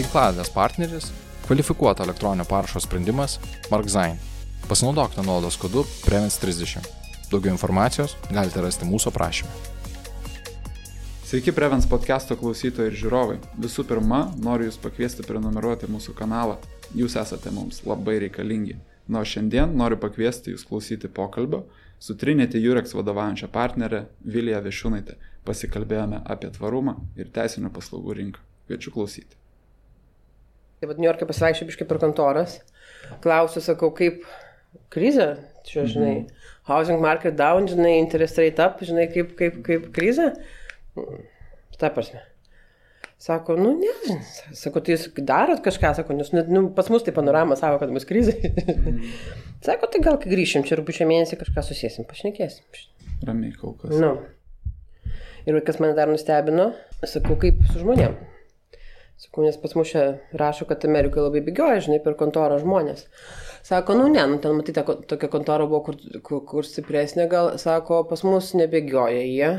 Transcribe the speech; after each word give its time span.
Tinkladės 0.00 0.48
partneris- 0.48 1.10
kvalifikuoto 1.44 2.00
elektroninio 2.06 2.46
parašo 2.48 2.80
sprendimas 2.80 3.34
MarkZine. 3.70 4.16
Pasinaudokite 4.68 5.20
nuolaidos 5.20 5.58
kodu 5.60 5.82
PREVENS30. 6.06 6.86
Daugiau 7.30 7.52
informacijos 7.52 8.14
galite 8.32 8.62
rasti 8.64 8.86
mūsų 8.88 9.10
aprašymę. 9.10 9.50
Sveiki, 11.26 11.52
Prevens 11.52 11.84
podcast'o 11.86 12.36
klausytojai 12.40 12.88
ir 12.88 12.96
žiūrovai. 12.96 13.36
Visų 13.60 13.84
pirma, 13.84 14.20
noriu 14.40 14.70
Jūs 14.70 14.78
pakviesti 14.80 15.26
prenumeruoti 15.26 15.90
mūsų 15.92 16.14
kanalą. 16.16 16.56
Jūs 16.96 17.18
esate 17.20 17.52
mums 17.52 17.82
labai 17.84 18.18
reikalingi. 18.24 18.78
Na, 19.08 19.20
o 19.20 19.22
šiandien 19.24 19.76
noriu 19.76 19.98
pakviesti 20.00 20.54
Jūs 20.54 20.64
klausyti 20.64 21.08
pokalbio 21.08 21.66
su 21.98 22.16
Trinity 22.16 22.62
Jurex 22.64 22.96
vadovaujančia 22.96 23.52
partnerė 23.52 24.06
Vilija 24.24 24.62
Višiūnaitė. 24.64 25.18
Pasikalbėjome 25.44 26.22
apie 26.24 26.48
tvarumą 26.56 26.96
ir 27.16 27.28
teisinių 27.28 27.68
paslaugų 27.68 28.16
rinką. 28.22 28.40
Kviečiu 28.66 28.96
klausyti. 28.96 29.39
Tai 30.80 30.88
vad, 30.88 31.00
New 31.00 31.08
York'e 31.08 31.28
pasivaikščiau 31.28 31.68
biškai 31.68 31.86
per 31.88 32.00
kontoras, 32.00 32.56
klausiu, 33.24 33.60
sakau, 33.64 33.90
kaip 33.96 34.22
krizė, 34.92 35.34
čia, 35.68 35.84
žinai, 35.84 36.14
mm 36.14 36.24
-hmm. 36.24 36.48
housing 36.70 37.02
market 37.02 37.36
down, 37.36 37.68
žinai, 37.68 37.98
interest 38.00 38.38
rate 38.40 38.64
up, 38.64 38.80
žinai, 38.80 39.10
kaip, 39.12 39.36
kaip, 39.36 39.60
kaip 39.66 39.90
krizė. 39.92 40.32
Ta 41.78 41.90
prasme. 41.90 42.22
Sako, 43.20 43.56
nu 43.56 43.74
ne, 43.76 44.16
sako, 44.56 44.80
tai 44.80 44.94
jūs 44.94 45.10
darot 45.28 45.60
kažką, 45.60 45.92
sako, 45.94 46.14
nes 46.16 46.32
nu, 46.32 46.70
pas 46.72 46.88
mus 46.88 47.04
tai 47.04 47.12
panorama 47.12 47.56
savo, 47.56 47.76
kad 47.78 47.92
bus 47.92 48.08
krizė. 48.08 48.32
Mm. 48.40 49.02
sako, 49.66 49.90
tai 49.92 50.00
gal 50.00 50.16
kai 50.22 50.32
grįšim, 50.32 50.64
čia 50.64 50.80
rūpiučio 50.80 51.04
mėnesį 51.04 51.36
kažką 51.42 51.66
susėsim, 51.66 52.08
pašnekėsim. 52.08 52.64
Ramiai 53.28 53.52
kol 53.52 53.76
kas. 53.76 53.92
Nu. 54.00 54.14
Ir 55.44 55.60
kas 55.66 55.80
mane 55.84 55.92
dar 55.98 56.08
nustebino, 56.08 56.70
sakau, 57.04 57.36
kaip 57.36 57.60
su 57.68 57.82
žmonėm. 57.82 58.16
Sakau, 59.20 59.44
nes 59.44 59.56
pas 59.60 59.74
mus 59.76 59.90
čia 59.92 60.02
rašo, 60.40 60.64
kad 60.68 60.84
Amerikoje 60.88 61.26
labai 61.26 61.42
bėgioja, 61.44 61.82
žinai, 61.84 61.98
per 62.00 62.14
kontorą 62.16 62.56
žmonės. 62.62 63.04
Sako, 63.66 63.98
nu 63.98 64.06
ne, 64.08 64.22
nu 64.30 64.38
ten 64.40 64.54
matyti, 64.56 64.80
tokia 65.10 65.28
kontora 65.28 65.66
buvo 65.68 65.82
kur, 65.90 65.98
kur, 66.24 66.40
kur 66.48 66.64
stipresnė, 66.64 67.26
gal, 67.28 67.50
sako, 67.60 68.00
pas 68.08 68.24
mus 68.24 68.54
nebėgioja 68.56 69.26
jie. 69.26 69.50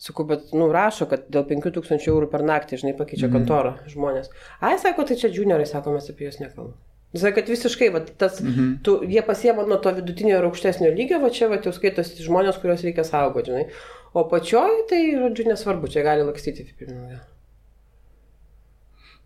Sakau, 0.00 0.26
bet, 0.28 0.52
nu, 0.56 0.68
rašo, 0.72 1.08
kad 1.08 1.24
dėl 1.32 1.46
5000 1.48 2.06
eurų 2.12 2.28
per 2.32 2.44
naktį, 2.44 2.82
žinai, 2.82 2.92
pakeičia 3.00 3.26
mm. 3.30 3.38
kontorą 3.38 3.72
žmonės. 3.88 4.28
Ai, 4.60 4.76
sako, 4.80 5.08
tai 5.08 5.16
čia 5.20 5.32
juniorai, 5.32 5.68
sako, 5.68 5.96
mes 5.96 6.12
apie 6.12 6.28
juos 6.28 6.40
nekalbame. 6.40 6.76
Sakai, 7.16 7.40
kad 7.40 7.50
visiškai, 7.50 7.90
va, 7.96 8.04
tas, 8.04 8.38
mm 8.40 8.52
-hmm. 8.52 8.76
tu, 8.86 9.00
jie 9.16 9.22
pasiema 9.26 9.64
nuo 9.66 9.80
to 9.82 9.92
vidutinio 9.96 10.36
ir 10.38 10.44
aukštesnio 10.46 10.92
lygio, 10.94 11.18
va 11.24 11.32
čia, 11.40 11.48
va, 11.48 11.58
jau 11.64 11.72
skaitosi 11.72 12.22
žmonės, 12.28 12.60
kuriuos 12.62 12.84
reikia 12.86 13.04
saugoti, 13.04 13.50
žinai. 13.50 13.66
O 14.12 14.28
pačioj, 14.28 14.86
tai, 14.92 15.02
žodžiu, 15.16 15.48
nesvarbu, 15.48 15.88
čia 15.88 16.06
gali 16.06 16.22
lakstyti 16.22 16.68
pirmiausia. 16.78 17.29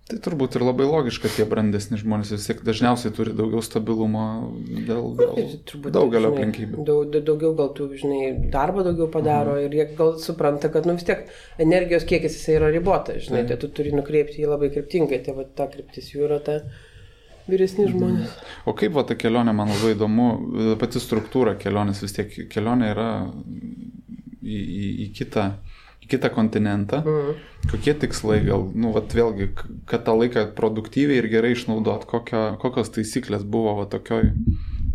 Tai 0.04 0.18
turbūt 0.20 0.58
ir 0.58 0.62
labai 0.66 0.84
logiška, 0.84 1.30
tie 1.32 1.46
brandesni 1.48 1.96
žmonės 1.96 2.34
vis 2.34 2.44
tiek 2.44 2.58
dažniausiai 2.66 3.12
turi 3.16 3.32
daugiau 3.36 3.62
stabilumo 3.64 4.24
dėl, 4.60 5.06
dėl 5.16 5.54
turbūt, 5.64 5.94
daugelio 5.96 6.28
aplinkybių. 6.34 6.82
Daug, 6.84 7.14
daugiau 7.24 7.54
gal 7.56 7.70
tu, 7.78 7.86
žinai, 7.96 8.26
darbo 8.52 8.84
daugiau 8.84 9.08
padaro 9.12 9.54
mhm. 9.56 9.64
ir 9.64 9.78
jie 9.78 9.86
gal 9.96 10.12
supranta, 10.20 10.68
kad, 10.74 10.84
nu 10.84 10.98
vis 10.98 11.08
tiek 11.08 11.24
energijos 11.64 12.04
kiekis 12.10 12.36
jisai 12.36 12.58
yra 12.58 12.68
ribotas, 12.74 13.22
žinai, 13.24 13.46
tai 13.48 13.56
tu 13.62 13.70
turi 13.72 13.94
nukreipti 13.96 14.42
jį 14.42 14.50
labai 14.50 14.68
kryptingai, 14.74 15.22
tai 15.24 15.38
va 15.38 15.46
ta 15.48 15.70
kryptis 15.72 16.12
jų 16.12 16.26
yra 16.28 16.42
ta 16.44 16.58
vyresni 17.48 17.86
mhm. 17.86 17.96
žmonės. 17.96 18.34
O 18.68 18.76
kaip 18.76 18.92
va 18.98 19.06
ta 19.08 19.16
kelionė, 19.16 19.56
man 19.56 19.72
labai 19.72 19.94
įdomu, 19.96 20.28
pati 20.84 21.00
struktūra 21.00 21.56
kelionės 21.56 22.04
vis 22.04 22.12
tiek 22.20 22.36
kelionė 22.52 22.92
yra 22.92 23.08
į, 24.44 24.60
į, 24.60 24.84
į 25.06 25.08
kitą 25.16 25.48
į 26.04 26.10
kitą 26.12 26.30
kontinentą. 26.34 27.02
Mhm. 27.04 27.42
Kokie 27.70 27.94
tikslai, 27.96 28.42
gal, 28.44 28.66
nu, 28.76 28.92
vat, 28.92 29.14
vėlgi, 29.16 29.48
kad 29.88 30.04
tą 30.04 30.18
laiką 30.20 30.50
produktyviai 30.56 31.22
ir 31.22 31.30
gerai 31.32 31.54
išnaudot, 31.56 32.04
kokio, 32.10 32.46
kokios 32.60 32.92
taisyklės 32.92 33.46
buvo 33.48 33.78
va, 33.80 33.86
tokioj 33.88 34.28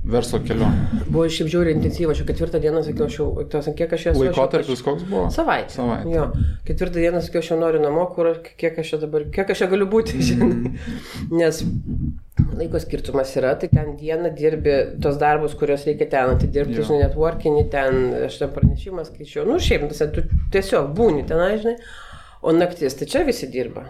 verslo 0.09 0.39
kelionė. 0.43 1.03
Buvo 1.09 1.25
šiaip 1.31 1.49
žiauriai 1.51 1.75
intensyva, 1.75 2.13
aš 2.13 2.21
ketvirtą 2.27 2.61
dieną 2.63 2.81
sakiau, 2.85 3.07
aš 3.09 3.17
jau, 3.19 3.27
tos, 3.51 3.67
kiek 3.77 3.93
aš 3.95 4.05
esu. 4.11 4.21
Laikotarpis 4.23 4.83
koks 4.85 5.05
buvo? 5.09 5.25
Savaitė. 5.33 5.75
Savaitė. 5.75 6.13
Jo, 6.13 6.27
ketvirtą 6.67 7.03
dieną 7.03 7.21
sakiau, 7.25 7.43
aš 7.43 7.51
jau 7.51 7.59
noriu 7.59 7.81
namo, 7.83 8.05
kur, 8.13 8.31
kiek 8.59 8.79
aš 8.81 8.93
čia 8.93 9.01
dabar, 9.03 9.27
kiek 9.33 9.51
aš 9.53 9.63
čia 9.63 9.69
galiu 9.71 9.89
būti, 9.91 10.21
mm. 10.37 10.79
Nes 11.41 11.61
laiko 12.59 12.79
skirtumas 12.81 13.31
yra, 13.39 13.53
tai 13.59 13.69
ten 13.71 13.95
dieną 13.99 14.33
dirbi 14.35 14.75
tos 15.03 15.17
darbus, 15.21 15.55
kuriuos 15.59 15.85
reikia 15.87 16.09
ten 16.11 16.33
atidirbti, 16.35 16.83
žinai, 16.83 17.05
networkinį, 17.05 17.63
ten 17.73 17.99
aš 18.27 18.41
ten 18.41 18.51
pranešimą 18.55 19.05
skaičiau, 19.07 19.47
nu 19.47 19.57
šiaip, 19.63 19.87
tu 20.15 20.25
tiesiog 20.53 20.91
būni 20.97 21.25
ten, 21.29 21.43
žinai, 21.63 21.75
o 22.43 22.53
naktis, 22.55 22.97
tai 22.99 23.09
čia 23.11 23.23
visi 23.27 23.49
dirba. 23.51 23.87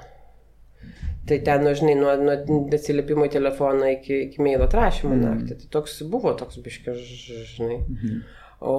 Tai 1.30 1.38
ten, 1.46 1.66
nu, 1.66 1.74
žinai, 1.78 1.96
nuo, 2.00 2.14
nuo 2.26 2.62
atsiliepimo 2.74 3.28
į 3.28 3.34
telefoną 3.36 3.92
iki, 3.98 4.16
iki 4.30 4.42
mailo 4.42 4.66
atrašymo 4.66 5.14
mm. 5.14 5.26
naktį. 5.28 5.58
Tai 5.60 5.68
toks 5.76 6.00
buvo 6.10 6.34
toks 6.38 6.58
biškiai, 6.66 7.04
žinai. 7.52 7.84
Mm. 7.86 8.24
O, 8.66 8.78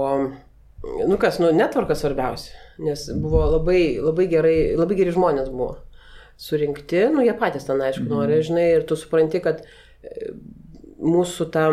nu 1.07 1.19
kas, 1.21 1.39
nu, 1.39 1.53
netvarkas 1.55 2.03
svarbiausia, 2.03 2.57
nes 2.83 3.05
buvo 3.23 3.45
labai, 3.53 3.85
labai 4.03 4.27
gerai, 4.33 4.57
labai 4.81 4.99
geri 4.99 5.15
žmonės 5.15 5.53
buvo 5.53 5.77
surinkti, 6.41 7.05
nu 7.15 7.25
jie 7.25 7.35
patys 7.39 7.67
ten 7.69 7.81
aišku 7.85 8.07
mm. 8.07 8.13
nori, 8.13 8.39
žinai, 8.47 8.67
ir 8.79 8.87
tu 8.89 8.97
supranti, 8.99 9.43
kad 9.45 9.63
e, 9.63 10.31
mūsų 11.01 11.47
ta 11.55 11.65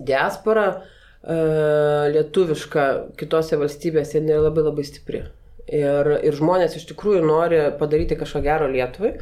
diaspora 0.00 0.64
uh, 0.76 2.06
lietuviška 2.12 2.84
kitose 3.18 3.58
valstybėse 3.60 4.20
nėra 4.22 4.46
labai 4.46 4.64
labai 4.64 4.84
stipri. 4.86 5.22
Ir, 5.66 6.10
ir 6.24 6.36
žmonės 6.36 6.76
iš 6.78 6.86
tikrųjų 6.92 7.24
nori 7.26 7.58
padaryti 7.80 8.16
kažką 8.20 8.42
gero 8.44 8.68
Lietuvai. 8.70 9.16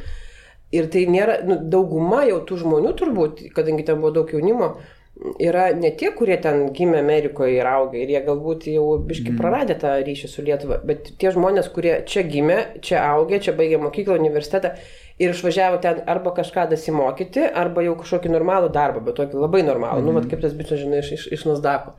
Ir 0.75 0.87
tai 0.93 1.03
nėra, 1.09 1.39
nu, 1.47 1.57
dauguma 1.73 2.21
jau 2.27 2.39
tų 2.47 2.61
žmonių 2.63 2.93
turbūt, 2.99 3.43
kadangi 3.55 3.87
ten 3.87 3.99
buvo 4.01 4.13
daug 4.19 4.31
jaunimo, 4.33 4.69
uh, 4.75 4.98
yra 5.39 5.73
ne 5.75 5.91
tie, 5.99 6.11
kurie 6.15 6.37
ten 6.41 6.69
gimė 6.75 7.01
Amerikoje 7.01 7.57
ir 7.57 7.67
auga 7.67 7.99
ir 7.99 8.11
jie 8.13 8.21
galbūt 8.23 8.69
jau 8.71 8.85
biški 9.03 9.33
mhm. 9.33 9.41
praradę 9.41 9.75
tą 9.81 9.97
ryšį 10.05 10.31
su 10.31 10.45
Lietuva, 10.45 10.79
bet 10.87 11.11
tie 11.19 11.33
žmonės, 11.35 11.67
kurie 11.75 11.97
čia 12.07 12.23
gimė, 12.27 12.59
čia 12.85 13.03
augė, 13.11 13.41
čia 13.43 13.55
baigė 13.57 13.81
mokyklą, 13.83 14.15
universitetą 14.21 14.73
ir 15.19 15.35
išvažiavo 15.35 15.81
ten 15.83 16.01
arba 16.07 16.31
kažką 16.37 16.69
dasimokyti, 16.71 17.43
arba 17.63 17.83
jau 17.83 17.97
kažkokį 17.99 18.31
normalų 18.37 18.71
darbą, 18.75 19.03
bet 19.09 19.19
tokį 19.19 19.43
labai 19.43 19.63
normalų, 19.67 20.01
mm. 20.01 20.07
nu, 20.07 20.15
vat, 20.15 20.25
mhm. 20.25 20.31
kaip 20.31 20.45
tas 20.45 20.55
bičias, 20.55 20.83
žinai, 20.85 21.03
iš, 21.03 21.13
iš, 21.17 21.29
iš 21.35 21.47
Nasdako. 21.51 21.97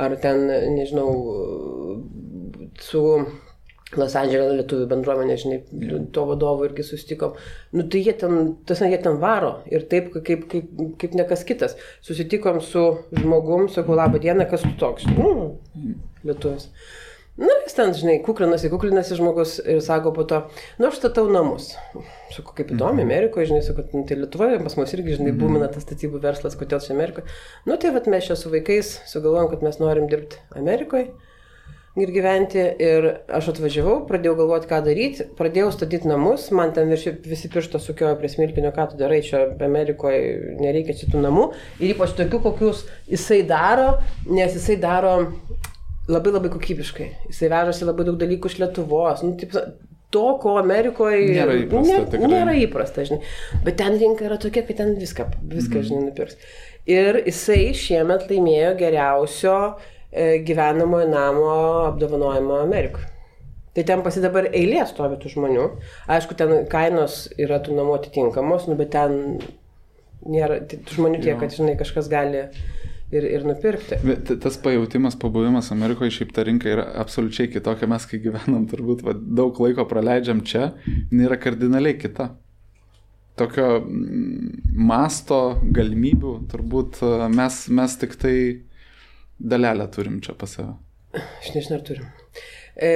Ar 0.00 0.14
ten, 0.22 0.46
nežinau, 0.76 1.10
su 2.80 3.02
Los 3.98 4.14
Andželė 4.14 4.60
lietuvių 4.60 4.86
bendruomenė, 4.90 5.36
žinai, 5.40 5.56
to 6.14 6.22
vadovo 6.28 6.66
irgi 6.68 6.84
susitikom. 6.86 7.34
Nu, 7.74 7.82
tai 7.90 8.04
jie 8.04 8.14
ten, 8.20 8.52
tas, 8.68 8.82
jie 8.86 8.98
ten 9.02 9.16
varo 9.22 9.56
ir 9.66 9.82
taip, 9.90 10.12
kaip, 10.14 10.44
kaip, 10.50 10.68
kaip 11.00 11.16
ne 11.18 11.26
kas 11.26 11.42
kitas. 11.48 11.74
Susitikom 12.06 12.60
su 12.62 12.84
žmogum, 13.18 13.66
sakau, 13.72 13.96
labą 13.98 14.20
dieną, 14.22 14.46
kas 14.50 14.62
tu 14.62 14.70
toks? 14.78 15.08
Nu, 15.16 15.56
lietuvis. 16.22 16.68
Na, 17.40 17.48
jis 17.64 17.74
ten, 17.74 17.90
žinai, 17.96 18.18
kuklinasi, 18.22 18.68
kuklinasi 18.70 19.16
žmogus 19.18 19.56
ir 19.64 19.80
sako 19.82 20.12
po 20.14 20.26
to, 20.28 20.42
nu, 20.78 20.90
aš 20.90 21.00
statau 21.00 21.24
namus. 21.32 21.72
Sakau, 22.34 22.52
kaip 22.54 22.70
įdomu, 22.70 23.00
mhm. 23.00 23.08
Amerikoje, 23.08 23.48
žinai, 23.50 23.62
sakau, 23.64 23.86
nu, 23.94 24.04
tai 24.06 24.20
Lietuvoje 24.20 24.60
pas 24.62 24.76
mus 24.78 24.94
irgi, 24.94 25.16
žinai, 25.16 25.32
mhm. 25.32 25.40
būmina 25.40 25.70
tas 25.72 25.86
statybų 25.86 26.20
verslas, 26.22 26.54
kodėl 26.60 26.82
čia 26.84 26.94
Amerikoje. 26.94 27.26
Nu, 27.66 27.74
tai 27.80 27.90
vat 27.96 28.06
mes 28.12 28.28
čia 28.28 28.38
su 28.38 28.52
vaikais 28.54 29.00
sugalvojom, 29.10 29.50
kad 29.54 29.66
mes 29.66 29.82
norim 29.82 30.06
dirbti 30.10 30.38
Amerikoje 30.60 31.08
ir 32.04 32.12
gyventi. 32.14 32.62
Ir 32.82 33.08
aš 33.36 33.50
atvažiavau, 33.52 34.00
pradėjau 34.08 34.36
galvoti, 34.38 34.68
ką 34.70 34.80
daryti, 34.86 35.26
pradėjau 35.38 35.70
statyti 35.74 36.10
namus, 36.10 36.48
man 36.56 36.74
ten 36.76 36.90
visi, 36.92 37.12
visi 37.26 37.50
piršto 37.52 37.80
sukiojo 37.82 38.16
prie 38.20 38.30
smilkinio, 38.32 38.72
ką 38.76 38.90
tu 38.92 39.00
darai 39.00 39.20
čia 39.26 39.44
Amerikoje, 39.66 40.56
nereikia 40.60 40.96
šitų 41.02 41.22
namų. 41.26 41.50
Ir 41.82 41.94
ypač 41.94 42.16
tokių, 42.18 42.42
kokius 42.46 42.86
jisai 43.10 43.42
daro, 43.48 43.92
nes 44.30 44.56
jisai 44.56 44.78
daro 44.80 45.14
labai 46.10 46.34
labai 46.34 46.50
kokybiškai. 46.56 47.12
Jisai 47.30 47.52
vežasi 47.52 47.86
labai 47.88 48.08
daug 48.08 48.18
dalykų 48.20 48.50
iš 48.50 48.58
Lietuvos. 48.62 49.22
Nu, 49.26 49.36
taip, 49.40 49.54
to, 50.10 50.24
ko 50.42 50.56
Amerikoje 50.58 51.22
nėra 51.36 51.54
įprasta. 51.60 51.86
Ne, 51.86 52.10
tikrai. 52.16 52.32
nėra 52.34 52.56
įprasta, 52.64 53.06
žinai. 53.06 53.22
Bet 53.66 53.78
ten 53.78 54.00
rinka 54.00 54.26
yra 54.26 54.40
tokia, 54.42 54.64
kad 54.66 54.82
ten 54.82 54.96
viską, 54.98 55.28
viską 55.52 55.78
mm. 55.78 55.86
žinai, 55.86 56.02
nupirks. 56.08 56.52
Ir 56.90 57.22
jisai 57.28 57.62
šiemet 57.76 58.26
laimėjo 58.30 58.74
geriausio 58.80 59.56
E, 59.80 59.99
gyvenamojo 60.12 61.06
namo 61.10 61.54
apdovanojimo 61.86 62.60
Amerikoje. 62.64 63.06
Tai 63.70 63.84
ten 63.86 64.02
pasi 64.02 64.22
dabar 64.22 64.48
eilė 64.50 64.82
stovi 64.90 65.16
tų 65.22 65.30
žmonių. 65.36 65.64
Aišku, 66.10 66.34
ten 66.38 66.64
kainos 66.70 67.28
yra 67.38 67.60
tų 67.62 67.76
namų 67.78 68.00
atitinkamos, 68.00 68.66
nu, 68.66 68.74
bet 68.78 68.90
ten 68.96 69.38
nėra 70.26 70.58
tų 70.66 70.96
žmonių 70.96 71.20
tiek, 71.22 71.38
kad, 71.38 71.54
žinai, 71.54 71.76
kažkas 71.78 72.10
gali 72.10 72.48
ir, 73.14 73.26
ir 73.26 73.46
nupirkti. 73.46 74.00
Bet 74.02 74.32
tas 74.42 74.58
pajūtimas, 74.64 75.14
pabuvimas 75.22 75.70
Amerikoje, 75.74 76.16
šiaip 76.18 76.34
ta 76.34 76.44
rinka 76.46 76.70
yra 76.70 76.88
absoliučiai 77.02 77.52
kitokia, 77.52 77.88
mes 77.90 78.06
kai 78.10 78.18
gyvenam, 78.24 78.66
turbūt 78.70 79.04
va, 79.06 79.14
daug 79.14 79.62
laiko 79.62 79.86
praleidžiam 79.90 80.42
čia, 80.46 80.72
nėra 81.14 81.38
kardinaliai 81.38 81.94
kita. 82.00 82.32
Tokio 83.38 83.68
mm, 83.84 84.74
masto 84.90 85.40
galimybių 85.62 86.34
turbūt 86.50 87.00
mes, 87.32 87.62
mes 87.70 87.96
tik 88.02 88.18
tai 88.18 88.36
dalelę 89.40 89.88
turim 89.94 90.20
čia 90.24 90.36
pas 90.38 90.56
save? 90.56 90.74
Aš 91.16 91.52
nežinau, 91.56 91.80
ar 91.80 91.84
turim. 91.86 92.08
e, 92.76 92.90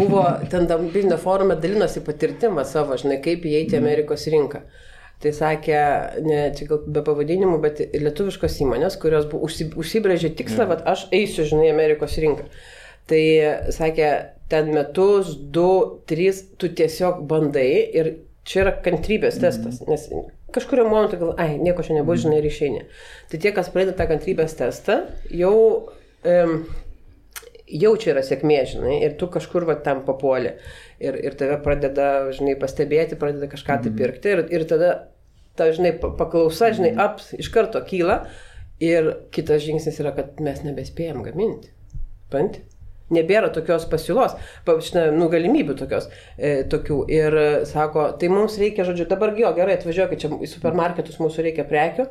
buvo 0.00 0.24
ten 0.50 0.66
Vilnių 0.66 1.18
forume 1.22 1.56
dalinosi 1.60 2.02
patirtimą 2.06 2.64
savo, 2.66 2.98
žinai, 2.98 3.20
kaip 3.24 3.46
įeiti 3.46 3.76
į 3.78 3.82
Amerikos 3.82 4.26
rinką. 4.32 4.64
Tai 5.22 5.32
sakė, 5.34 5.78
ne 6.22 6.42
čia 6.54 6.66
gal 6.70 6.84
be 6.94 7.02
pavadinimų, 7.06 7.58
bet 7.62 7.80
lietuviškos 7.90 8.60
įmonės, 8.62 8.98
kurios 9.02 9.26
buvo 9.30 9.48
užsibrėžė 9.82 10.30
tikslą, 10.38 10.68
kad 10.70 10.84
aš 10.86 11.08
eisiu, 11.14 11.46
žinai, 11.48 11.72
Amerikos 11.72 12.14
rinką. 12.22 12.46
Tai 13.10 13.22
sakė, 13.74 14.10
ten 14.52 14.70
metus, 14.74 15.34
du, 15.54 15.70
trys, 16.06 16.44
tu 16.60 16.70
tiesiog 16.70 17.24
bandai 17.30 17.70
ir 17.98 18.12
čia 18.46 18.62
yra 18.64 18.76
kantrybės 18.84 19.40
testas, 19.42 19.82
nes 19.90 20.06
kažkurio 20.54 20.88
momentu 20.88 21.20
gal, 21.20 21.32
ai, 21.40 21.54
nieko 21.60 21.84
čia 21.84 21.98
nebus, 21.98 22.22
žinai, 22.24 22.40
ir 22.40 22.48
išeini. 22.48 22.84
Tai 23.30 23.40
tie, 23.42 23.52
kas 23.56 23.70
pradeda 23.72 23.96
tą 23.98 24.08
kantrybės 24.10 24.56
testą, 24.58 25.02
jau 25.34 25.54
um, 26.24 26.54
jau 27.68 27.92
čia 28.00 28.12
yra 28.14 28.24
sėkmė, 28.24 28.58
žinai, 28.72 28.96
ir 29.04 29.16
tu 29.20 29.28
kažkur 29.32 29.66
va 29.68 29.76
tam 29.84 30.02
papuoli. 30.06 30.54
Ir, 31.02 31.18
ir 31.28 31.36
tave 31.38 31.58
pradeda, 31.64 32.08
žinai, 32.34 32.56
pastebėti, 32.60 33.18
pradeda 33.20 33.50
kažką 33.50 33.80
tai 33.84 33.92
mhm. 33.92 33.98
pirkti. 34.00 34.34
Ir, 34.34 34.44
ir 34.56 34.66
tada 34.70 34.92
ta, 35.58 35.70
žinai, 35.74 35.94
paklausa, 36.00 36.72
žinai, 36.74 36.94
mhm. 36.94 37.04
aps 37.04 37.32
iš 37.38 37.52
karto 37.54 37.82
kyla. 37.86 38.22
Ir 38.82 39.10
kitas 39.34 39.64
žingsnis 39.64 39.96
yra, 39.98 40.12
kad 40.14 40.38
mes 40.44 40.62
nebespėjom 40.62 41.24
gaminti. 41.26 41.72
Panti? 42.30 42.62
Nebėra 43.14 43.48
tokios 43.54 43.86
pasiūlos, 43.88 44.34
žinai, 44.68 45.06
nu, 45.16 45.30
galimybių 45.32 45.78
tokios, 45.78 46.10
e, 46.36 46.64
tokių. 46.68 46.98
Ir 47.12 47.36
sako, 47.68 48.10
tai 48.20 48.28
mums 48.32 48.58
reikia, 48.60 48.84
žodžiu, 48.88 49.06
dabar 49.08 49.32
jo, 49.38 49.52
gerai, 49.56 49.78
atvažiuokit, 49.78 50.24
čia 50.24 50.32
į 50.34 50.50
supermarketus 50.50 51.20
mūsų 51.22 51.46
reikia 51.48 51.64
prekių. 51.68 52.08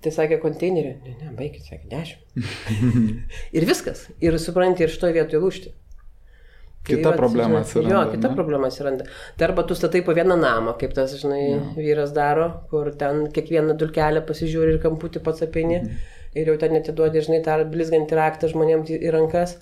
Tai 0.00 0.10
sakė 0.16 0.38
konteinerį, 0.40 0.94
ne, 1.04 1.14
ne, 1.20 1.30
baigit, 1.36 1.66
sakė, 1.68 1.84
dešimt. 1.90 2.42
ir 3.56 3.68
viskas. 3.68 4.06
Ir 4.24 4.38
supranti, 4.40 4.86
ir 4.86 4.92
šitoje 4.92 5.18
vietoje 5.18 5.42
lūšti. 5.44 5.72
Kita 6.86 7.10
tai, 7.10 7.16
problema 7.16 7.60
atsiranda. 7.60 7.92
Jo, 7.92 8.12
kita 8.14 8.28
ne? 8.28 8.34
problema 8.34 8.70
atsiranda. 8.72 9.04
Tai 9.36 9.46
arba 9.50 9.62
tu 9.68 9.74
statai 9.76 10.00
po 10.02 10.14
vieną 10.16 10.36
namą, 10.40 10.72
kaip 10.80 10.94
tas, 10.96 11.12
žinai, 11.20 11.42
jo. 11.42 11.58
vyras 11.76 12.14
daro, 12.16 12.46
kur 12.70 12.88
ten 13.02 13.26
kiekvieną 13.34 13.76
dulkelę 13.80 14.22
pasižiūri 14.24 14.76
ir 14.76 14.80
kamputį 14.80 15.22
pats 15.26 15.44
apini. 15.44 15.82
Mhm. 15.82 16.00
Ir 16.40 16.48
jau 16.52 16.56
ten 16.62 16.72
netiduodi, 16.78 17.20
žinai, 17.26 17.42
tą 17.44 17.58
blizgantį 17.68 18.16
raktą 18.16 18.48
žmonėms 18.52 18.92
į 18.96 19.12
rankas. 19.12 19.58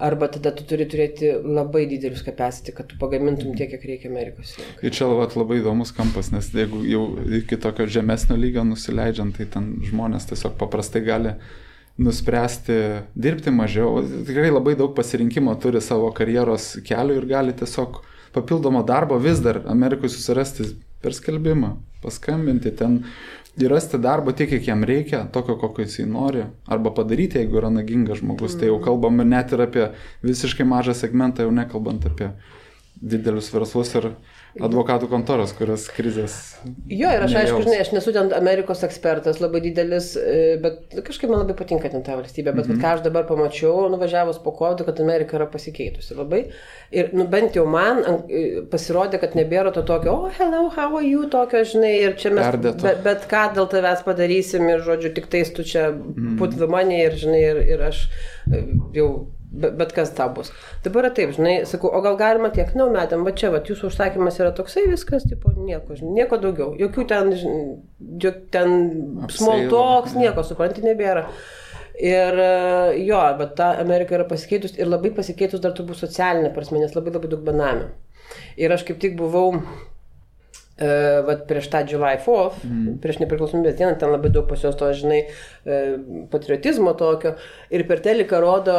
Arba 0.00 0.30
tada 0.32 0.52
tu 0.56 0.64
turi 0.64 0.86
turėti 0.88 1.28
labai 1.44 1.82
didelius 1.90 2.22
capacity, 2.24 2.72
kad 2.72 2.88
tu 2.88 2.96
pagamintum 3.00 3.52
tiek, 3.58 3.68
kiek 3.74 3.82
reikia 3.84 4.08
Amerikos 4.08 4.54
rinkai. 4.56 4.86
Ir 4.88 4.94
čia 4.96 5.08
vat, 5.12 5.36
labai 5.36 5.58
įdomus 5.60 5.92
kampas, 5.96 6.30
nes 6.32 6.48
jeigu 6.56 6.80
jau 6.88 7.02
iki 7.40 7.58
tokio 7.60 7.84
žemesnio 7.98 8.38
lygio 8.40 8.64
nusileidžiant, 8.64 9.36
tai 9.36 9.48
ten 9.52 9.74
žmonės 9.84 10.30
tiesiog 10.30 10.56
paprastai 10.60 11.04
gali 11.04 11.34
nuspręsti 12.00 12.78
dirbti 13.12 13.52
mažiau. 13.52 14.00
Tikrai 14.28 14.48
labai 14.54 14.76
daug 14.80 14.94
pasirinkimo 14.96 15.52
turi 15.60 15.82
savo 15.84 16.08
karjeros 16.16 16.78
kelių 16.86 17.20
ir 17.20 17.28
gali 17.28 17.56
tiesiog 17.60 18.00
papildomo 18.32 18.82
darbo 18.86 19.18
vis 19.20 19.42
dar 19.44 19.60
Amerikoje 19.68 20.14
susirasti 20.14 20.70
per 21.00 21.12
skelbimą, 21.16 21.74
paskambinti 22.02 22.72
ten 22.76 23.02
ir 23.66 23.72
rasti 23.72 23.98
darbą 24.00 24.32
tiek, 24.36 24.50
kiek 24.50 24.66
jam 24.68 24.84
reikia, 24.86 25.24
tokio, 25.32 25.56
kokio 25.60 25.84
jisai 25.84 26.06
nori, 26.10 26.44
arba 26.68 26.92
padaryti, 26.96 27.40
jeigu 27.40 27.60
yra 27.60 27.70
nagingas 27.72 28.20
žmogus. 28.22 28.54
Mm. 28.54 28.60
Tai 28.60 28.70
jau 28.70 28.76
mhm. 28.78 28.84
kalbame 28.88 29.26
net 29.28 29.52
ir 29.52 29.64
apie 29.66 29.86
visiškai 30.26 30.66
mažą 30.68 30.96
segmentą, 30.96 31.46
jau 31.46 31.54
nekalbant 31.54 32.06
apie 32.10 32.32
didelius 33.00 33.50
verslus 33.54 33.94
ir 33.96 34.12
advokatų 34.58 35.08
kontoros, 35.10 35.52
kurios 35.54 35.86
krizės. 35.94 36.36
Jo, 36.90 37.10
ir 37.14 37.24
aš 37.24 37.36
aišku, 37.42 37.60
žinai, 37.64 37.78
aš 37.84 37.92
nesu 37.94 38.12
ten 38.14 38.32
Amerikos 38.34 38.82
ekspertas 38.86 39.38
labai 39.42 39.62
didelis, 39.62 40.12
e, 40.18 40.56
bet 40.62 40.96
kažkaip 41.06 41.30
man 41.30 41.44
labai 41.44 41.54
patinka 41.58 41.90
ten 41.92 42.02
ta 42.06 42.16
valstybė. 42.18 42.52
Bet 42.56 42.66
mm 42.66 42.74
-hmm. 42.74 42.82
ką 42.82 42.94
aš 42.96 43.04
dabar 43.06 43.26
pamačiau, 43.28 43.88
nuvažiavus 43.92 44.42
po 44.42 44.52
kovido, 44.56 44.84
kad 44.84 45.00
Amerika 45.00 45.36
yra 45.38 45.46
pasikeitusi 45.46 46.14
labai. 46.18 46.44
Ir 46.90 47.10
nu, 47.12 47.26
bent 47.26 47.56
jau 47.56 47.66
man 47.66 48.02
e, 48.28 48.62
pasirodė, 48.70 49.20
kad 49.20 49.34
nebėra 49.38 49.72
to 49.72 49.82
tokio, 49.82 50.12
oh, 50.12 50.30
hello, 50.38 50.68
how 50.68 50.96
are 50.96 51.06
you, 51.06 51.28
tokio, 51.30 51.64
žinai, 51.64 51.94
ir 52.02 52.16
čia 52.16 52.30
mes... 52.30 52.46
Perdėto. 52.46 52.82
Bet, 52.82 53.02
bet 53.02 53.26
ką 53.30 53.54
dėl 53.54 53.68
tavęs 53.70 54.02
padarysim 54.04 54.68
ir, 54.68 54.80
žodžiu, 54.80 55.14
tik 55.14 55.26
tais 55.26 55.52
tu 55.52 55.62
čia 55.62 55.90
-hmm. 55.90 56.38
put 56.38 56.56
the 56.56 56.66
money 56.66 57.04
ir, 57.06 57.14
žinai, 57.14 57.42
ir, 57.42 57.56
ir 57.56 57.82
aš 57.82 58.08
e, 58.52 58.64
jau 58.94 59.28
bet, 59.50 59.76
bet 59.78 59.94
kas 59.96 60.12
tau 60.16 60.30
bus. 60.34 60.52
Dabar 60.84 61.06
yra 61.06 61.12
taip, 61.16 61.32
žinai, 61.36 61.54
sakau, 61.68 61.90
o 61.94 62.00
gal 62.04 62.18
galima 62.20 62.50
tiek, 62.54 62.70
na, 62.78 62.86
metam, 62.94 63.24
va 63.26 63.34
čia, 63.36 63.50
va, 63.54 63.62
jūsų 63.66 63.90
užsakymas 63.90 64.40
yra 64.42 64.52
toksai, 64.56 64.86
viskas, 64.90 65.26
tipo, 65.30 65.52
nieko, 65.56 65.96
žinai, 65.98 66.14
nieko 66.20 66.40
daugiau. 66.42 66.74
Jokių 66.80 67.06
ten, 67.10 67.32
jok, 68.24 68.44
ten 68.54 68.76
small 69.34 69.66
talks, 69.72 70.16
nieko, 70.18 70.46
supranti, 70.46 70.84
nebėra. 70.86 71.26
Ir 72.00 72.38
jo, 73.04 73.20
bet 73.36 73.58
ta 73.58 73.74
Amerika 73.82 74.16
yra 74.16 74.24
pasikeitus 74.28 74.78
ir 74.78 74.88
labai 74.88 75.10
pasikeitus 75.12 75.60
dar 75.60 75.74
turbūt 75.76 76.00
socialinė 76.00 76.54
prasme, 76.54 76.80
nes 76.80 76.94
labai 76.96 77.12
labai 77.12 77.28
daug 77.28 77.42
benamių. 77.44 77.90
Ir 78.60 78.72
aš 78.72 78.86
kaip 78.88 79.00
tik 79.02 79.18
buvau 79.18 79.58
Uh, 80.80 81.18
vat 81.26 81.42
prieš 81.44 81.66
tą 81.68 81.82
July 81.84 82.14
4, 82.24 82.62
mm. 82.64 82.92
prieš 83.02 83.18
nepriklausomybės 83.20 83.74
dieną, 83.76 83.98
ten 84.00 84.14
labai 84.14 84.30
daug 84.32 84.46
pas 84.48 84.62
jos 84.64 84.78
to, 84.80 84.86
žinai, 84.96 85.18
uh, 85.28 85.98
patriotizmo 86.32 86.94
tokio. 86.96 87.34
Ir 87.68 87.84
per 87.84 88.00
teliką 88.00 88.40
rodo, 88.40 88.78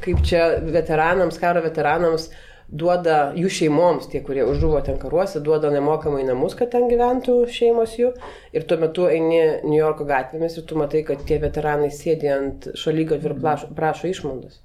kaip 0.00 0.22
čia 0.24 0.46
veteranams, 0.64 1.36
karo 1.42 1.60
veteranams 1.66 2.30
duoda 2.72 3.18
jų 3.36 3.50
šeimoms, 3.58 4.08
tie, 4.08 4.22
kurie 4.24 4.46
užžuvo 4.48 4.80
ten 4.86 4.96
karuose, 5.02 5.42
duoda 5.44 5.68
nemokamai 5.74 6.24
namus, 6.24 6.56
kad 6.56 6.72
ten 6.72 6.88
gyventų 6.88 7.36
šeimos 7.52 7.98
jų. 8.00 8.14
Ir 8.56 8.64
tuo 8.64 8.80
metu 8.80 9.04
eini 9.10 9.42
New 9.66 9.76
Yorko 9.76 10.08
gatvėmis 10.08 10.56
ir 10.56 10.64
tu 10.70 10.80
matai, 10.80 11.04
kad 11.04 11.28
tie 11.28 11.36
veteranai 11.44 11.92
sėdi 11.92 12.32
ant 12.32 12.70
šalygatvį 12.72 13.30
ir 13.34 13.36
prašo, 13.44 13.70
prašo 13.76 14.08
išmaldos. 14.08 14.62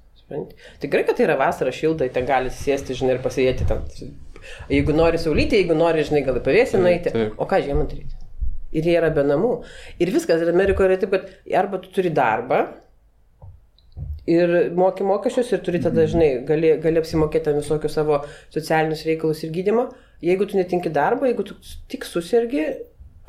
Tikrai, 0.80 1.04
kad 1.04 1.16
tai 1.18 1.28
yra 1.28 1.36
vasara 1.36 1.74
šilta, 1.74 2.08
ten 2.14 2.24
gali 2.24 2.52
sėsti, 2.54 2.96
žinai, 2.96 3.18
ir 3.18 3.24
pasėdėti 3.24 3.68
ten 3.68 3.84
Jeigu 4.70 4.94
nori 4.96 5.20
saulytė, 5.20 5.60
jeigu 5.62 5.76
nori, 5.78 6.04
žinai, 6.06 6.24
gal 6.26 6.38
į 6.40 6.44
pavėsį 6.46 6.82
nueiti, 6.82 7.14
o 7.36 7.48
ką 7.50 7.62
žiemą 7.64 7.86
daryti? 7.90 8.20
Ir 8.70 8.86
jie 8.86 8.94
yra 9.00 9.10
be 9.14 9.24
namų. 9.26 9.54
Ir 10.02 10.12
viskas, 10.14 10.42
ir 10.44 10.52
Amerikoje 10.52 10.92
yra 10.92 11.00
taip, 11.00 11.16
kad 11.16 11.56
arba 11.58 11.80
tu 11.82 11.90
turi 11.94 12.12
darbą 12.14 12.60
ir 14.30 14.52
moki 14.78 15.06
mokesčius 15.06 15.50
ir 15.56 15.64
turi 15.66 15.80
tada, 15.82 16.04
žinai, 16.10 16.30
gali, 16.46 16.74
gali 16.82 17.00
apsimokėti 17.00 17.56
visokius 17.56 17.96
savo 17.98 18.20
socialinius 18.54 19.02
reikalus 19.08 19.42
ir 19.44 19.52
gydimą. 19.54 19.88
Jeigu 20.22 20.46
tu 20.46 20.58
netinki 20.58 20.92
darbo, 20.94 21.26
jeigu 21.26 21.46
tu 21.48 21.56
tik 21.90 22.06
susirgi, 22.06 22.66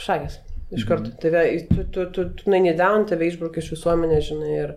šakės. 0.02 0.42
Iš 0.72 0.86
karto. 0.88 1.10
Mhm. 1.10 1.18
Tave, 1.24 1.46
tu, 1.72 1.86
tu, 1.92 2.06
tu, 2.16 2.28
tu 2.38 2.52
naini 2.52 2.76
down, 2.78 3.08
tave 3.10 3.28
išbraukia 3.28 3.64
iš 3.64 3.74
visuomenės, 3.74 4.28
žinai. 4.30 4.52
Ir, 4.66 4.76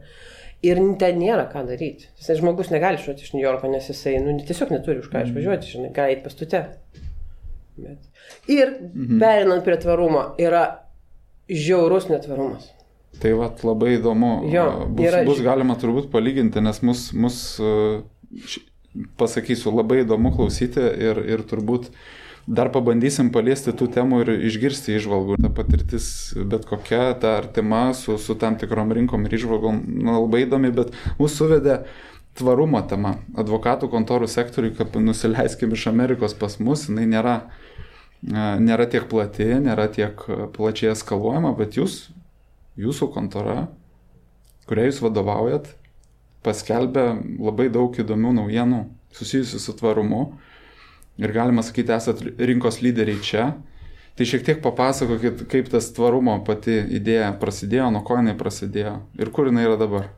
Ir 0.64 0.81
ten 1.00 1.19
nėra 1.20 1.44
ką 1.50 1.64
daryti. 1.69 2.08
Jis 2.20 2.40
žmogus 2.40 2.70
negali 2.72 2.99
išvažiuoti 2.99 3.26
iš 3.26 3.34
New 3.34 3.43
Yorko, 3.44 3.69
nes 3.72 3.88
jisai 3.90 4.16
nu, 4.25 4.37
tiesiog 4.40 4.72
neturi 4.72 5.02
už 5.02 5.11
ką 5.12 5.20
mhm. 5.20 5.31
išvažiuoti, 5.31 5.72
žinai, 5.76 5.90
gali 5.96 6.14
eiti 6.14 6.25
pastute. 6.25 6.62
Bet. 7.75 8.00
Ir 8.49 8.76
mhm. 8.78 9.19
perinant 9.20 9.66
prie 9.66 9.76
tvarumo, 9.82 10.26
yra 10.40 10.65
žiaurus 11.50 12.08
netvarumas. 12.12 12.70
Tai 13.22 13.31
va, 13.39 13.50
labai 13.62 13.94
įdomu. 13.98 14.32
Jo, 14.50 14.67
bus, 14.89 15.06
yra... 15.06 15.22
bus 15.27 15.43
galima 15.44 15.77
turbūt 15.79 16.08
palyginti, 16.10 16.62
nes 16.65 16.81
mus, 16.86 17.06
mus 17.15 17.39
pasakysiu, 19.20 19.70
labai 19.74 20.00
įdomu 20.03 20.32
klausyti 20.34 20.82
ir, 20.82 21.20
ir 21.31 21.44
turbūt 21.46 21.91
uh, 21.91 21.98
dar 22.46 22.70
pabandysim 22.72 23.31
paliesti 23.32 23.72
tų 23.77 23.89
temų 23.94 24.20
ir 24.24 24.32
išgirsti 24.51 24.96
išvalgų. 24.98 25.39
Ta 25.44 25.51
patirtis 25.55 26.06
bet 26.36 26.67
kokia, 26.69 27.13
ta 27.20 27.39
artima 27.41 27.86
su, 27.96 28.19
su 28.20 28.36
tam 28.41 28.58
tikrom 28.60 28.93
rinkom 28.93 29.24
ir 29.27 29.39
išvalgom 29.39 29.81
nu, 30.05 30.17
labai 30.19 30.44
įdomi, 30.44 30.72
bet 30.74 30.93
mūsų 31.20 31.34
suvedė 31.34 31.79
tvarumo 32.39 32.82
tema. 32.91 33.17
Advokatų 33.39 33.89
kontorų 33.93 34.29
sektoriui, 34.31 34.74
kad 34.77 34.96
nusileiskim 35.01 35.72
iš 35.74 35.89
Amerikos 35.93 36.36
pas 36.36 36.58
mus, 36.60 36.89
jinai 36.91 37.06
nėra, 37.08 37.36
e, 38.27 38.44
nėra 38.60 38.89
tiek 38.91 39.06
plati, 39.10 39.48
nėra 39.65 39.89
tiek 39.93 40.20
plačiai 40.56 40.93
eskaluojama, 40.93 41.55
bet 41.56 41.79
jūs, 41.81 42.08
jūsų 42.81 43.08
kontora, 43.15 43.69
kuriai 44.69 44.91
jūs 44.91 45.01
vadovaujat, 45.05 45.70
paskelbė 46.44 47.06
labai 47.41 47.70
daug 47.72 47.94
įdomių 47.96 48.34
naujienų 48.43 48.82
susijusių 49.17 49.60
su 49.63 49.72
tvarumu 49.79 50.24
ir 51.19 51.33
galima 51.35 51.63
sakyti, 51.67 51.94
esat 51.94 52.23
rinkos 52.39 52.81
lyderiai 52.85 53.23
čia. 53.23 53.53
Tai 54.15 54.27
šiek 54.31 54.44
tiek 54.47 54.61
papasakokit, 54.63 55.41
kaip 55.51 55.71
tas 55.73 55.89
tvarumo 55.94 56.37
pati 56.47 56.77
idėja 56.99 57.33
prasidėjo, 57.41 57.89
nuo 57.91 58.05
ko 58.06 58.21
jinai 58.21 58.37
prasidėjo 58.39 58.93
ir 59.19 59.31
kur 59.35 59.51
jinai 59.51 59.65
yra 59.67 59.79
dabar. 59.81 60.13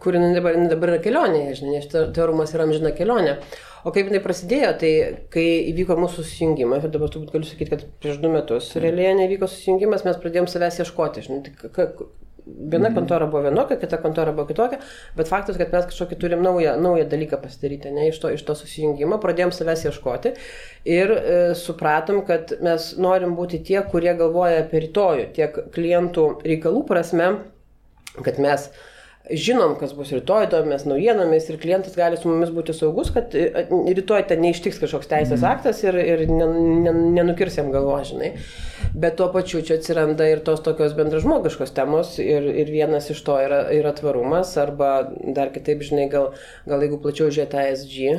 Kur 0.00 0.16
jinai 0.16 0.30
dabar, 0.36 0.56
jinai 0.56 0.70
dabar 0.72 0.94
yra 0.94 1.02
kelionėje, 1.04 1.58
žinai, 1.58 1.82
tvarumas 2.16 2.54
yra 2.56 2.64
amžina 2.64 2.94
kelionė. 2.96 3.36
O 3.84 3.92
kaip 3.92 4.08
jinai 4.08 4.22
prasidėjo, 4.24 4.70
tai 4.80 4.92
kai 5.32 5.44
įvyko 5.70 5.96
mūsų 6.00 6.24
susijungimas, 6.24 6.84
ir 6.84 6.92
dabar 6.92 7.12
turbūt 7.12 7.32
galiu 7.36 7.48
sakyti, 7.48 7.70
kad 7.72 7.84
prieš 8.00 8.18
du 8.20 8.32
metus 8.32 8.72
realiai 8.80 9.14
nevyko 9.20 9.48
susijungimas, 9.48 10.04
mes 10.08 10.18
pradėjom 10.20 10.48
savęs 10.52 10.82
ieškoti, 10.82 11.24
žinai, 11.24 11.40
tai, 11.46 11.86
Viena 12.46 12.88
mhm. 12.88 12.96
kontora 12.96 13.26
buvo 13.30 13.44
vienokia, 13.48 13.78
kita 13.80 14.00
kontora 14.02 14.32
buvo 14.36 14.48
kitokia, 14.48 14.80
bet 15.16 15.30
faktas, 15.30 15.58
kad 15.60 15.72
mes 15.74 15.88
kažkokį 15.90 16.18
turim 16.20 16.44
naują, 16.44 16.76
naują 16.80 17.06
dalyką 17.10 17.40
pasidaryti, 17.42 17.92
ne 17.94 18.08
iš 18.10 18.20
to, 18.22 18.32
iš 18.34 18.44
to 18.48 18.56
susijungimo, 18.58 19.20
pradėjom 19.22 19.52
savęs 19.54 19.86
ieškoti 19.90 20.34
ir 20.88 21.14
e, 21.16 21.38
supratom, 21.58 22.22
kad 22.28 22.54
mes 22.64 22.92
norim 23.00 23.36
būti 23.38 23.62
tie, 23.66 23.80
kurie 23.92 24.14
galvoja 24.18 24.64
apie 24.64 24.84
rytojų, 24.86 25.26
tiek 25.36 25.58
klientų 25.74 26.26
reikalų 26.46 26.84
prasme, 26.88 27.32
kad 28.24 28.40
mes 28.42 28.70
žinom, 29.28 29.74
kas 29.78 29.92
bus 29.94 30.10
rytoj, 30.14 30.46
domės 30.50 30.86
naujienomis 30.88 31.48
ir 31.50 31.58
klientas 31.60 31.96
gali 31.98 32.18
su 32.18 32.28
mumis 32.30 32.52
būti 32.54 32.74
saugus, 32.76 33.10
kad 33.14 33.34
e, 33.36 33.66
rytoj 33.68 34.24
ten 34.30 34.40
neištiks 34.44 34.80
kažkoks 34.82 35.10
teisės 35.10 35.44
aktas 35.46 35.82
ir, 35.84 35.98
ir 36.00 36.24
nenukirsim 36.30 37.70
galvo, 37.74 37.98
žinai. 38.06 38.32
Bet 38.90 39.18
tuo 39.20 39.28
pačiu 39.34 39.60
čia 39.66 39.76
atsiranda 39.78 40.26
ir 40.30 40.40
tos 40.46 40.62
tokios 40.64 40.96
bendražmogiškos 40.98 41.74
temos 41.76 42.16
ir, 42.22 42.48
ir 42.64 42.72
vienas 42.72 43.10
iš 43.12 43.20
to 43.26 43.36
yra, 43.42 43.66
yra 43.76 43.92
tvarumas 43.96 44.56
arba 44.60 44.94
dar 45.36 45.52
kitaip, 45.54 45.84
žinai, 45.86 46.08
gal, 46.12 46.32
gal 46.70 46.86
jeigu 46.86 47.02
plačiau 47.02 47.28
žiūrėti 47.28 47.60
ASG 47.66 48.00
e, 48.08 48.16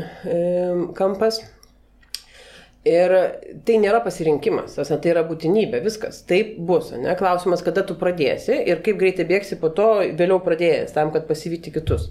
kampas 0.97 1.41
Ir 2.87 3.11
tai 3.61 3.75
nėra 3.77 3.99
pasirinkimas, 4.01 4.79
tai 4.89 5.11
yra 5.11 5.21
būtinybė, 5.27 5.83
viskas, 5.85 6.23
taip 6.25 6.55
bus, 6.65 6.89
ne? 6.97 7.13
Klausimas, 7.19 7.61
kada 7.61 7.83
tu 7.85 7.93
pradėsi 7.99 8.55
ir 8.57 8.81
kaip 8.81 8.97
greitai 8.97 9.27
bėgsi 9.29 9.59
po 9.61 9.69
to, 9.77 9.89
vėliau 10.17 10.39
pradėjęs, 10.41 10.95
tam, 10.95 11.11
kad 11.13 11.27
pasivyti 11.29 11.73
kitus. 11.75 12.07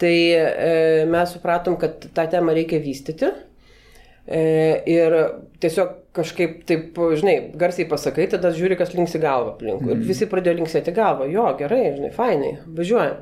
Tai 0.00 0.14
e, 0.14 1.04
mes 1.04 1.36
supratom, 1.36 1.76
kad 1.76 2.08
tą 2.16 2.24
temą 2.32 2.56
reikia 2.56 2.80
vystyti. 2.80 3.28
E, 4.24 4.40
ir 4.88 5.16
tiesiog 5.60 5.92
kažkaip 6.16 6.62
taip, 6.68 6.96
žinai, 7.20 7.36
garsiai 7.60 7.84
pasakai, 7.90 8.24
tada 8.32 8.54
žiūri, 8.56 8.78
kas 8.80 8.94
linksi 8.96 9.20
galvą 9.20 9.52
aplinkui. 9.52 9.84
Mm. 9.84 9.92
Ir 9.92 9.98
mhm. 9.98 10.08
visi 10.08 10.28
pradėjo 10.30 10.62
linksėti 10.62 10.96
galvą, 10.96 11.28
jo, 11.28 11.44
gerai, 11.60 11.82
žinai, 11.98 12.12
fainai, 12.16 12.54
važiuojam. 12.78 13.20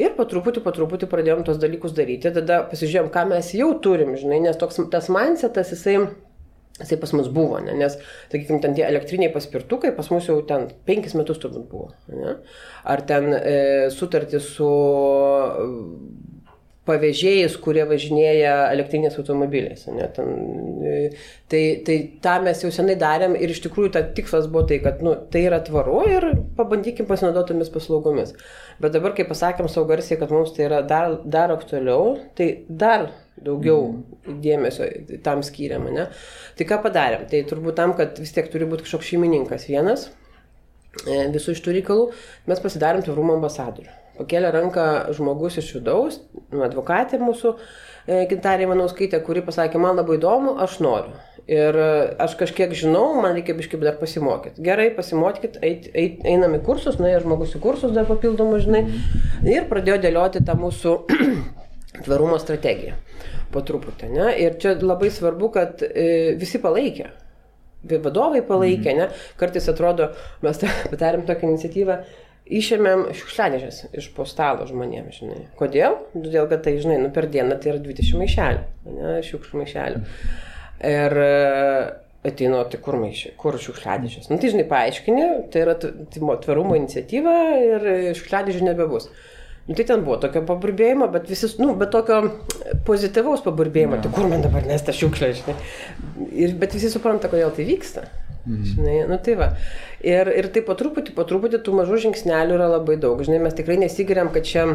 Ir 0.00 0.12
po 0.16 0.26
truputį, 0.28 0.60
po 0.64 0.72
truputį 0.76 1.08
pradėjom 1.08 1.42
tos 1.46 1.58
dalykus 1.60 1.94
daryti, 1.96 2.32
tada 2.34 2.60
pasižiūrėjom, 2.70 3.10
ką 3.14 3.24
mes 3.32 3.50
jau 3.56 3.70
turim, 3.82 4.12
žinai, 4.20 4.42
nes 4.44 4.58
toks 4.60 4.82
tas 4.92 5.08
mindsetas, 5.12 5.72
jisai, 5.72 5.96
jisai 6.82 6.98
pas 7.00 7.14
mus 7.16 7.30
buvo, 7.32 7.62
ne? 7.64 7.72
nes, 7.80 7.96
sakykime, 8.32 8.60
ten 8.64 8.76
tie 8.76 8.84
elektriniai 8.88 9.32
paspirtukai 9.32 9.94
pas 9.96 10.10
mus 10.12 10.28
jau 10.28 10.36
ten 10.48 10.68
penkis 10.88 11.16
metus 11.16 11.40
turbūt 11.40 11.68
buvo. 11.70 11.88
Ne? 12.12 12.36
Ar 12.84 13.04
ten 13.08 13.32
e, 13.38 13.56
sutartys 13.94 14.52
su 14.58 14.68
pavežėjais, 16.86 17.56
kurie 17.62 17.84
važinėja 17.88 18.52
elektrinės 18.72 19.18
automobiliais. 19.20 19.86
Ne, 19.92 20.06
ten, 20.14 20.30
e, 20.86 20.94
tai, 21.50 21.62
tai 21.86 21.96
tą 22.22 22.36
mes 22.44 22.62
jau 22.62 22.70
senai 22.74 22.96
darėm 23.00 23.36
ir 23.38 23.52
iš 23.52 23.62
tikrųjų 23.66 23.92
ta 23.96 24.04
tikslas 24.16 24.48
buvo 24.52 24.66
tai, 24.70 24.78
kad 24.84 25.02
nu, 25.04 25.16
tai 25.32 25.46
yra 25.48 25.60
tvaru 25.66 26.00
ir 26.10 26.28
pabandykim 26.58 27.08
pasinaudotomis 27.10 27.72
paslaugomis. 27.74 28.34
Bet 28.82 28.94
dabar, 28.94 29.16
kai 29.16 29.26
pasakėm 29.28 29.70
savo 29.72 29.88
garsiai, 29.90 30.20
kad 30.20 30.34
mums 30.34 30.54
tai 30.56 30.68
yra 30.68 30.82
dar, 30.86 31.18
dar 31.24 31.54
aktualiau, 31.54 32.16
tai 32.38 32.52
dar 32.68 33.10
daugiau 33.42 33.90
mm. 33.90 34.38
dėmesio 34.44 34.88
tam 35.26 35.42
skiriam. 35.46 35.90
Ne? 35.92 36.08
Tai 36.56 36.68
ką 36.70 36.80
padarėm? 36.86 37.26
Tai 37.30 37.42
turbūt 37.50 37.78
tam, 37.80 37.96
kad 37.98 38.20
vis 38.22 38.32
tiek 38.36 38.48
turi 38.52 38.68
būti 38.68 38.86
kažkoks 38.86 39.12
šeimininkas 39.12 39.68
vienas 39.68 40.08
e, 41.04 41.26
visų 41.34 41.56
iš 41.56 41.62
tų 41.66 41.78
reikalų, 41.80 42.10
mes 42.48 42.62
pasidarėm 42.64 43.04
tvarumo 43.04 43.36
ambasadorių 43.36 44.05
pakėlė 44.18 44.50
ranką 44.54 44.86
žmogus 45.16 45.60
iš 45.62 45.74
vidaus, 45.78 46.20
nu, 46.52 46.62
advokatė 46.66 47.20
mūsų, 47.22 47.54
e, 48.06 48.24
Gintarė 48.30 48.68
Manauskaitė, 48.70 49.20
kuri 49.26 49.44
pasakė, 49.46 49.80
man 49.82 49.98
labai 50.00 50.18
įdomu, 50.20 50.56
aš 50.62 50.78
noriu. 50.84 51.14
Ir 51.46 51.78
e, 51.78 51.90
aš 52.22 52.34
kažkiek 52.40 52.72
žinau, 52.74 53.20
man 53.22 53.36
reikia 53.36 53.54
biškai 53.54 53.78
dar 53.82 53.98
pasimokyti. 54.00 54.64
Gerai, 54.66 54.88
pasimokykit, 54.96 55.60
eit, 55.62 55.90
eit, 55.94 56.24
einam 56.26 56.56
į 56.58 56.62
kursus, 56.66 56.98
nuėjo 56.98 57.22
žmogus 57.22 57.54
į 57.54 57.62
kursus 57.62 57.94
dar 57.94 58.08
papildomų, 58.08 58.58
žinai, 58.64 58.82
ir 59.46 59.68
pradėjo 59.70 60.00
dėlioti 60.02 60.42
tą 60.46 60.58
mūsų 60.58 60.96
tvarumo 62.06 62.40
strategiją 62.42 62.96
po 63.54 63.62
truputį. 63.62 64.10
Ne? 64.10 64.32
Ir 64.42 64.58
čia 64.62 64.74
labai 64.80 65.12
svarbu, 65.14 65.52
kad 65.54 65.86
e, 65.86 66.34
visi 66.40 66.60
palaikė. 66.62 67.12
Vadovai 67.86 68.40
palaikė, 68.42 68.90
mhm. 68.90 68.98
ne? 68.98 69.34
Kartais 69.38 69.68
atrodo, 69.70 70.10
mes 70.42 70.62
patarėm 70.90 71.22
tokią 71.28 71.52
iniciatyvą, 71.52 72.00
išėmėm 72.46 73.06
šiukšliadėžės 73.16 73.82
iš 73.98 74.08
po 74.16 74.26
stalo 74.28 74.66
žmonėms, 74.68 75.20
žinai. 75.20 75.44
Kodėl? 75.58 75.98
Todėl, 76.14 76.48
kad 76.50 76.64
tai, 76.66 76.76
žinai, 76.82 76.98
nu 77.02 77.12
per 77.14 77.28
dieną 77.30 77.58
tai 77.62 77.74
yra 77.74 77.82
20 77.82 78.20
maišelių, 78.22 78.64
ne, 78.96 79.14
šiukšlių 79.26 79.62
maišelių. 79.62 80.02
Ir 80.86 81.16
e, 81.24 81.30
ateinu, 82.30 82.60
tai 82.70 82.80
kur 82.82 82.98
maišė, 83.02 83.32
kur 83.40 83.58
šiukšliadėžės. 83.62 84.28
Nu 84.30 84.38
tai, 84.42 84.52
žinai, 84.54 84.66
paaiškini, 84.70 85.30
tai 85.52 85.64
yra 85.64 85.78
tai 85.80 85.94
tvarumo 86.44 86.76
iniciatyva 86.78 87.38
ir 87.62 87.88
šiukšliadėžių 88.18 88.68
nebebus. 88.70 89.10
Nu, 89.66 89.74
tai 89.74 89.82
ten 89.88 90.04
buvo 90.06 90.14
tokio 90.22 90.44
paburbėjimo, 90.46 91.08
bet 91.10 91.26
visi, 91.26 91.48
nu, 91.58 91.72
bet 91.78 91.90
tokio 91.90 92.20
pozityvaus 92.86 93.42
paburbėjimo, 93.42 93.98
ja. 93.98 94.04
tai 94.04 94.12
kur 94.14 94.28
man 94.30 94.44
dabar 94.44 94.62
nes 94.62 94.84
ta 94.86 94.94
šiukšlė, 94.94 95.32
žinai. 95.40 95.56
Ir, 96.30 96.54
bet 96.60 96.76
visi 96.78 96.92
supranta, 96.92 97.26
kodėl 97.32 97.50
tai 97.56 97.66
vyksta. 97.66 98.04
Mhm. 98.46 98.66
Žinai, 98.72 98.98
nu 99.10 99.18
tai 99.18 99.34
va. 99.38 99.48
Ir, 100.06 100.30
ir 100.38 100.50
tai 100.54 100.62
po 100.66 100.76
truputį, 100.78 101.16
po 101.16 101.24
truputį 101.26 101.60
tų 101.66 101.74
mažų 101.80 101.98
žingsnelių 102.06 102.54
yra 102.60 102.70
labai 102.76 102.98
daug. 103.02 103.18
Žinai, 103.26 103.40
mes 103.42 103.56
tikrai 103.58 103.78
nesigiriam, 103.80 104.30
kad 104.34 104.46
čia 104.46 104.68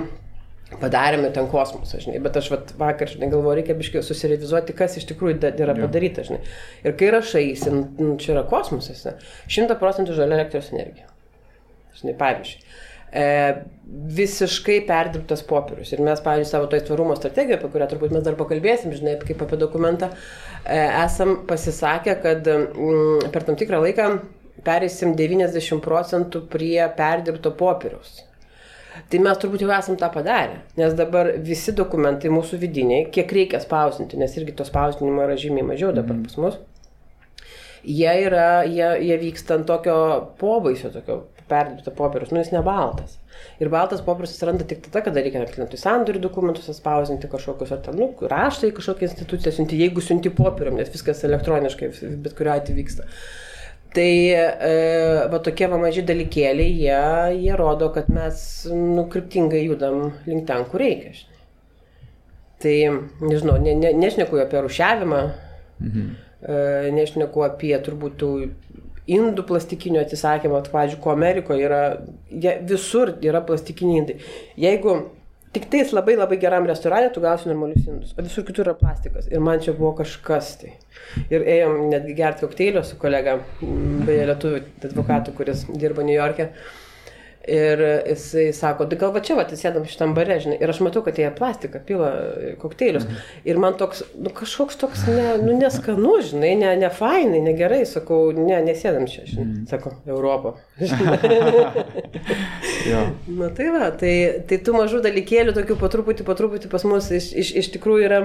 padarėme 0.79 1.31
ten 1.35 1.47
kosmosą, 1.51 1.99
žinai, 2.03 2.19
bet 2.23 2.37
aš 2.39 2.47
vat, 2.53 2.69
vakar, 2.79 3.09
žinai, 3.11 3.27
galvoju, 3.31 3.57
reikia 3.59 3.75
biškai 3.75 4.03
susirevizuoti, 4.07 4.75
kas 4.77 4.95
iš 4.99 5.07
tikrųjų 5.09 5.39
yra 5.51 5.75
padaryta, 5.75 6.23
žinai. 6.27 6.39
Ir 6.85 6.95
kai 6.99 7.09
rašaisi, 7.15 7.73
nu, 7.75 8.13
čia 8.21 8.35
yra 8.37 8.45
kosmosas, 8.47 9.03
šimta 9.51 9.75
procentų 9.79 10.15
žalia 10.15 10.39
elektros 10.39 10.71
energija. 10.71 11.09
Žinai, 11.99 12.15
pavyzdžiui. 12.21 12.63
E, 13.12 13.53
visiškai 13.91 14.77
perdirbtas 14.88 15.41
popierius. 15.44 15.91
Ir 15.91 16.03
mes, 16.06 16.22
pavyzdžiui, 16.24 16.48
savo 16.48 16.70
toj 16.72 16.86
tvarumo 16.88 17.18
strategijoje, 17.18 17.58
apie 17.60 17.72
kurią 17.74 17.88
turbūt 17.91 18.13
mes 18.15 18.24
dar 18.24 18.38
pakalbėsim, 18.39 18.94
žinai, 18.96 19.18
kaip 19.20 19.44
apie 19.44 19.60
dokumentą, 19.60 20.08
e, 20.63 20.77
esam 21.03 21.41
pasisakę, 21.50 22.15
kad 22.24 22.48
mm, 22.48 23.32
per 23.34 23.44
tam 23.48 23.60
tikrą 23.60 23.82
laiką 23.84 24.08
perėsim 24.63 25.15
90 25.20 25.84
procentų 25.84 26.46
prie 26.53 26.80
perdirbto 26.96 27.51
popieriaus. 27.60 28.22
Tai 29.12 29.20
mes 29.24 29.39
turbūt 29.39 29.63
jau 29.63 29.72
esam 29.75 30.00
tą 30.00 30.08
padarę, 30.12 30.62
nes 30.80 30.96
dabar 30.96 31.34
visi 31.44 31.75
dokumentai 31.75 32.32
mūsų 32.32 32.60
vidiniai, 32.63 33.06
kiek 33.12 33.32
reikia 33.36 33.60
spausinti, 33.63 34.20
nes 34.20 34.36
irgi 34.39 34.56
to 34.56 34.68
spausdinimo 34.68 35.24
yra 35.27 35.36
žymiai 35.39 35.68
mažiau 35.68 35.91
dabar 35.96 36.15
mm. 36.15 36.25
pas 36.27 36.39
mus, 36.39 36.60
jie, 37.84 38.12
yra, 38.27 38.63
jie, 38.68 38.88
jie 39.08 39.20
vyksta 39.25 39.60
ant 39.60 39.68
tokio 39.68 39.98
pobaisio, 40.39 40.91
tokio 40.96 41.25
perdirbto 41.51 41.93
popieriaus, 41.98 42.31
nu 42.34 42.41
jis 42.41 42.53
ne 42.55 42.63
baltas. 42.65 43.20
Ir 43.62 43.70
baltas 43.74 44.01
popierius 44.05 44.36
atsiranda 44.36 44.65
tik 44.67 44.84
tada, 44.88 45.03
kada 45.05 45.24
reikia 45.24 45.43
klientui 45.51 45.79
sandorių 45.81 46.24
dokumentus 46.24 46.70
atspausinti 46.72 47.29
kažkokius, 47.31 47.75
ar 47.75 47.84
ten, 47.86 48.00
nu, 48.00 48.10
raštai 48.34 48.72
kažkokią 48.77 49.10
instituciją 49.10 49.55
siunti, 49.55 49.79
jeigu 49.81 50.03
siunti 50.05 50.34
popierium, 50.34 50.79
nes 50.79 50.91
viskas 50.93 51.24
elektroniškai, 51.27 51.91
bet 52.24 52.38
kuriuo 52.38 52.58
atveju 52.58 52.79
vyksta. 52.81 53.08
Tai 53.91 54.12
e, 54.31 54.75
va 55.27 55.39
tokie 55.43 55.67
va 55.67 55.77
maži 55.81 56.05
dalykėliai, 56.08 56.75
jie, 56.79 57.00
jie 57.43 57.55
rodo, 57.60 57.89
kad 57.91 58.08
mes 58.13 58.39
nu, 58.72 59.03
kryptingai 59.12 59.65
judam 59.65 60.13
link 60.29 60.46
ten, 60.48 60.63
kur 60.72 60.79
reikia. 60.79 61.12
Tai, 62.62 62.75
nežinau, 63.20 63.58
ne, 63.60 63.74
ne, 63.75 63.91
nešneku 63.98 64.39
apie 64.39 64.62
rušiavimą, 64.63 65.22
mhm. 65.81 66.08
e, 66.39 66.62
nešneku 66.96 67.43
apie 67.43 67.74
turbūt 67.84 68.15
tų 68.22 68.31
indų 69.10 69.46
plastikinio 69.50 70.03
atsisakymą, 70.03 70.62
pavyzdžiui, 70.72 71.01
ko 71.01 71.15
Amerikoje 71.15 71.65
yra, 71.65 71.81
jie, 72.29 72.58
visur 72.70 73.15
yra 73.25 73.41
plastikiniai 73.46 74.03
indai. 74.03 74.20
Jeigu 74.62 75.00
Tik 75.51 75.65
tais 75.67 75.89
labai 75.91 76.13
labai 76.15 76.38
geram 76.39 76.63
restorane 76.63 77.10
tu 77.12 77.20
gausi 77.20 77.50
normalius 77.50 77.84
indus, 77.84 78.13
o 78.15 78.24
visur 78.24 78.46
kitur 78.48 78.70
yra 78.70 78.74
plastikas. 78.79 79.25
Ir 79.27 79.41
man 79.43 79.60
čia 79.60 79.74
buvo 79.75 79.89
kažkas 79.98 80.53
tai. 80.62 80.70
Ir 81.27 81.43
ėjom 81.43 81.89
netgi 81.91 82.15
gerti 82.15 82.46
kokteilio 82.46 82.86
su 82.88 82.96
kolega, 83.01 83.34
beje, 83.60 84.29
lietuviu 84.29 84.62
advokatu, 84.88 85.34
kuris 85.36 85.65
dirba 85.74 86.05
New 86.08 86.15
York'e. 86.15 86.48
Ir 87.48 87.79
jisai 88.05 88.51
sako, 88.53 88.86
tai 88.86 89.00
gal 89.01 89.10
va 89.15 89.21
čia, 89.25 89.33
va, 89.33 89.48
sėdam 89.50 89.86
šitam 89.89 90.12
bare, 90.13 90.36
žinai, 90.43 90.60
ir 90.62 90.69
aš 90.69 90.77
matau, 90.86 91.01
kad 91.01 91.17
jie 91.17 91.25
plastiką 91.33 91.79
pila 91.88 92.12
kokteilius. 92.62 93.07
Mhm. 93.07 93.15
Ir 93.50 93.62
man 93.63 93.74
toks, 93.79 94.03
nu 94.13 94.29
kažkoks 94.38 94.77
toks, 94.77 95.07
ne, 95.10 95.25
nu 95.41 95.55
neskanu, 95.57 96.19
žinai, 96.27 96.53
ne, 96.60 96.75
ne 96.83 96.91
fainai, 96.93 97.41
negerai, 97.48 97.81
sakau, 97.89 98.29
ne, 98.38 98.60
nesėdam 98.67 99.10
čia, 99.10 99.25
žinai, 99.25 99.48
mhm. 99.48 99.65
sako, 99.74 99.95
Europą. 100.05 100.53
Na 103.41 103.50
tai 103.57 103.67
va, 103.74 103.89
tai, 103.98 104.13
tai 104.45 104.62
tų 104.62 104.77
mažų 104.77 105.01
dalykėlių, 105.05 105.57
tokių 105.57 105.81
po 105.81 105.89
truputį, 105.89 106.25
po 106.27 106.38
truputį 106.38 106.69
pas 106.69 106.86
mus 106.86 107.10
iš, 107.13 107.33
iš, 107.41 107.53
iš 107.63 107.74
tikrųjų 107.74 108.05
yra 108.05 108.19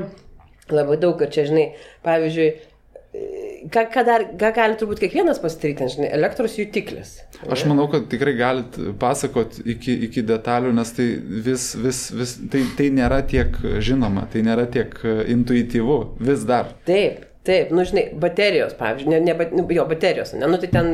labai 0.69 1.01
daug, 1.01 1.17
kad 1.21 1.33
čia, 1.33 1.47
žinai, 1.49 1.71
pavyzdžiui, 2.05 2.51
ką, 3.73 3.85
ką, 3.93 4.05
dar, 4.07 4.25
ką 4.41 4.51
gali 4.57 4.79
turbūt 4.81 5.01
kiekvienas 5.03 5.41
pasidaryti, 5.43 5.89
žinai, 5.97 6.11
elektros 6.17 6.57
jutiklis. 6.59 7.17
Aš 7.53 7.67
manau, 7.71 7.87
kad 7.93 8.09
tikrai 8.13 8.35
galit 8.39 8.79
pasakot 9.01 9.59
iki, 9.65 9.95
iki 10.09 10.25
detalių, 10.27 10.73
nes 10.77 10.93
tai 10.97 11.09
vis, 11.49 11.69
vis, 11.81 12.03
vis, 12.17 12.37
tai, 12.53 12.65
tai 12.79 12.91
nėra 12.95 13.23
tiek 13.29 13.57
žinoma, 13.85 14.27
tai 14.33 14.45
nėra 14.47 14.67
tiek 14.73 14.95
intuityvu, 15.37 15.99
vis 16.29 16.47
dar. 16.49 16.73
Taip, 16.89 17.27
taip, 17.47 17.73
nu 17.75 17.87
žinai, 17.89 18.09
baterijos, 18.23 18.77
pavyzdžiui, 18.79 19.17
ne, 19.17 19.37
ne, 19.37 19.67
jo, 19.77 19.89
baterijos, 19.91 20.35
ne, 20.39 20.49
nu 20.51 20.61
tai 20.63 20.73
ten 20.73 20.93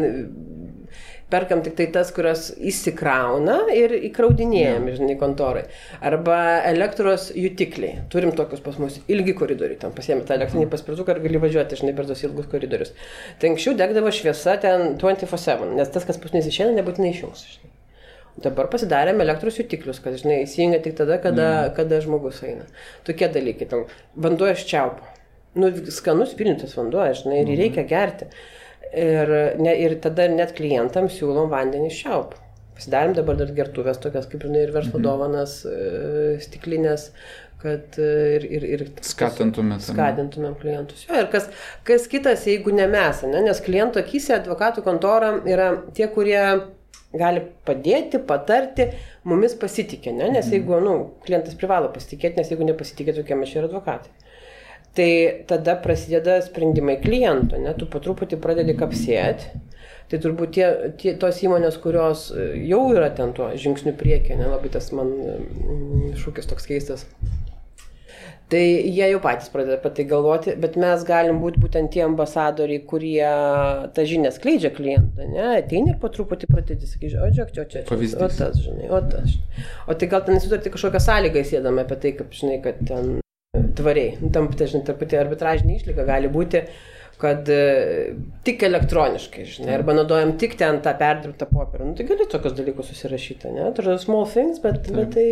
perkam 1.32 1.62
tik 1.64 1.74
tai 1.78 1.88
tas, 1.94 2.12
kurios 2.14 2.50
įsikrauna 2.70 3.58
ir 3.74 3.96
įkraudinėjam, 4.10 4.88
ja. 4.90 4.96
žinai, 5.00 5.16
kontorai. 5.20 5.64
Arba 6.04 6.38
elektros 6.68 7.30
jutikliai. 7.36 8.04
Turim 8.12 8.34
tokius 8.38 8.62
pas 8.64 8.78
mus 8.82 9.00
ilgi 9.10 9.34
koridoriai. 9.38 9.80
Tam 9.82 9.96
pasiemi 9.96 10.26
tą 10.28 10.36
elektrinį 10.38 10.68
paspirtuką 10.72 11.16
ir 11.16 11.22
gali 11.26 11.42
važiuoti, 11.42 11.80
žinai, 11.82 11.96
per 11.98 12.08
tos 12.10 12.24
ilgus 12.26 12.48
koridorius. 12.52 12.94
Tai 13.40 13.52
anksčiau 13.52 13.76
degdavo 13.78 14.12
šviesa 14.14 14.58
ten 14.62 14.96
24-7, 15.02 15.76
nes 15.78 15.94
tas, 15.94 16.08
kas 16.08 16.20
pas 16.22 16.36
mus 16.36 16.50
išeina, 16.52 16.76
nebūtinai 16.78 17.14
išjungs. 17.16 17.46
Dabar 18.40 18.70
pasidarėm 18.72 19.20
elektros 19.20 19.58
jutiklius, 19.60 20.00
kad, 20.00 20.16
žinai, 20.20 20.42
įsijungia 20.46 20.80
tik 20.84 20.96
tada, 20.96 21.18
kada, 21.20 21.48
mm. 21.50 21.74
kada 21.76 21.98
žmogus 22.00 22.40
eina. 22.46 22.64
Tokie 23.04 23.28
dalykai. 23.32 23.68
Tam. 23.68 23.84
Vanduo 24.16 24.48
iš 24.48 24.64
čiaupo. 24.70 25.04
Nu, 25.60 25.68
skanus 25.92 26.32
pilnintas 26.38 26.72
vanduo, 26.78 27.04
žinai, 27.12 27.42
ir 27.42 27.50
mm. 27.50 27.58
reikia 27.60 27.84
gerti. 27.90 28.30
Ir, 28.92 29.30
ne, 29.56 29.72
ir 29.80 29.94
tada 30.04 30.26
net 30.28 30.52
klientams 30.58 31.14
siūlom 31.16 31.48
vandenį 31.52 31.88
iš 31.88 32.00
čiaupo. 32.04 32.40
Pasidarėm 32.76 33.14
dabar 33.16 33.38
dar 33.38 33.52
gertuvės 33.56 34.00
tokias, 34.02 34.26
kaip 34.28 34.44
žinai, 34.44 34.66
ir 34.66 34.72
verslo 34.74 34.98
mm. 34.98 35.04
dovanas, 35.06 35.54
e, 35.68 36.36
stiklinės, 36.44 37.06
kad 37.62 37.98
e, 38.00 38.10
ir, 38.36 38.46
ir, 38.48 38.66
ir 38.74 38.84
skatintumėm. 39.06 39.80
Skatintumėm 39.84 40.56
klientus. 40.60 41.06
Jo, 41.08 41.22
ir 41.22 41.28
kas, 41.32 41.48
kas 41.88 42.08
kitas, 42.10 42.44
jeigu 42.48 42.74
ne 42.74 42.88
mes, 42.90 43.24
ne? 43.28 43.42
nes 43.46 43.64
kliento 43.64 44.00
akise 44.02 44.36
advokatų 44.38 44.84
kontora 44.84 45.34
yra 45.48 45.70
tie, 45.96 46.08
kurie 46.12 46.40
gali 47.12 47.42
padėti, 47.68 48.20
patarti, 48.28 48.88
mumis 49.28 49.54
pasitikė, 49.60 50.14
ne? 50.16 50.30
nes 50.32 50.46
mhm. 50.46 50.56
jeigu, 50.56 50.80
nu, 50.84 50.96
klientas 51.26 51.56
privalo 51.60 51.92
pasitikėti, 51.94 52.40
nes 52.40 52.52
jeigu 52.52 52.68
nepasitikė, 52.72 53.16
tokie 53.20 53.38
mes 53.38 53.52
čia 53.52 53.62
ir 53.62 53.68
advokatai. 53.68 54.12
Tai 54.96 55.10
tada 55.48 55.76
prasideda 55.80 56.36
sprendimai 56.44 56.98
kliento, 57.00 57.56
ne, 57.56 57.72
tu 57.78 57.88
po 57.88 58.00
truputį 58.04 58.36
pradedi 58.42 58.74
kapsėti. 58.76 59.62
Tai 60.12 60.18
turbūt 60.20 60.50
tie, 60.52 60.66
tie, 61.00 61.14
tos 61.16 61.38
įmonės, 61.40 61.78
kurios 61.80 62.26
jau 62.60 62.82
yra 62.92 63.08
ten 63.16 63.32
tuo 63.32 63.48
žingsniu 63.56 63.94
priekį, 63.96 64.36
ne, 64.36 64.50
labai 64.52 64.68
tas 64.74 64.90
man 64.92 65.14
mm, 65.16 66.10
šūkis 66.20 66.50
toks 66.50 66.68
keistas, 66.68 67.06
Tai 68.52 68.60
jie 68.60 69.06
jau 69.08 69.20
patys 69.24 69.48
pradeda 69.48 69.78
apie 69.78 69.90
tai 69.96 70.04
galvoti, 70.10 70.52
bet 70.60 70.74
mes 70.80 71.04
galim 71.08 71.38
būti 71.40 71.60
būtent 71.62 71.88
tie 71.94 72.02
ambasadoriai, 72.04 72.82
kurie 72.90 73.30
tą 73.96 74.04
žinią 74.10 74.32
skleidžia 74.34 74.68
klientą, 74.76 75.24
ne, 75.30 75.46
ateini 75.62 75.94
ir 75.94 75.96
po 76.02 76.10
truputį 76.12 76.50
pradedi 76.50 76.90
sakyti, 76.90 77.16
o 77.16 77.30
žiūrėk, 77.30 77.54
čia, 77.56 77.64
čia, 77.72 77.84
čia, 77.88 78.10
o 78.20 78.28
tas, 78.28 78.60
žinai, 78.60 78.90
o 78.92 79.00
tas. 79.08 79.38
O 79.88 79.96
tai 79.96 80.10
gal 80.12 80.26
ten 80.26 80.36
nesutarti 80.36 80.74
kažkokią 80.74 81.00
sąlygą 81.00 81.46
įsėdame 81.46 81.86
apie 81.86 82.00
tai, 82.04 82.12
kaip, 82.20 82.36
žinai, 82.42 82.60
kad 82.66 82.84
ten 82.92 83.21
tvariai, 83.78 84.16
nu, 84.22 84.32
tam, 84.34 84.48
tai, 84.56 84.70
žinai, 84.72 84.86
truputį 84.88 85.20
arbitražinė 85.20 85.78
išlyga 85.78 86.08
gali 86.08 86.32
būti 86.32 86.66
kad 87.22 87.46
e, 87.54 88.14
tik 88.46 88.64
elektroniškai, 88.66 89.44
žinai, 89.46 89.76
arba 89.76 89.94
naudojam 89.94 90.34
tik 90.40 90.56
ten 90.58 90.80
tą 90.82 90.94
perdirbtą 90.98 91.46
popierą. 91.52 91.86
Nu, 91.86 91.96
tai 91.98 92.06
gali 92.08 92.26
tokius 92.30 92.56
dalykus 92.58 92.90
susirašyti, 92.90 93.52
ne? 93.54 93.68
Tai 93.76 93.84
yra 93.84 93.98
small 94.02 94.26
things, 94.30 94.58
bet, 94.64 94.88
bet 94.90 95.12
tai, 95.14 95.26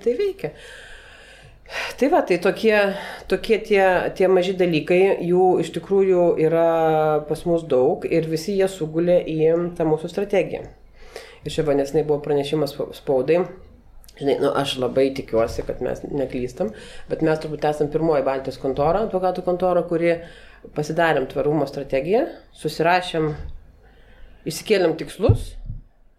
tai 0.00 0.14
veikia. 0.16 0.54
Tai 1.98 2.08
va, 2.12 2.22
tai 2.22 2.38
tokie, 2.38 2.74
tokie 3.28 3.58
tie, 3.66 3.82
tie 4.16 4.28
maži 4.30 4.54
dalykai, 4.56 5.00
jų 5.26 5.46
iš 5.64 5.72
tikrųjų 5.74 6.26
yra 6.46 6.66
pas 7.28 7.42
mus 7.48 7.66
daug 7.66 8.06
ir 8.06 8.28
visi 8.30 8.54
jie 8.54 8.68
sugulė 8.70 9.18
į 9.26 9.38
tą 9.76 9.84
mūsų 9.88 10.12
strategiją. 10.12 10.62
Ir 11.42 11.54
čia 11.54 11.66
vanesnai 11.66 12.06
buvo 12.06 12.22
pranešimas 12.22 12.76
spaudai. 12.96 13.42
Žinai, 14.16 14.38
nu, 14.40 14.52
aš 14.56 14.78
labai 14.80 15.10
tikiuosi, 15.16 15.64
kad 15.68 15.82
mes 15.84 16.00
neklystam, 16.08 16.72
bet 17.10 17.24
mes 17.26 17.42
turbūt 17.42 17.66
esame 17.68 17.92
pirmoji 17.92 18.24
Baltijos 18.24 18.56
kontora, 18.62 19.04
advokatų 19.04 19.44
kontora, 19.44 19.84
kuri 19.88 20.14
pasidarėm 20.76 21.28
tvarumo 21.30 21.68
strategiją, 21.68 22.24
susirašėm, 22.56 23.28
išsikėlėm 24.48 24.96
tikslus 25.02 25.52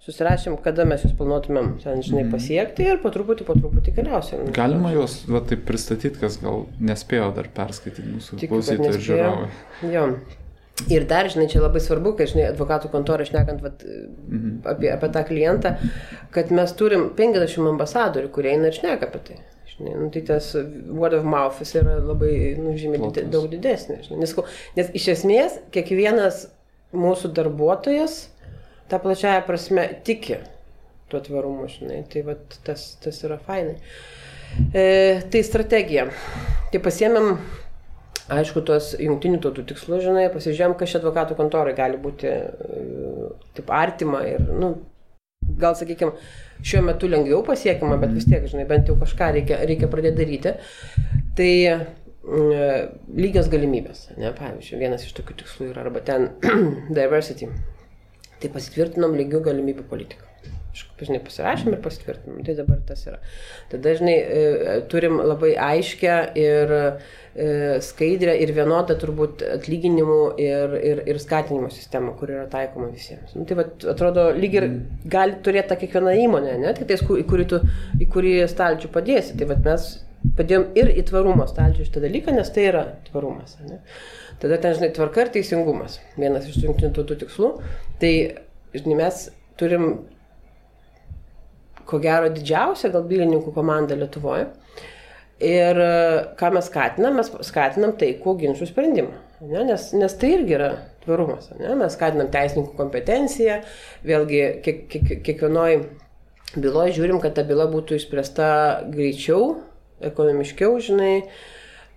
susirašėm, 0.08 0.56
kada 0.64 0.86
mes 0.88 1.04
jūs 1.04 1.14
planuotumėm, 1.20 1.74
ten, 1.84 2.02
žinai, 2.06 2.24
mhm. 2.24 2.32
pasiekti 2.36 2.86
ir 2.88 3.02
po 3.04 3.12
truputį, 3.14 3.48
po 3.48 3.58
truputį 3.58 3.94
keliausim. 3.98 4.46
Galima 4.56 4.94
juos, 4.96 5.20
va, 5.28 5.42
taip 5.48 5.66
pristatyti, 5.68 6.16
kas 6.22 6.40
gal 6.44 6.66
nespėjo 6.80 7.32
dar 7.36 7.50
perskaityti 7.56 8.08
mūsų 8.14 8.40
klausytojų 8.46 8.94
ir 8.94 9.02
žiūrovai. 9.10 9.50
Jo. 9.92 10.06
Ir 10.94 11.08
dar, 11.10 11.26
žinai, 11.34 11.48
čia 11.50 11.64
labai 11.64 11.82
svarbu, 11.82 12.14
kai, 12.20 12.28
žinai, 12.30 12.52
advokatų 12.52 12.92
kontorą 12.94 13.26
šnekant 13.26 13.64
vat, 13.66 13.82
mhm. 13.82 14.60
apie, 14.70 14.92
apie 14.94 15.10
tą 15.16 15.24
klientą, 15.26 15.74
kad 16.36 16.52
mes 16.54 16.74
turim 16.78 17.08
50 17.18 17.72
ambasadorių, 17.74 18.30
kurie 18.36 18.54
eina 18.54 18.70
ir 18.70 18.78
šneka 18.78 19.10
apie 19.10 19.24
tai. 19.26 19.40
Žinai, 19.72 19.96
nu, 19.98 20.10
tai 20.14 20.22
tas 20.26 20.52
word 20.56 21.18
of 21.18 21.26
mouth 21.26 21.64
yra 21.66 21.98
labai, 22.02 22.32
nu, 22.62 22.76
žymiai 22.78 23.02
Plotus. 23.02 23.32
daug 23.34 23.50
didesnis. 23.52 24.06
Žinai, 24.06 24.22
nes, 24.22 24.36
nes 24.78 24.94
iš 25.02 25.10
esmės 25.16 25.58
kiekvienas 25.74 26.46
mūsų 26.98 27.34
darbuotojas, 27.38 28.20
ta 28.90 29.02
plačiaja 29.02 29.42
prasme 29.50 29.90
tiki 30.08 30.40
tuo 31.12 31.22
tvarumu, 31.24 31.68
žinai. 31.72 32.04
Tai 32.12 32.24
vat, 32.32 32.58
tas, 32.68 32.90
tas 33.04 33.22
yra 33.26 33.38
fainai. 33.44 33.78
E, 34.74 34.86
tai 35.32 35.44
strategija. 35.46 36.08
Tai 36.72 36.82
pasiemėm, 36.84 37.36
aišku, 38.34 38.64
tuos 38.68 38.92
jungtinių 39.00 39.40
tautų 39.44 39.66
tikslus, 39.72 40.04
žinai, 40.06 40.28
pasižiūrėjom, 40.34 40.76
kas 40.80 40.94
čia 40.94 41.02
advokatų 41.02 41.38
kontorai 41.40 41.76
gali 41.78 42.00
būti 42.02 42.30
e, 42.30 43.30
taip 43.58 43.72
artima 43.74 44.24
ir, 44.28 44.44
nu, 44.48 44.74
gal, 45.62 45.78
sakykime, 45.80 46.16
šiuo 46.66 46.84
metu 46.90 47.10
lengviau 47.12 47.44
pasiekima, 47.48 48.00
bet 48.02 48.16
vis 48.18 48.28
tiek, 48.28 48.46
žinai, 48.52 48.68
bent 48.70 48.92
jau 48.92 48.98
kažką 49.00 49.32
reikia, 49.40 49.62
reikia 49.70 49.90
pradėti 49.92 50.22
daryti. 50.24 50.58
Tai 51.38 51.54
mm, 51.72 53.00
lygios 53.22 53.50
galimybės, 53.54 54.10
ne, 54.18 54.34
pavyzdžiui, 54.36 54.84
vienas 54.84 55.08
iš 55.08 55.16
tokių 55.22 55.42
tikslų 55.44 55.72
yra 55.72 55.88
arba 55.88 56.04
ten 56.06 56.32
diversity 56.98 57.52
Tai 58.38 58.52
pasitvirtinom 58.54 59.16
lygių 59.18 59.40
galimybių 59.48 59.84
politiką. 59.90 60.27
Žinai, 60.98 61.20
pasirašėm 61.22 61.76
ir 61.76 61.82
pasitvirtinom. 61.84 62.40
Tai 62.48 62.56
dabar 62.58 62.80
tas 62.88 63.04
yra. 63.06 63.20
Tada, 63.70 63.94
žinai, 64.00 64.16
e, 64.18 64.78
turim 64.90 65.20
labai 65.22 65.52
aiškę 65.62 66.16
ir 66.42 66.74
e, 66.74 66.88
skaidrę 67.86 68.34
ir 68.42 68.54
vienodą 68.58 68.98
turbūt 68.98 69.44
atlyginimų 69.60 70.18
ir, 70.42 70.74
ir, 70.90 71.04
ir 71.14 71.22
skatinimo 71.22 71.70
sistemą, 71.74 72.16
kur 72.18 72.34
yra 72.34 72.48
taikoma 72.50 72.90
visiems. 72.90 73.36
Nu, 73.38 73.46
tai 73.46 73.60
va, 73.60 73.68
atrodo, 73.94 74.32
lyg 74.34 74.58
ir 74.58 74.68
gali 75.06 75.38
turėti 75.46 75.70
tą 75.70 75.80
kiekvieną 75.84 76.18
įmonę, 76.24 76.58
ne? 76.64 76.74
Tik 76.78 76.90
tais, 76.90 77.06
į 77.06 77.30
kurį, 77.30 77.48
tu, 77.54 77.62
į 78.02 78.10
kurį 78.18 78.36
stalčių 78.50 78.92
padėsi. 78.98 79.38
Tai 79.38 79.52
va, 79.54 79.62
mes 79.70 79.88
padėjom 80.38 80.68
ir 80.78 80.92
į 80.98 81.06
tvarumo 81.12 81.46
stalčių 81.50 81.86
šitą 81.88 82.04
dalyką, 82.04 82.34
nes 82.36 82.52
tai 82.54 82.68
yra 82.72 82.84
tvarumas. 83.12 83.58
Ne? 83.70 83.80
Tada 84.42 84.60
ten, 84.62 84.76
žinai, 84.78 84.92
tvarka 84.98 85.24
ir 85.24 85.34
teisingumas. 85.34 86.02
Vienas 86.18 86.50
iš 86.50 86.60
jungtinių 86.66 86.94
tautų 86.98 87.22
tikslų. 87.24 87.52
Tai, 88.02 88.14
žinai, 88.76 88.98
mes 89.00 89.28
turim, 89.60 89.92
ko 91.88 92.00
gero, 92.04 92.30
didžiausią 92.34 92.92
gal 92.94 93.06
bylininkų 93.08 93.54
komandą 93.56 93.98
Lietuvoje. 94.00 94.48
Ir 95.44 95.80
ką 96.40 96.50
mes 96.56 96.66
skatinam? 96.72 97.20
Mes 97.20 97.30
skatinam 97.46 97.94
taikų 98.00 98.34
ginčių 98.42 98.68
sprendimą. 98.72 99.14
Ne? 99.46 99.68
Nes, 99.68 99.92
nes 99.94 100.16
tai 100.18 100.32
irgi 100.34 100.56
yra 100.58 100.72
tvarumas. 101.04 101.52
Ne? 101.60 101.76
Mes 101.78 101.94
skatinam 101.94 102.32
teisininkų 102.34 102.74
kompetenciją. 102.80 103.60
Vėlgi, 104.08 104.42
kiek, 104.66 104.82
kiek, 104.90 105.14
kiekvienoj 105.28 105.78
byloje 106.58 106.98
žiūrim, 106.98 107.22
kad 107.22 107.38
ta 107.38 107.46
byla 107.46 107.68
būtų 107.70 108.00
išspręsta 108.00 108.50
greičiau, 108.90 109.60
ekonomiškiau, 110.10 110.80
žinai. 110.82 111.14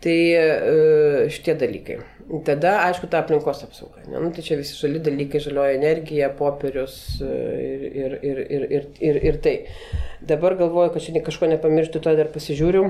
Tai 0.01 0.17
e, 0.17 0.45
šitie 1.33 1.57
dalykai. 1.61 1.99
Tada, 2.47 2.77
aišku, 2.87 3.09
ta 3.11 3.25
aplinkos 3.25 3.65
apsauga. 3.67 4.05
Ne? 4.07 4.21
Nu, 4.23 4.29
tai 4.35 4.45
čia 4.47 4.59
visi 4.61 4.77
žali 4.79 5.01
dalykai, 5.03 5.41
žalioji 5.43 5.79
energija, 5.81 6.29
popierius 6.39 6.95
e, 7.27 7.31
ir, 7.91 8.15
ir, 8.23 8.43
ir, 8.45 8.67
ir, 8.77 8.87
ir, 9.03 9.19
ir 9.31 9.39
tai. 9.43 9.55
Dabar 10.31 10.55
galvoju, 10.61 10.93
kad 10.95 11.03
čia 11.03 11.25
kažko 11.27 11.49
nepamirštų, 11.51 12.03
to 12.05 12.15
dar 12.21 12.31
pasižiūriu. 12.31 12.85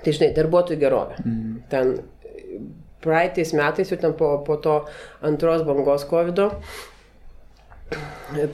Tai 0.00 0.14
žinai, 0.16 0.30
darbuotojų 0.36 0.80
gerovė. 0.80 1.20
Mm. 1.26 1.52
Ten 1.72 1.92
praeitais 3.04 3.52
metais, 3.56 3.92
jau 3.92 4.00
ten 4.00 4.16
po, 4.16 4.32
po 4.46 4.56
to 4.64 4.78
antros 5.24 5.64
bangos 5.68 6.06
COVID 6.08 6.40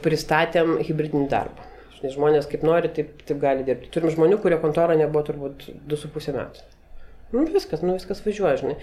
pristatėm 0.02 0.78
hybridinį 0.84 1.28
darbą. 1.30 1.68
Žinai, 2.00 2.12
žmonės 2.16 2.50
kaip 2.50 2.66
nori, 2.66 2.90
taip, 2.96 3.14
taip 3.28 3.38
gali 3.42 3.64
dirbti. 3.66 3.92
Turim 3.94 4.10
žmonių, 4.12 4.40
kurie 4.42 4.58
kontorą 4.62 4.98
nebuvo 4.98 5.22
turbūt 5.28 5.68
2,5 5.90 6.34
metų. 6.36 6.66
Nu, 7.30 7.44
viskas, 7.46 7.82
nu 7.86 7.94
viskas 7.94 8.22
važiuoja, 8.24 8.56
žinai. 8.58 8.76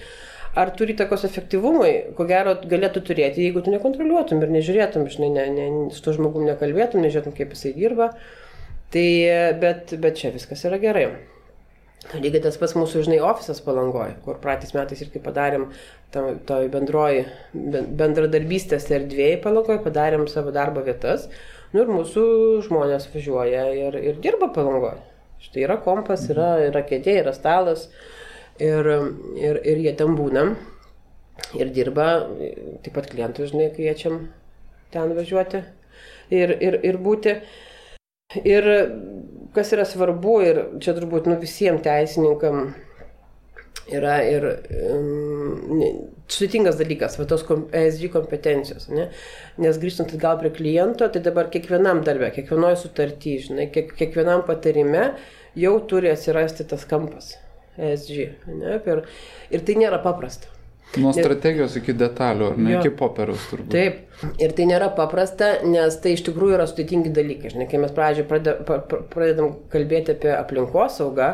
Ar 0.55 0.71
turi 0.77 0.95
takos 0.97 1.25
efektyvumui, 1.27 1.91
ko 2.17 2.25
gero 2.29 2.55
galėtų 2.71 3.03
turėti, 3.09 3.43
jeigu 3.45 3.61
tu 3.63 3.73
nekontroliuotum 3.73 4.41
ir 4.41 4.53
nežiūrėtum, 4.55 5.07
žinai, 5.11 5.29
ne, 5.35 5.45
ne, 5.53 5.65
su 5.93 6.03
to 6.05 6.13
žmogum 6.15 6.47
nekalbėtum, 6.47 7.03
nežiūrėtum, 7.03 7.35
kaip 7.37 7.53
jisai 7.53 7.73
dirba. 7.75 8.11
Tai, 8.93 9.07
bet, 9.61 9.91
bet 9.99 10.21
čia 10.21 10.31
viskas 10.31 10.63
yra 10.69 10.79
gerai. 10.81 11.09
Lygiai 12.13 12.39
tas 12.45 12.55
pats 12.61 12.73
mūsų, 12.77 13.03
žinai, 13.03 13.19
ofisas 13.25 13.59
palangoja, 13.65 14.15
kur 14.23 14.37
praeitais 14.39 14.71
metais 14.77 15.01
irgi 15.03 15.19
padarėm 15.19 15.67
toj 16.15 16.37
to 16.47 16.59
bendroji 16.71 17.25
bendradarbystės 17.53 18.87
erdvėjai 18.95 19.41
palangoje, 19.43 19.81
padarėm 19.83 20.23
savo 20.31 20.53
darbo 20.55 20.85
vietas. 20.85 21.27
Nu 21.73 21.83
ir 21.83 21.91
mūsų 21.91 22.23
žmonės 22.69 23.09
važiuoja 23.11 23.65
ir, 23.75 23.97
ir 24.13 24.21
dirba 24.23 24.47
palangoje. 24.55 25.01
Štai 25.43 25.65
yra 25.67 25.75
kompas, 25.83 26.23
yra, 26.31 26.53
yra 26.69 26.85
kėdė, 26.87 27.19
yra 27.25 27.35
stalas. 27.35 27.89
Mhm 27.91 28.16
Ir, 28.57 28.87
ir, 29.37 29.59
ir 29.69 29.79
jie 29.83 29.91
ten 29.93 30.15
būna 30.17 30.47
ir 31.57 31.69
dirba, 31.73 32.07
taip 32.83 32.95
pat 32.95 33.09
klientų, 33.11 33.51
žinai, 33.51 33.69
kviečiam 33.75 34.23
ten 34.93 35.13
važiuoti 35.13 35.61
ir, 36.33 36.55
ir, 36.57 36.79
ir 36.89 36.97
būti. 37.01 37.37
Ir 38.43 38.65
kas 39.55 39.71
yra 39.75 39.85
svarbu, 39.87 40.33
ir 40.43 40.59
čia 40.83 40.95
turbūt 40.97 41.29
nu, 41.29 41.37
visiems 41.39 41.85
teisininkam 41.85 42.73
yra 43.87 44.17
ir 44.27 44.43
um, 44.91 45.79
sudėtingas 46.27 46.75
dalykas, 46.81 47.15
va 47.21 47.27
tos 47.29 47.45
ESG 47.47 48.09
kompetencijos, 48.11 48.89
ne? 48.91 49.07
nes 49.63 49.79
grįžtant 49.79 50.11
atgal 50.11 50.41
prie 50.41 50.51
kliento, 50.57 51.07
tai 51.07 51.23
dabar 51.23 51.47
kiekvienam 51.53 52.03
darbė, 52.03 52.33
kiekvienoje 52.35 52.81
sutartyje, 52.83 53.69
kiek, 53.71 53.95
kiekvienam 53.95 54.43
patarime 54.49 55.13
jau 55.55 55.77
turi 55.87 56.11
atsirasti 56.11 56.67
tas 56.67 56.83
kampas 56.89 57.37
ESG. 57.77 58.21
Ne? 58.51 58.77
Ir, 58.77 59.03
ir 59.53 59.65
tai 59.67 59.75
nėra 59.79 60.01
paprasta. 60.03 60.53
Nuo 60.95 61.11
strategijos 61.11 61.75
iki 61.75 61.91
detalių, 61.99 62.53
ne 62.55 62.77
jo. 62.77 62.79
iki 62.79 62.93
popieriaus 62.95 63.43
turbūt. 63.49 63.73
Taip, 63.73 64.21
ir 64.39 64.53
tai 64.55 64.67
nėra 64.69 64.87
paprasta, 64.95 65.49
nes 65.67 65.97
tai 66.01 66.13
iš 66.15 66.23
tikrųjų 66.29 66.55
yra 66.55 66.67
sudėtingi 66.69 67.11
dalykai. 67.13 67.51
Žinai, 67.53 67.67
kai 67.69 67.81
mes 67.83 67.91
pradžioje 67.93 68.27
pradedam 69.11 69.51
kalbėti 69.73 70.15
apie 70.15 70.31
aplinkosaugą, 70.37 71.27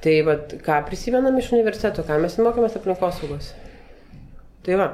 tai 0.00 0.14
vat, 0.26 0.56
ką 0.64 0.78
prisimenam 0.88 1.36
iš 1.38 1.52
universiteto, 1.52 2.06
ką 2.08 2.16
mes 2.24 2.38
mokėmės 2.40 2.78
aplinkosaugos. 2.80 3.52
Tai 4.64 4.80
va. 4.80 4.88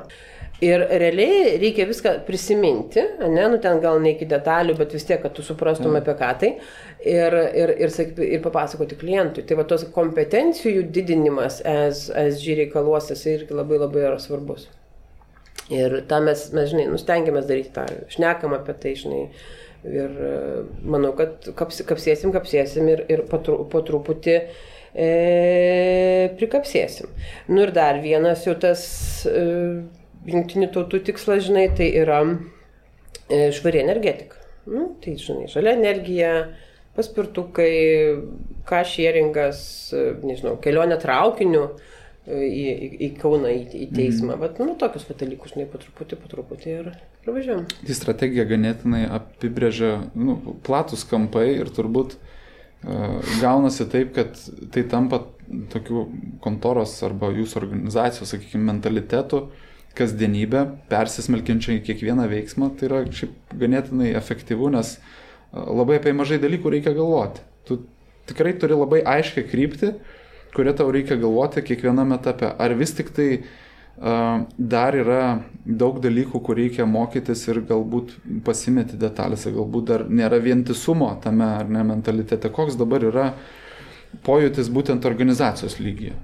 Ir 0.64 0.80
realiai 0.88 1.58
reikia 1.60 1.84
viską 1.84 2.14
prisiminti, 2.24 3.02
ne, 3.20 3.42
nu 3.52 3.58
ten 3.60 3.76
gal 3.82 3.98
ne 4.00 4.14
iki 4.14 4.24
detalių, 4.30 4.78
bet 4.78 4.94
vis 4.96 5.04
tiek, 5.04 5.20
kad 5.20 5.34
tu 5.36 5.42
suprastum 5.44 5.90
mm. 5.90 5.98
apie 6.00 6.14
ką 6.16 6.30
tai 6.40 6.50
ir, 7.04 7.36
ir, 7.60 7.72
ir, 7.84 7.92
ir 8.24 8.40
papasakoti 8.44 8.96
klientui. 8.96 9.44
Tai 9.44 9.58
va 9.58 9.66
tos 9.68 9.84
kompetencijų 9.92 10.86
didinimas 10.96 11.60
SG 11.60 12.56
reikaluose 12.62 13.18
irgi 13.34 13.56
labai 13.56 13.82
labai 13.82 14.06
yra 14.06 14.20
svarbus. 14.22 14.64
Ir 15.72 15.98
tą 16.08 16.22
mes, 16.24 16.46
mes 16.56 16.70
žinai, 16.70 16.86
nustengiamės 16.92 17.48
daryti 17.48 17.74
tą, 17.74 17.84
šnekam 18.14 18.54
apie 18.56 18.78
tai, 18.80 18.94
žinai. 18.96 19.26
Ir 19.86 20.16
manau, 20.88 21.12
kad 21.18 21.50
kaps, 21.58 21.82
kapsėsim, 21.86 22.32
kapsėsim 22.34 22.88
ir, 22.90 23.04
ir 23.12 23.26
po, 23.28 23.38
tru, 23.44 23.60
po 23.70 23.82
truputį 23.86 24.34
e, 24.40 25.10
prikapsėsim. 26.40 27.12
Nu 27.52 27.66
ir 27.66 27.74
dar 27.76 28.00
vienas 28.02 28.46
jau 28.48 28.56
tas 28.62 28.86
e, 29.28 29.44
jungtinių 30.26 30.70
tautų 30.74 31.02
tikslas, 31.06 31.44
žinai, 31.46 31.66
tai 31.76 31.90
yra 32.02 32.20
e, 32.26 33.50
švari 33.54 33.82
energetika. 33.82 34.40
Nu, 34.66 34.88
tai, 35.02 35.14
žinai, 35.20 35.46
žalia 35.50 35.76
energija, 35.76 36.30
paspirtukai, 36.96 37.72
kašieringas, 38.66 39.60
e, 39.94 40.06
nežinau, 40.26 40.56
kelionė 40.62 40.98
traukiniu 41.02 41.62
e, 41.68 42.40
į, 42.46 42.64
į, 42.72 42.88
į 43.06 43.10
Kauną, 43.20 43.52
į, 43.52 43.84
į 43.86 43.90
teismą. 43.94 44.34
Mm. 44.34 44.42
Bet, 44.42 44.62
nu, 44.62 44.74
tokius 44.80 45.06
dalykus, 45.12 45.54
žinai, 45.54 45.68
po 45.70 45.82
truputį, 45.82 46.18
po 46.22 46.32
truputį 46.32 46.72
ir, 46.80 46.88
ir 47.22 47.30
važiuojam. 47.36 47.68
Tai 47.82 47.98
strategija 48.00 48.48
ganėtinai 48.48 49.04
apibrėžia 49.20 49.92
nu, 50.18 50.40
platus 50.66 51.06
kampai 51.06 51.52
ir 51.60 51.70
turbūt 51.76 52.16
uh, 52.18 53.22
gaunasi 53.38 53.86
taip, 53.92 54.10
kad 54.18 54.34
tai 54.74 54.82
tampa 54.90 55.22
tokių 55.70 56.08
kontoros 56.42 56.96
arba 57.06 57.30
jūsų 57.30 57.60
organizacijos, 57.60 58.32
sakykime, 58.34 58.66
mentalitetų, 58.72 59.44
uh, 59.44 59.65
kasdienybę, 59.96 60.62
persismelkiančią 60.90 61.78
į 61.78 61.82
kiekvieną 61.88 62.26
veiksmą, 62.30 62.70
tai 62.78 62.88
yra 62.90 63.02
šiaip 63.08 63.54
ganėtinai 63.60 64.12
efektyvu, 64.18 64.70
nes 64.74 64.96
labai 65.52 66.00
apie 66.00 66.14
mažai 66.16 66.40
dalykų 66.42 66.72
reikia 66.76 66.94
galvoti. 66.96 67.44
Tu 67.68 67.80
tikrai 68.28 68.54
turi 68.60 68.76
labai 68.76 69.02
aiškę 69.06 69.46
kryptį, 69.48 69.92
kurią 70.56 70.76
tau 70.76 70.92
reikia 70.92 71.18
galvoti 71.20 71.64
kiekviename 71.64 72.18
etape. 72.20 72.52
Ar 72.58 72.74
vis 72.78 72.94
tik 72.96 73.12
tai 73.16 73.28
uh, 73.40 74.46
dar 74.56 74.96
yra 74.96 75.20
daug 75.64 76.00
dalykų, 76.04 76.40
kur 76.44 76.60
reikia 76.60 76.88
mokytis 76.88 77.46
ir 77.48 77.62
galbūt 77.68 78.16
pasimeti 78.46 78.98
detalėse, 79.00 79.52
galbūt 79.54 79.92
dar 79.92 80.08
nėra 80.08 80.40
vientisumo 80.44 81.14
tame 81.24 81.48
ar 81.60 81.70
ne 81.72 81.84
mentalitete. 81.94 82.52
Koks 82.52 82.78
dabar 82.80 83.04
yra 83.08 83.30
uh, 83.32 83.54
pojūtis 84.26 84.70
būtent 84.72 85.06
organizacijos 85.08 85.78
lygyje? 85.82 86.14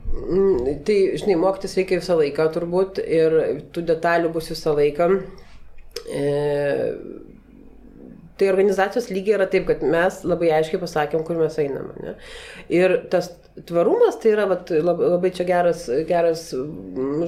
Tai, 0.86 0.98
žinai, 1.20 1.36
mokytis 1.40 1.76
reikia 1.78 2.00
visą 2.00 2.16
laiką 2.20 2.48
turbūt 2.54 3.02
ir 3.02 3.38
tų 3.74 3.84
detalių 3.90 4.32
bus 4.34 4.50
visą 4.52 4.74
laiką. 4.78 5.08
E, 6.08 6.24
tai 8.40 8.50
organizacijos 8.50 9.10
lygiai 9.12 9.36
yra 9.38 9.48
taip, 9.50 9.68
kad 9.68 9.84
mes 9.84 10.22
labai 10.26 10.52
aiškiai 10.56 10.80
pasakėm, 10.82 11.24
kur 11.26 11.40
mes 11.40 11.58
einam. 11.62 11.92
Ne? 12.02 12.16
Ir 12.72 12.96
tas 13.12 13.30
tvarumas 13.66 14.16
tai 14.20 14.32
yra 14.32 14.46
vat, 14.48 14.70
labai 14.72 15.30
čia 15.36 15.44
geras, 15.44 15.84
geras 16.08 16.46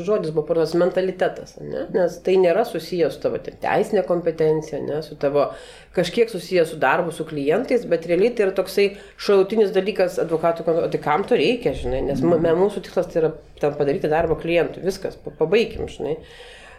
žodis, 0.06 0.32
buvo 0.32 0.46
parodas 0.48 0.72
mentalitetas, 0.78 1.58
ne? 1.60 1.84
nes 1.92 2.16
tai 2.24 2.38
nėra 2.40 2.64
susijęs 2.68 3.18
su 3.18 3.20
tavo 3.26 3.40
teisinė 3.44 4.06
kompetencija, 4.08 4.80
ne? 4.87 5.02
su 5.04 5.18
tavo 5.20 5.50
kažkiek 5.96 6.32
susijęs 6.32 6.72
su 6.72 6.80
darbu, 6.80 7.12
su 7.12 7.28
klientais, 7.28 7.84
bet 7.90 8.08
realiai 8.08 8.32
tai 8.32 8.48
yra 8.48 8.56
toksai 8.56 8.88
šalutinis 9.20 9.74
dalykas 9.76 10.16
advokatų, 10.24 10.66
o 10.72 10.88
tai 10.90 11.02
kam 11.04 11.28
to 11.28 11.37
reikia, 11.38 11.76
žinai, 11.76 12.00
nes 12.08 12.24
mm. 12.24 12.50
mūsų 12.62 12.87
tikslas 12.88 13.12
tai 13.12 13.26
yra 13.26 13.34
tam 13.60 13.76
padaryti 13.76 14.10
darbą 14.12 14.40
klientui, 14.40 14.84
viskas, 14.87 15.20
pabaigim, 15.38 15.90
žinai. 15.92 16.18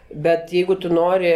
Bet 0.05 0.51
jeigu 0.53 0.75
tu 0.77 0.91
nori 0.93 1.31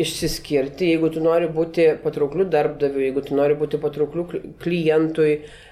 išsiskirti, 0.00 0.86
jeigu 0.94 1.10
tu 1.12 1.20
nori 1.20 1.48
būti 1.52 1.90
patraukliu 2.00 2.46
darbdaviu, 2.48 3.02
jeigu 3.04 3.20
tu 3.26 3.36
nori 3.36 3.56
būti 3.58 3.80
patraukliu 3.82 4.24
klientui, 4.62 5.34
e, 5.36 5.67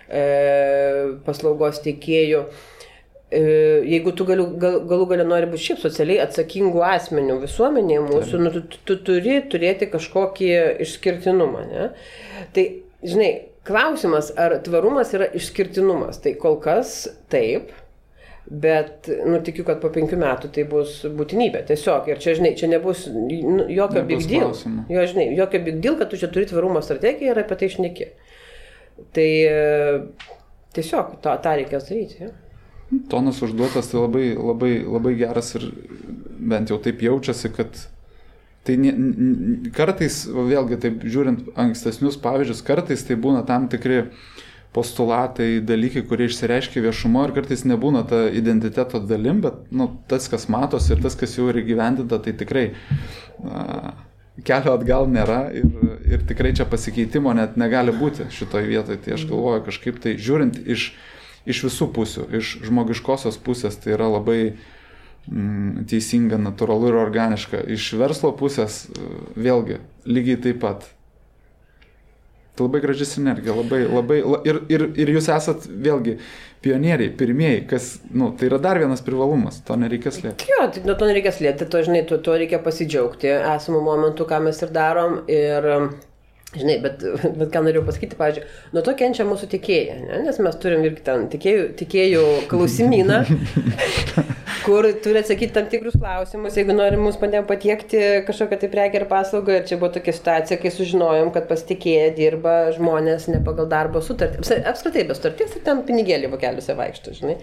paslaugos 1.26 1.80
teikėjų, 1.84 2.42
e, 3.30 3.42
jeigu 3.90 4.14
tu 4.16 4.26
galiu, 4.28 4.46
gal, 4.62 4.78
galų 4.88 5.08
galę 5.12 5.26
nori 5.28 5.50
būti 5.50 5.70
šiaip 5.70 5.82
socialiai 5.82 6.20
atsakingų 6.26 6.84
asmenių 6.86 7.40
visuomenėje 7.42 8.04
mūsų, 8.06 8.42
nu, 8.44 8.54
tu, 8.54 8.82
tu 8.86 8.98
turi 9.08 9.40
turėti 9.50 9.90
kažkokį 9.92 10.52
išskirtinumą. 10.86 11.64
Ne? 11.72 11.88
Tai, 12.56 12.68
žinai, 13.02 13.32
klausimas, 13.66 14.30
ar 14.38 14.60
tvarumas 14.66 15.10
yra 15.16 15.26
išskirtinumas. 15.34 16.22
Tai 16.22 16.36
kol 16.42 16.60
kas 16.62 17.02
taip 17.32 17.74
Bet, 18.50 19.08
nu, 19.26 19.40
tikiu, 19.42 19.64
kad 19.66 19.80
po 19.82 19.88
penkių 19.90 20.20
metų 20.20 20.52
tai 20.54 20.62
bus 20.70 21.00
būtinybė. 21.18 21.64
Tiesiog. 21.66 22.06
Ir 22.12 22.20
čia, 22.22 22.36
žinai, 22.38 22.52
čia 22.58 22.68
nebus 22.70 23.02
jokio 23.08 24.04
nebus 24.04 24.06
big 24.06 24.28
deal. 24.30 24.52
Klausimų. 24.52 24.84
Jo, 24.92 25.06
žinai, 25.10 25.24
jokio 25.34 25.60
big 25.66 25.80
deal, 25.82 25.96
kad 25.98 26.12
tu 26.12 26.20
čia 26.20 26.30
turi 26.30 26.46
tvarumo 26.46 26.82
strategiją 26.84 27.34
ir 27.34 27.40
apie 27.42 27.58
tai 27.58 27.70
išneki. 27.72 28.06
Tai 29.16 29.28
tiesiog 30.76 31.18
to, 31.24 31.34
tą 31.44 31.56
reikės 31.60 31.88
daryti. 31.88 32.26
Ja. 32.26 32.32
Tonas 33.10 33.42
užduotas 33.42 33.90
tai 33.90 34.00
labai, 34.00 34.24
labai, 34.38 34.72
labai 34.86 35.12
geras 35.18 35.54
ir 35.58 35.68
bent 36.36 36.70
jau 36.70 36.78
taip 36.82 37.02
jaučiasi, 37.02 37.50
kad 37.56 37.80
tai 38.66 38.76
ne, 38.82 38.92
kartais, 39.74 40.24
vėlgi 40.30 40.78
taip 40.82 41.06
žiūrint 41.06 41.48
ankstesnius 41.58 42.18
pavyzdžius, 42.22 42.64
kartais 42.66 43.04
tai 43.06 43.18
būna 43.18 43.42
tam 43.46 43.66
tikri 43.70 44.04
uh, 44.04 44.26
postulatai, 44.76 45.60
dalykai, 45.64 46.02
kurie 46.08 46.28
išsireiškia 46.28 46.82
viešumo 46.84 47.22
ir 47.24 47.32
kartais 47.36 47.64
nebūna 47.68 48.02
ta 48.10 48.26
identiteto 48.40 49.00
dalim, 49.00 49.40
bet 49.44 49.70
nu, 49.72 49.88
tas, 50.10 50.28
kas 50.32 50.50
matos 50.52 50.90
ir 50.92 51.00
tas, 51.04 51.16
kas 51.16 51.36
jau 51.38 51.48
yra 51.52 51.62
gyvendinta, 51.64 52.18
tai 52.20 52.34
tikrai 52.36 52.66
a, 53.40 53.94
kelio 54.44 54.74
atgal 54.76 55.08
nėra 55.10 55.46
ir, 55.56 55.66
ir 56.04 56.24
tikrai 56.28 56.52
čia 56.56 56.66
pasikeitimo 56.68 57.32
net 57.36 57.56
negali 57.60 57.94
būti 57.96 58.28
šitoje 58.32 58.68
vietoje. 58.68 59.00
Tai 59.04 59.14
aš 59.16 59.24
mhm. 59.24 59.32
galvoju 59.32 59.66
kažkaip 59.68 60.00
tai 60.02 60.16
žiūrint 60.20 60.58
iš, 60.66 60.90
iš 61.48 61.62
visų 61.68 61.90
pusių, 61.96 62.26
iš 62.40 62.56
žmogiškosios 62.66 63.38
pusės, 63.42 63.78
tai 63.80 63.94
yra 63.96 64.10
labai 64.12 64.40
mm, 65.30 65.86
teisinga, 65.90 66.40
natūralu 66.42 66.90
ir 66.90 67.00
organiška. 67.00 67.62
Iš 67.76 67.94
verslo 68.00 68.34
pusės 68.36 68.86
vėlgi 69.36 69.80
lygiai 70.06 70.42
taip 70.48 70.60
pat 70.64 70.90
Tai 72.56 72.66
labai 72.66 72.80
graži 72.80 73.04
sinergija, 73.04 73.52
labai, 73.52 73.82
labai, 73.84 74.18
ir, 74.48 74.62
ir, 74.72 74.84
ir 74.96 75.10
jūs 75.12 75.28
esat 75.34 75.66
vėlgi 75.68 76.16
pionieriai, 76.64 77.12
pirmieji, 77.18 77.66
kas, 77.68 77.90
na, 78.08 78.22
nu, 78.22 78.30
tai 78.38 78.48
yra 78.48 78.58
dar 78.62 78.80
vienas 78.80 79.04
privalumas, 79.04 79.60
to 79.66 79.76
nereikia 79.76 80.12
slėpti. 80.14 80.48
Jo, 80.50 80.64
tai 80.72 80.82
nuo 80.88 80.96
to 80.98 81.08
nereikia 81.10 81.34
slėpti, 81.36 81.68
to, 81.70 81.84
žinai, 81.84 82.02
tuo, 82.08 82.16
tuo 82.24 82.38
reikia 82.40 82.62
pasidžiaugti 82.64 83.28
esamų 83.36 83.82
momentų, 83.86 84.28
ką 84.30 84.40
mes 84.48 84.62
ir 84.64 84.72
darom. 84.74 85.20
Ir, 85.28 85.72
Žinai, 86.56 86.76
bet, 86.80 87.02
bet 87.36 87.50
ką 87.52 87.60
norėjau 87.66 87.82
pasakyti, 87.84 88.16
pavyzdžiui, 88.16 88.44
nuo 88.72 88.82
to 88.86 88.92
kenčia 88.96 89.26
mūsų 89.28 89.48
tikėjai, 89.52 89.96
ne? 90.06 90.20
nes 90.24 90.38
mes 90.40 90.58
turim 90.62 90.84
irgi 90.86 91.02
ten 91.04 91.26
tikėjų, 91.32 91.64
tikėjų 91.76 92.22
klausimyną, 92.48 93.18
kur 94.66 94.86
turi 95.02 95.20
atsakyti 95.22 95.54
tam 95.54 95.68
tikrus 95.70 95.94
klausimus, 95.96 96.56
jeigu 96.58 96.74
nori 96.74 96.98
mums 97.00 97.18
padėm 97.20 97.46
patiekti 97.48 98.02
kažkokią 98.26 98.58
tai 98.62 98.70
prekę 98.72 99.00
ir 99.00 99.06
paslaugą. 99.10 99.60
Ir 99.60 99.66
čia 99.68 99.78
buvo 99.80 99.92
tokia 99.94 100.14
situacija, 100.16 100.60
kai 100.62 100.72
sužinojom, 100.74 101.32
kad 101.34 101.46
pasitikėję 101.50 102.08
dirba 102.18 102.56
žmonės 102.76 103.28
ne 103.30 103.42
pagal 103.46 103.70
darbo 103.70 104.02
sutartį. 104.04 104.42
Apskritai 104.72 105.06
be 105.08 105.16
sutarties 105.18 105.54
ir 105.56 105.66
ten 105.66 105.84
pinigėlį 105.86 106.32
vokeliuose 106.34 106.76
vaikšto, 106.78 107.14
žinai. 107.20 107.36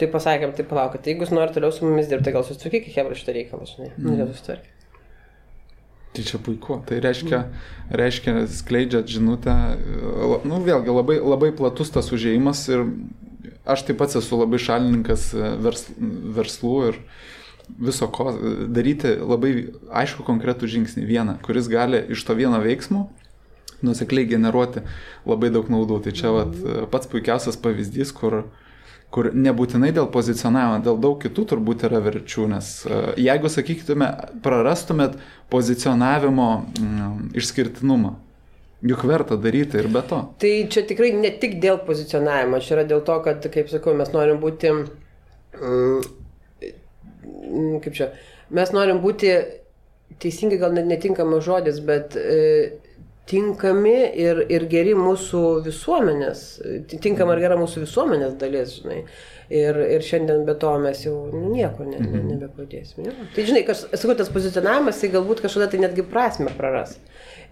Tai 0.00 0.08
pasakėm, 0.14 0.54
tai 0.56 0.64
palaukit, 0.68 1.10
jeigu 1.10 1.26
jūs 1.26 1.34
norite 1.34 1.58
toliau 1.58 1.74
su 1.74 1.84
mumis 1.84 2.08
dirbti, 2.08 2.30
tai 2.30 2.36
gal 2.38 2.46
susitvarkykite, 2.46 2.94
hebra 2.96 3.18
šitą 3.18 3.34
reikalą, 3.36 3.66
žinai. 3.68 3.90
Mm. 3.98 4.22
Nu, 4.22 4.30
susitvarkykite. 4.30 4.78
Tai 6.12 6.22
čia 6.28 6.38
puiku. 6.44 6.76
Tai 6.84 6.98
reiškia, 7.00 7.38
reiškia 7.96 8.34
skleidžiat 8.52 9.08
žinutę, 9.08 9.54
nu 10.44 10.58
vėlgi 10.64 10.92
labai, 10.92 11.16
labai 11.24 11.52
platus 11.56 11.92
tas 11.94 12.10
užėjimas 12.12 12.66
ir 12.68 12.84
aš 13.64 13.86
taip 13.86 14.00
pat 14.02 14.16
esu 14.18 14.40
labai 14.40 14.60
šalininkas 14.62 15.30
vers, 15.62 15.86
verslų 16.38 16.76
ir 16.90 17.00
viso 17.78 18.08
ko 18.12 18.32
daryti 18.68 19.14
labai 19.20 19.52
aišku 20.02 20.26
konkretų 20.26 20.68
žingsnį 20.68 21.04
vieną, 21.08 21.36
kuris 21.46 21.70
gali 21.70 22.02
iš 22.12 22.24
to 22.26 22.36
vieno 22.38 22.60
veiksmo 22.62 23.06
nusekliai 23.82 24.28
generuoti 24.30 24.82
labai 25.26 25.50
daug 25.54 25.70
naudų. 25.72 26.00
Tai 26.04 26.12
čia 26.16 26.34
vat, 26.34 26.58
pats 26.92 27.10
puikiausias 27.10 27.58
pavyzdys, 27.62 28.12
kur, 28.14 28.44
kur 29.14 29.30
nebūtinai 29.34 29.92
dėl 29.94 30.08
pozicionavimo, 30.14 30.82
dėl 30.86 31.00
daug 31.02 31.18
kitų 31.22 31.46
turbūt 31.52 31.86
yra 31.88 32.02
verčių, 32.04 32.48
nes 32.54 32.72
jeigu, 33.20 33.50
sakytume, 33.52 34.10
prarastumėt 34.44 35.18
pozicionavimo 35.52 36.50
išskirtinumą, 37.38 38.16
juk 38.82 39.04
verta 39.06 39.36
daryti 39.36 39.78
ir 39.78 39.88
be 39.92 40.02
to. 40.08 40.20
Tai 40.42 40.52
čia 40.72 40.82
tikrai 40.88 41.12
ne 41.14 41.30
tik 41.42 41.58
dėl 41.62 41.78
pozicionavimo, 41.86 42.60
čia 42.62 42.76
yra 42.78 42.84
dėl 42.90 43.02
to, 43.06 43.18
kad, 43.24 43.46
kaip 43.54 43.70
sakau, 43.70 43.94
mes 43.98 44.10
norim 44.14 44.38
būti, 44.42 44.72
mm, 45.58 46.00
kaip 47.84 47.98
čia, 47.98 48.10
mes 48.50 48.72
norim 48.74 49.02
būti, 49.04 49.34
teisingai 50.22 50.58
gal 50.60 50.74
net 50.76 50.88
netinkamas 50.90 51.44
žodis, 51.46 51.78
bet 51.86 52.16
e, 52.18 52.80
tinkami 53.30 53.98
ir, 54.18 54.42
ir 54.50 54.66
geri 54.70 54.96
mūsų 54.98 55.42
visuomenės, 55.66 56.42
tinkama 56.90 57.36
ir 57.36 57.44
gera 57.46 57.56
mūsų 57.60 57.84
visuomenės 57.86 58.34
dalis, 58.40 58.80
žinai. 58.80 59.04
Ir, 59.52 59.76
ir 59.98 60.00
šiandien 60.00 60.46
be 60.48 60.54
to 60.56 60.70
mes 60.80 61.02
jau 61.04 61.14
nieko 61.28 61.84
ne, 61.84 61.98
ne, 61.98 62.06
mhm. 62.08 62.28
nebepradėsim. 62.30 63.04
Ja. 63.04 63.12
Tai 63.34 63.42
žinai, 63.44 63.62
kas, 63.68 63.84
sakau, 63.92 64.14
tas 64.16 64.30
pozicionavimas, 64.32 65.00
tai 65.02 65.10
galbūt 65.12 65.42
kažkada 65.44 65.68
tai 65.68 65.82
netgi 65.82 66.06
prasme 66.08 66.54
praras. 66.56 66.96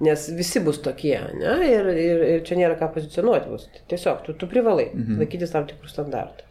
Nes 0.01 0.29
visi 0.33 0.63
bus 0.65 0.79
tokie, 0.81 1.17
ne? 1.37 1.57
Ir, 1.69 1.89
ir, 1.93 2.23
ir 2.35 2.45
čia 2.47 2.57
nėra 2.57 2.79
ką 2.81 2.89
pozicionuoti 2.95 3.51
bus. 3.53 3.67
Tiesiog 3.91 4.23
tu, 4.25 4.37
tu 4.41 4.49
privalai 4.49 4.89
mhm. 4.95 5.21
laikytis 5.21 5.53
tam 5.53 5.67
tikrų 5.69 5.93
standartų. 5.93 6.47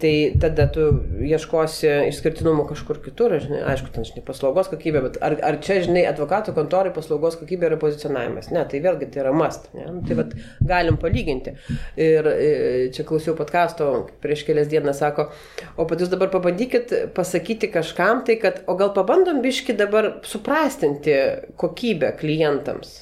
Tai 0.00 0.12
tada 0.40 0.66
tu 0.72 0.84
ieškosi 1.26 1.88
išskirtinumo 2.08 2.64
kažkur 2.68 3.00
kitur, 3.04 3.34
žinai, 3.42 3.62
aišku, 3.72 3.90
ten, 3.94 4.06
žinai, 4.06 4.22
paslaugos 4.26 4.70
kokybė, 4.70 5.02
bet 5.06 5.18
ar, 5.24 5.36
ar 5.48 5.58
čia, 5.64 5.80
žinai, 5.84 6.04
advokato 6.08 6.54
kontorai 6.56 6.92
paslaugos 6.94 7.36
kokybė 7.40 7.70
yra 7.70 7.78
pozicionavimas? 7.82 8.50
Ne, 8.54 8.64
tai 8.70 8.82
vėlgi 8.84 9.10
tai 9.12 9.24
yra 9.24 9.34
mast. 9.36 9.68
Ne? 9.76 9.88
Nu, 9.90 10.02
tai 10.06 10.16
vat, 10.18 10.34
galim 10.72 10.98
palyginti. 11.02 11.54
Ir 12.00 12.30
e, 12.32 12.50
čia 12.94 13.06
klausiau 13.08 13.36
podkasto 13.38 13.90
prieš 14.22 14.46
kelias 14.48 14.70
dienas, 14.72 15.02
sako, 15.02 15.28
o 15.76 15.86
pat 15.90 16.02
jūs 16.02 16.12
dabar 16.12 16.32
pabandykit 16.32 16.94
pasakyti 17.16 17.72
kažkam 17.72 18.24
tai, 18.26 18.38
kad, 18.42 18.62
o 18.66 18.78
gal 18.78 18.94
pabandom 18.96 19.42
biški 19.44 19.76
dabar 19.78 20.14
suprastinti 20.28 21.18
kokybę 21.60 22.14
klientams. 22.20 23.00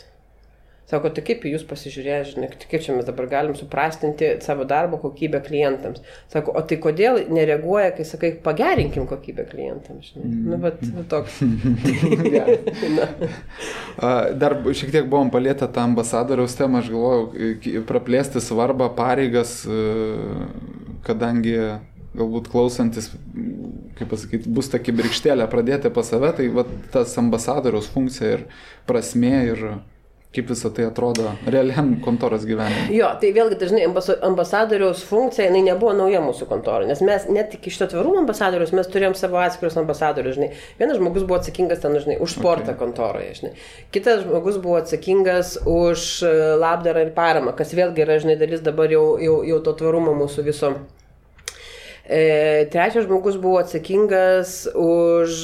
Sako, 0.91 1.11
tai 1.15 1.23
kaip 1.23 1.45
jūs 1.47 1.63
pasižiūrėję, 1.71 2.21
žinai, 2.33 2.49
tai 2.59 2.67
kaip 2.73 2.83
čia 2.83 2.95
mes 2.97 3.07
dabar 3.07 3.29
galim 3.31 3.55
suprastinti 3.55 4.33
savo 4.43 4.65
darbo 4.67 4.99
kokybę 4.99 5.39
klientams. 5.45 6.03
Sako, 6.33 6.55
o 6.59 6.63
tai 6.67 6.81
kodėl 6.83 7.21
nereaguoja, 7.31 7.93
kai 7.95 8.07
sakai, 8.09 8.33
pagerinkim 8.43 9.07
kokybę 9.11 9.45
klientams, 9.53 10.11
žinai. 10.11 10.27
Mm. 10.27 10.49
Nu, 10.51 10.59
bet 10.65 10.83
nu, 10.89 11.05
toks. 11.11 11.39
Dar 14.43 14.57
šiek 14.67 14.91
tiek 14.97 15.07
buvom 15.07 15.31
palėtę 15.31 15.69
tą 15.71 15.85
ambasadoriaus 15.87 16.59
temą, 16.59 16.83
aš 16.83 16.91
galvojau, 16.91 17.23
praplėsti 17.87 18.43
svarbą 18.43 18.91
pareigas, 18.99 19.61
e, 19.71 19.85
kadangi 21.07 21.55
galbūt 22.19 22.51
klausantis, 22.51 23.13
kaip 23.99 24.11
pasakyti, 24.11 24.51
bus 24.51 24.73
ta 24.73 24.83
kibirkštėlė 24.83 25.47
pradėti 25.51 25.93
pas 25.95 26.11
save, 26.11 26.33
tai 26.35 26.51
va, 26.51 26.67
tas 26.91 27.15
ambasadoriaus 27.23 27.87
funkcija 27.95 28.35
ir 28.35 28.45
prasme 28.91 29.35
ir 29.53 29.65
Kaip 30.31 30.47
visą 30.47 30.71
tai 30.71 30.85
atrodo 30.87 31.33
realiam 31.51 31.89
kontoros 32.05 32.45
gyvenime? 32.47 32.85
Jo, 32.95 33.09
tai 33.19 33.33
vėlgi 33.35 33.57
dažnai 33.59 33.81
ambasadoriaus 34.29 35.01
funkcija, 35.09 35.49
jinai 35.49 35.65
nebuvo 35.67 35.91
nauja 35.99 36.21
mūsų 36.23 36.47
kontorų, 36.47 36.87
nes 36.87 37.03
mes 37.03 37.25
net 37.35 37.57
iki 37.57 37.73
šito 37.75 37.89
tvarumo 37.91 38.21
ambasadorius 38.23 38.71
mes 38.79 38.87
turėjom 38.93 39.17
savo 39.19 39.41
atskirus 39.43 39.75
ambasadorius, 39.83 40.37
žinai. 40.39 40.53
Vienas 40.79 41.01
žmogus 41.01 41.25
buvo 41.27 41.41
atsakingas 41.41 41.83
ten, 41.83 41.99
žinai, 41.99 42.21
už 42.23 42.37
sportą 42.37 42.77
okay. 42.77 42.79
kontoroje, 42.79 43.33
žinai. 43.41 43.53
Kitas 43.91 44.23
žmogus 44.23 44.61
buvo 44.63 44.79
atsakingas 44.79 45.57
už 45.67 46.07
e, 46.23 46.33
labdarą 46.63 47.03
ir 47.09 47.11
paramą, 47.19 47.57
kas 47.59 47.75
vėlgi 47.75 48.07
yra, 48.07 48.23
žinai, 48.23 48.39
dalis 48.39 48.63
dabar 48.63 48.95
jau, 48.95 49.05
jau, 49.19 49.41
jau 49.51 49.59
to 49.67 49.75
tvarumo 49.83 50.15
mūsų 50.23 50.47
viso. 50.47 50.77
E, 52.07 52.69
trečias 52.71 53.11
žmogus 53.11 53.35
buvo 53.43 53.59
atsakingas 53.65 54.61
už 54.79 55.43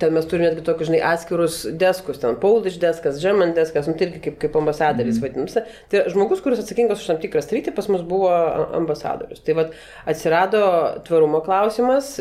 ten 0.00 0.14
mes 0.14 0.26
turime 0.28 0.50
netgi 0.50 0.64
tokius, 0.66 0.90
žinai, 0.90 1.02
atskirus 1.08 1.58
deskus, 1.80 2.20
ten 2.22 2.36
Polish 2.40 2.78
deskas, 2.82 3.20
German 3.22 3.54
deskas, 3.56 3.88
nu 3.88 3.96
tai 3.96 4.08
irgi 4.08 4.22
kaip, 4.26 4.38
kaip 4.42 4.56
ambasadoris 4.60 5.18
mm. 5.18 5.24
vadinasi. 5.24 5.62
Tai 5.92 6.02
žmogus, 6.12 6.42
kuris 6.44 6.62
atsakingas 6.62 7.02
už 7.02 7.10
tam 7.10 7.20
tikrą 7.22 7.42
sritį, 7.44 7.74
pas 7.76 7.88
mus 7.92 8.02
buvo 8.06 8.32
ambasadorius. 8.78 9.44
Tai 9.46 9.58
vad 9.60 9.76
atsirado 10.08 10.64
tvarumo 11.06 11.42
klausimas, 11.46 12.16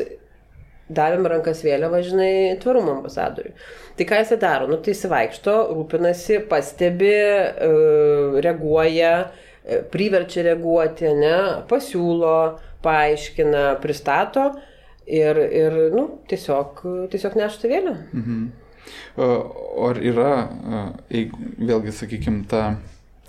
davėm 0.96 1.26
rankas 1.32 1.64
vėliavą, 1.66 2.04
žinai, 2.06 2.34
tvarumo 2.62 3.00
ambasadoriui. 3.00 3.56
Tai 3.98 4.08
ką 4.12 4.22
jisai 4.22 4.38
daro? 4.42 4.70
Nu, 4.70 4.78
tai 4.84 4.94
jisai 4.94 5.12
vaikšto, 5.16 5.56
rūpinasi, 5.74 6.44
pastebi, 6.52 7.16
e, 7.16 7.74
reaguoja, 8.46 9.16
e, 9.66 9.82
priverčia 9.92 10.46
reaguoti, 10.52 11.10
ne, 11.18 11.36
pasiūlo, 11.72 12.38
paaiškina, 12.86 13.68
pristato 13.82 14.52
ir, 15.08 15.38
ir 15.38 15.80
nu, 15.94 16.08
tiesiog, 16.30 16.84
tiesiog 17.14 17.40
nešti 17.40 17.72
vėliavą. 17.72 18.04
Mhm. 18.14 18.46
Ar 19.86 19.98
yra, 19.98 20.32
vėlgi, 21.10 21.94
sakykime, 21.96 22.44
ta 22.50 22.76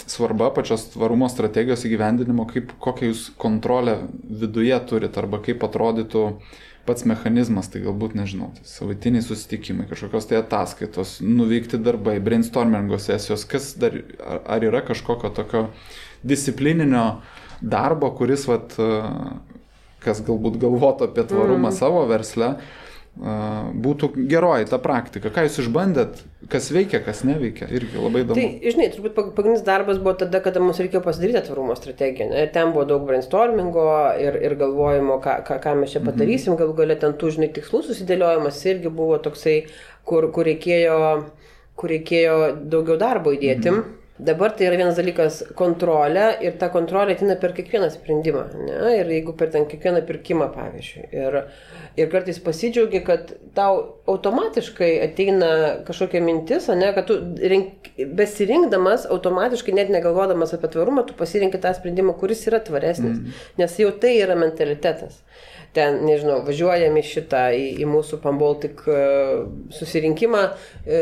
svarba 0.06 0.50
pačios 0.54 0.90
tvarumo 0.92 1.28
strategijos 1.32 1.86
įgyvendinimo, 1.88 2.46
kaip, 2.50 2.74
kokią 2.82 3.10
jūs 3.10 3.26
kontrolę 3.40 3.98
viduje 4.28 4.76
turit 4.90 5.16
arba 5.18 5.40
kaip 5.42 5.64
atrodytų 5.66 6.26
pats 6.86 7.06
mechanizmas, 7.08 7.66
tai 7.72 7.80
galbūt 7.82 8.14
nežinau, 8.14 8.52
tai 8.54 8.66
savaitiniai 8.70 9.24
susitikimai, 9.26 9.88
kažkokios 9.90 10.28
tai 10.30 10.38
ataskaitos, 10.38 11.16
nuveikti 11.24 11.80
darbai, 11.82 12.20
brainstormingo 12.22 13.00
sesijos, 13.02 13.42
kas 13.50 13.72
dar, 13.80 13.96
ar, 14.22 14.42
ar 14.56 14.66
yra 14.68 14.84
kažkokio 14.86 15.32
tokio 15.34 15.64
disciplininio 16.26 17.06
darbo, 17.58 18.12
kuris 18.14 18.46
vat, 18.46 18.76
kas 20.06 20.24
galbūt 20.26 20.60
galvotų 20.62 21.10
apie 21.10 21.26
tvarumą 21.26 21.72
mm. 21.72 21.76
savo 21.76 22.06
versle, 22.08 22.54
būtų 23.16 24.10
geroji 24.28 24.66
ta 24.68 24.76
praktika. 24.82 25.30
Ką 25.32 25.46
jūs 25.46 25.62
išbandėt, 25.62 26.18
kas 26.52 26.68
veikia, 26.72 27.00
kas 27.00 27.22
neveikia, 27.24 27.64
irgi 27.72 27.96
labai 27.96 28.22
įdomu. 28.26 28.36
Tai, 28.36 28.72
žinai, 28.74 28.88
turbūt 28.92 29.16
pagrindinis 29.16 29.64
darbas 29.64 30.00
buvo 30.02 30.12
tada, 30.20 30.42
kada 30.44 30.60
mums 30.60 30.80
reikėjo 30.82 31.00
pasidaryti 31.04 31.46
tvarumo 31.48 31.76
strategiją. 31.78 32.28
Ne? 32.34 32.44
Ten 32.52 32.74
buvo 32.74 32.84
daug 32.90 33.06
brainstormingo 33.08 33.86
ir, 34.20 34.36
ir 34.44 34.56
galvojimo, 34.60 35.16
ką, 35.24 35.38
ką, 35.48 35.58
ką 35.64 35.74
mes 35.80 35.94
čia 35.94 36.02
mhm. 36.02 36.10
padarysim, 36.10 36.52
mhm. 36.52 36.60
galų 36.60 36.76
galę 36.82 36.98
ten 37.00 37.16
tų, 37.16 37.32
žinai, 37.38 37.48
tikslų 37.56 37.86
susidėliojimas 37.88 38.60
irgi 38.68 38.92
buvo 39.00 39.16
toksai, 39.24 39.58
kur, 40.04 40.28
kur, 40.34 40.50
reikėjo, 40.52 40.98
kur 41.80 41.94
reikėjo 41.96 42.36
daugiau 42.68 43.00
darbo 43.00 43.32
įdėti. 43.32 43.72
Mhm. 43.72 44.02
Dabar 44.18 44.54
tai 44.56 44.70
yra 44.70 44.78
vienas 44.80 44.96
dalykas 44.96 45.42
kontrolė 45.58 46.24
ir 46.44 46.54
ta 46.60 46.70
kontrolė 46.72 47.16
atina 47.16 47.34
per 47.40 47.52
kiekvieną 47.56 47.90
sprendimą. 47.92 48.44
Ne? 48.64 48.76
Ir 48.96 49.10
jeigu 49.12 49.34
per 49.36 49.50
ten 49.52 49.66
kiekvieną 49.68 50.00
pirkimą, 50.08 50.46
pavyzdžiui. 50.54 51.04
Ir, 51.12 51.36
ir 52.00 52.08
kartais 52.12 52.40
pasidžiaugi, 52.40 53.02
kad 53.04 53.34
tau 53.58 53.82
automatiškai 54.08 54.90
ateina 55.04 55.50
kažkokia 55.88 56.22
mintis, 56.24 56.70
ne, 56.72 56.88
kad 56.96 57.10
tu 57.10 57.18
rink, 57.52 57.90
besirinkdamas, 58.16 59.04
automatiškai 59.12 59.76
net 59.76 59.92
negalvodamas 59.92 60.56
apie 60.56 60.72
tvarumą, 60.72 61.04
tu 61.04 61.16
pasirinkai 61.18 61.60
tą 61.60 61.74
sprendimą, 61.76 62.16
kuris 62.16 62.46
yra 62.48 62.62
tvaresnis. 62.64 63.20
Mm. 63.20 63.44
Nes 63.60 63.76
jau 63.82 63.92
tai 64.00 64.16
yra 64.22 64.38
mentalitetas 64.38 65.20
ten, 65.76 66.00
nežinau, 66.08 66.40
važiuojame 66.46 67.02
šitą 67.04 67.44
į, 67.56 67.64
į 67.84 67.88
mūsų 67.90 68.18
Pambaltik 68.24 68.82
e, 68.88 68.98
susirinkimą 69.76 70.42
e, 70.48 71.00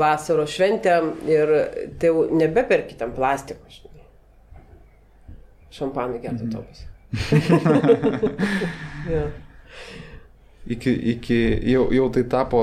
vasaros 0.00 0.52
šventę 0.56 0.98
ir 1.30 1.54
tai 2.00 2.12
jau 2.12 2.26
nebeperki 2.32 2.98
tam 3.00 3.14
plastiko. 3.16 3.64
Žinai. 3.78 4.06
Šampanai 5.76 6.22
gertų 6.24 6.52
topas. 6.56 6.86
ja 9.14 9.26
iki, 10.66 10.92
iki 10.92 11.60
jau, 11.70 11.86
jau 11.94 12.06
tai 12.12 12.22
tapo 12.30 12.62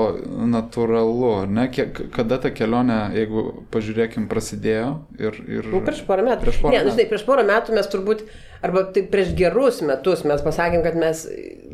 natūralu, 0.54 1.32
ne? 1.50 1.66
Kiek, 1.72 2.04
kada 2.14 2.38
ta 2.42 2.52
kelionė, 2.54 2.98
jeigu 3.16 3.44
pažiūrėkim, 3.74 4.28
prasidėjo 4.30 4.90
ir... 5.20 5.38
ir... 5.48 5.70
Nu, 5.72 5.80
prieš 5.84 6.04
porą 6.08 6.26
metų. 6.28 6.44
Prieš 6.44 6.60
porą, 6.62 6.74
ne, 6.76 6.82
nu, 6.84 6.94
žinai, 6.94 7.08
prieš 7.10 7.24
porą 7.28 7.46
metų 7.48 7.78
mes 7.78 7.90
turbūt, 7.92 8.26
arba 8.64 8.84
tai 8.94 9.04
prieš 9.10 9.34
gerus 9.38 9.82
metus 9.84 10.24
mes 10.28 10.42
pasakėm, 10.44 10.84
kad 10.86 10.96
mes 11.00 11.24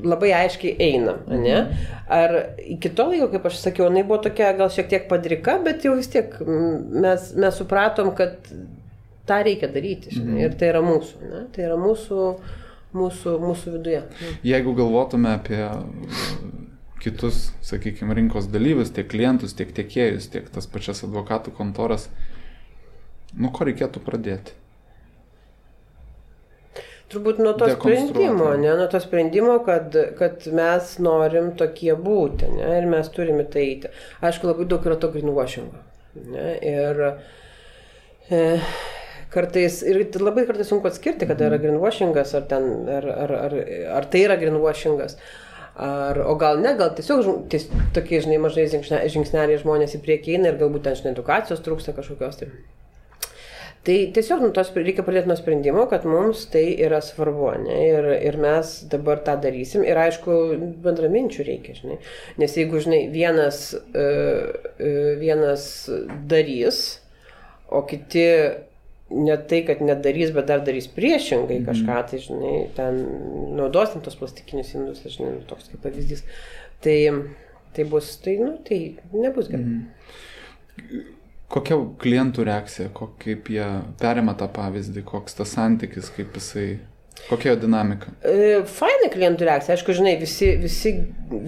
labai 0.00 0.32
aiškiai 0.42 0.76
einam, 0.90 1.22
ne? 1.30 1.58
Mhm. 1.60 1.88
Ar 2.10 2.36
iki 2.76 2.90
to 2.96 3.06
laiko, 3.12 3.28
kaip 3.34 3.50
aš 3.50 3.60
sakiau, 3.62 3.88
jinai 3.88 4.06
buvo 4.06 4.22
tokia 4.24 4.52
gal 4.58 4.72
šiek 4.72 4.88
tiek 4.90 5.10
padrika, 5.10 5.58
bet 5.64 5.86
jau 5.86 5.94
vis 5.98 6.10
tiek 6.10 6.34
mes, 6.42 7.30
mes 7.38 7.60
supratom, 7.60 8.10
kad 8.18 8.40
tą 9.28 9.42
reikia 9.46 9.68
daryti, 9.70 10.16
žinai, 10.16 10.40
mhm. 10.40 10.42
ir 10.48 10.58
tai 10.58 10.72
yra 10.72 10.82
mūsų, 10.84 11.30
ne? 11.30 11.44
Tai 11.54 11.68
yra 11.68 11.78
mūsų 11.80 12.24
mūsų, 12.96 13.36
mūsų 13.42 13.76
viduje. 13.76 14.02
Jeigu 14.46 14.74
galvotume 14.78 15.34
apie 15.36 15.60
kitus, 17.00 17.50
sakykime, 17.64 18.14
rinkos 18.18 18.50
dalyvius, 18.52 18.92
tiek 18.94 19.08
klientus, 19.10 19.54
tiek 19.56 19.70
tiekėjus, 19.76 20.28
tiek 20.32 20.48
tas 20.52 20.66
pačias 20.70 21.04
advokatų 21.06 21.54
kontoras, 21.56 22.08
nuo 23.32 23.52
ko 23.54 23.68
reikėtų 23.68 24.02
pradėti? 24.04 24.56
Turbūt 27.10 27.40
nuo 27.42 27.56
to 27.58 27.66
sprendimo, 27.72 28.52
ne, 28.60 28.70
nuo 28.78 28.86
to 28.90 29.00
sprendimo, 29.02 29.56
kad, 29.66 29.96
kad 30.18 30.44
mes 30.54 30.92
norim 31.02 31.50
tokie 31.58 31.96
būti, 31.98 32.46
ne, 32.54 32.68
ir 32.78 32.86
mes 32.90 33.10
turime 33.10 33.46
tai 33.50 33.64
eiti. 33.66 33.90
Aišku, 34.22 34.46
labai 34.46 34.68
daug 34.70 34.86
yra 34.86 34.98
to 35.00 35.10
greenwashingo. 35.10 35.82
Ne, 36.30 36.52
ir 36.62 37.02
e, 38.30 38.40
kartais, 39.34 39.80
ir 39.82 40.04
labai 40.22 40.46
kartais 40.46 40.70
sunku 40.70 40.86
atskirti, 40.90 41.26
kada 41.26 41.50
yra 41.50 41.58
greenwashingas, 41.62 42.34
ar, 42.38 42.46
ten, 42.50 42.70
ar, 42.98 43.10
ar, 43.26 43.36
ar, 43.44 43.60
ar 43.98 44.10
tai 44.12 44.26
yra 44.28 44.38
greenwashingas. 44.38 45.18
Ar, 45.80 46.18
o 46.28 46.34
gal 46.38 46.62
ne, 46.62 46.76
gal 46.78 46.92
tiesiog 46.94 47.48
ties, 47.50 47.66
tokie, 47.96 48.20
žinai, 48.22 48.38
mažai 48.42 48.68
žingsneliai 48.70 49.58
žmonės 49.62 49.96
į 49.98 50.04
priekį 50.04 50.36
eina 50.36 50.52
ir 50.52 50.62
galbūt 50.62 50.86
ten, 50.86 50.98
žinai, 50.98 51.16
edukacijos 51.16 51.62
trūksta 51.66 51.94
kažkokios. 51.96 52.42
Tai. 52.42 52.50
Tai 53.80 53.94
tiesiog 54.12 54.42
nu, 54.44 54.50
tos, 54.52 54.68
reikia 54.76 55.00
pradėti 55.06 55.30
nuo 55.30 55.34
sprendimo, 55.38 55.86
kad 55.88 56.04
mums 56.04 56.42
tai 56.52 56.66
yra 56.84 56.98
svarbu, 57.00 57.46
ne? 57.62 57.76
Ir, 57.88 58.08
ir 58.28 58.36
mes 58.40 58.72
dabar 58.92 59.22
tą 59.24 59.38
darysim. 59.40 59.86
Ir 59.88 59.96
aišku, 59.96 60.34
bendraminčių 60.84 61.46
reikia, 61.46 61.76
žinai. 61.78 61.96
Nes 62.42 62.56
jeigu, 62.58 62.82
žinai, 62.84 62.98
vienas, 63.14 63.62
uh, 63.72 64.50
uh, 64.52 64.98
vienas 65.22 65.64
darys, 66.28 66.82
o 67.72 67.80
kiti 67.88 68.26
ne 69.16 69.36
tai, 69.48 69.62
kad 69.70 69.80
nedarys, 69.80 70.34
bet 70.36 70.50
dar 70.50 70.60
darys 70.66 70.88
priešingai 70.92 71.62
mhm. 71.62 71.68
kažką, 71.70 71.96
tai, 72.10 72.20
žinai, 72.26 72.58
ten 72.76 73.00
naudosim 73.56 74.04
tos 74.04 74.18
plastikinius 74.20 74.74
indus, 74.76 75.00
žinai, 75.08 75.38
nu, 75.38 75.46
toks 75.48 75.72
kaip 75.72 75.80
pavyzdys. 75.86 76.20
Tai, 76.84 76.98
tai 77.72 77.88
bus, 77.88 78.12
tai, 78.20 78.36
nu, 78.44 78.52
tai 78.68 78.82
nebus 79.16 79.48
gerai. 79.48 79.80
Mhm 79.80 81.16
kokia 81.50 81.78
klientų 82.00 82.44
reakcija, 82.46 82.92
kaip 82.94 83.50
jie 83.50 83.66
perima 84.00 84.36
tą 84.38 84.48
pavyzdį, 84.54 85.02
koks 85.08 85.36
tas 85.40 85.54
santykis, 85.56 86.10
kaip 86.14 86.36
jisai, 86.38 86.68
kokia 87.26 87.52
jo 87.52 87.56
dinamika? 87.64 88.12
E, 88.22 88.60
faina 88.70 89.10
klientų 89.12 89.48
reakcija, 89.48 89.76
aišku, 89.76 89.96
žinai, 89.98 90.14
visi, 90.20 90.52
visi, 90.62 90.94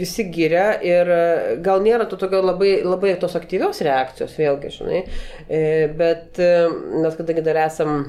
visi 0.01 0.27
giria 0.35 0.67
ir 0.87 1.13
e, 1.15 1.23
gal 1.65 1.85
nėra 1.85 2.09
to 2.11 2.19
tokio 2.21 2.43
labai, 2.43 2.75
labai 2.87 3.15
tos 3.23 3.39
aktyvios 3.39 3.83
reakcijos, 3.87 4.35
vėlgi, 4.41 4.75
žinai, 4.81 5.05
e, 5.47 5.63
bet 5.99 6.43
mes 6.43 7.19
kadangi 7.19 7.47
dar 7.47 7.63
esam 7.69 8.03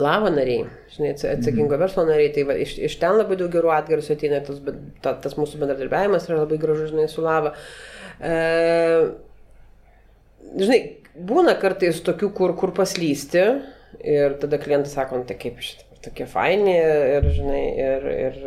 lava 0.00 0.30
nariai, 0.32 0.64
žinai, 0.94 1.12
atsakingo 1.12 1.74
mhm. 1.74 1.82
verslo 1.82 2.06
nariai, 2.08 2.32
tai 2.32 2.46
va, 2.48 2.56
iš, 2.56 2.78
iš 2.88 2.96
ten 3.02 3.18
labai 3.18 3.36
daug 3.40 3.52
gerų 3.52 3.74
atgarsių 3.76 4.16
ateina, 4.16 4.40
tas, 4.46 4.62
ta, 5.04 5.12
tas 5.20 5.36
mūsų 5.36 5.60
bendradarbiavimas 5.60 6.24
yra 6.30 6.40
labai 6.46 6.56
gražus, 6.62 6.94
žinai, 6.94 7.04
su 7.12 7.24
lava. 7.24 7.52
E, 8.16 8.32
žinai, 10.56 10.80
būna 11.16 11.56
kartais 11.60 12.00
tokių, 12.04 12.32
kur, 12.36 12.56
kur 12.58 12.74
paslysti 12.76 13.46
ir 14.02 14.36
tada 14.42 14.60
klientas 14.60 14.94
sako, 14.96 15.20
nu, 15.20 15.28
tai 15.28 15.38
kaip 15.40 15.60
šitą 15.62 15.92
tokie 16.02 16.26
faini 16.26 16.74
ir, 16.74 17.26
žinai, 17.36 17.62
ir, 17.78 18.06
ir 18.10 18.38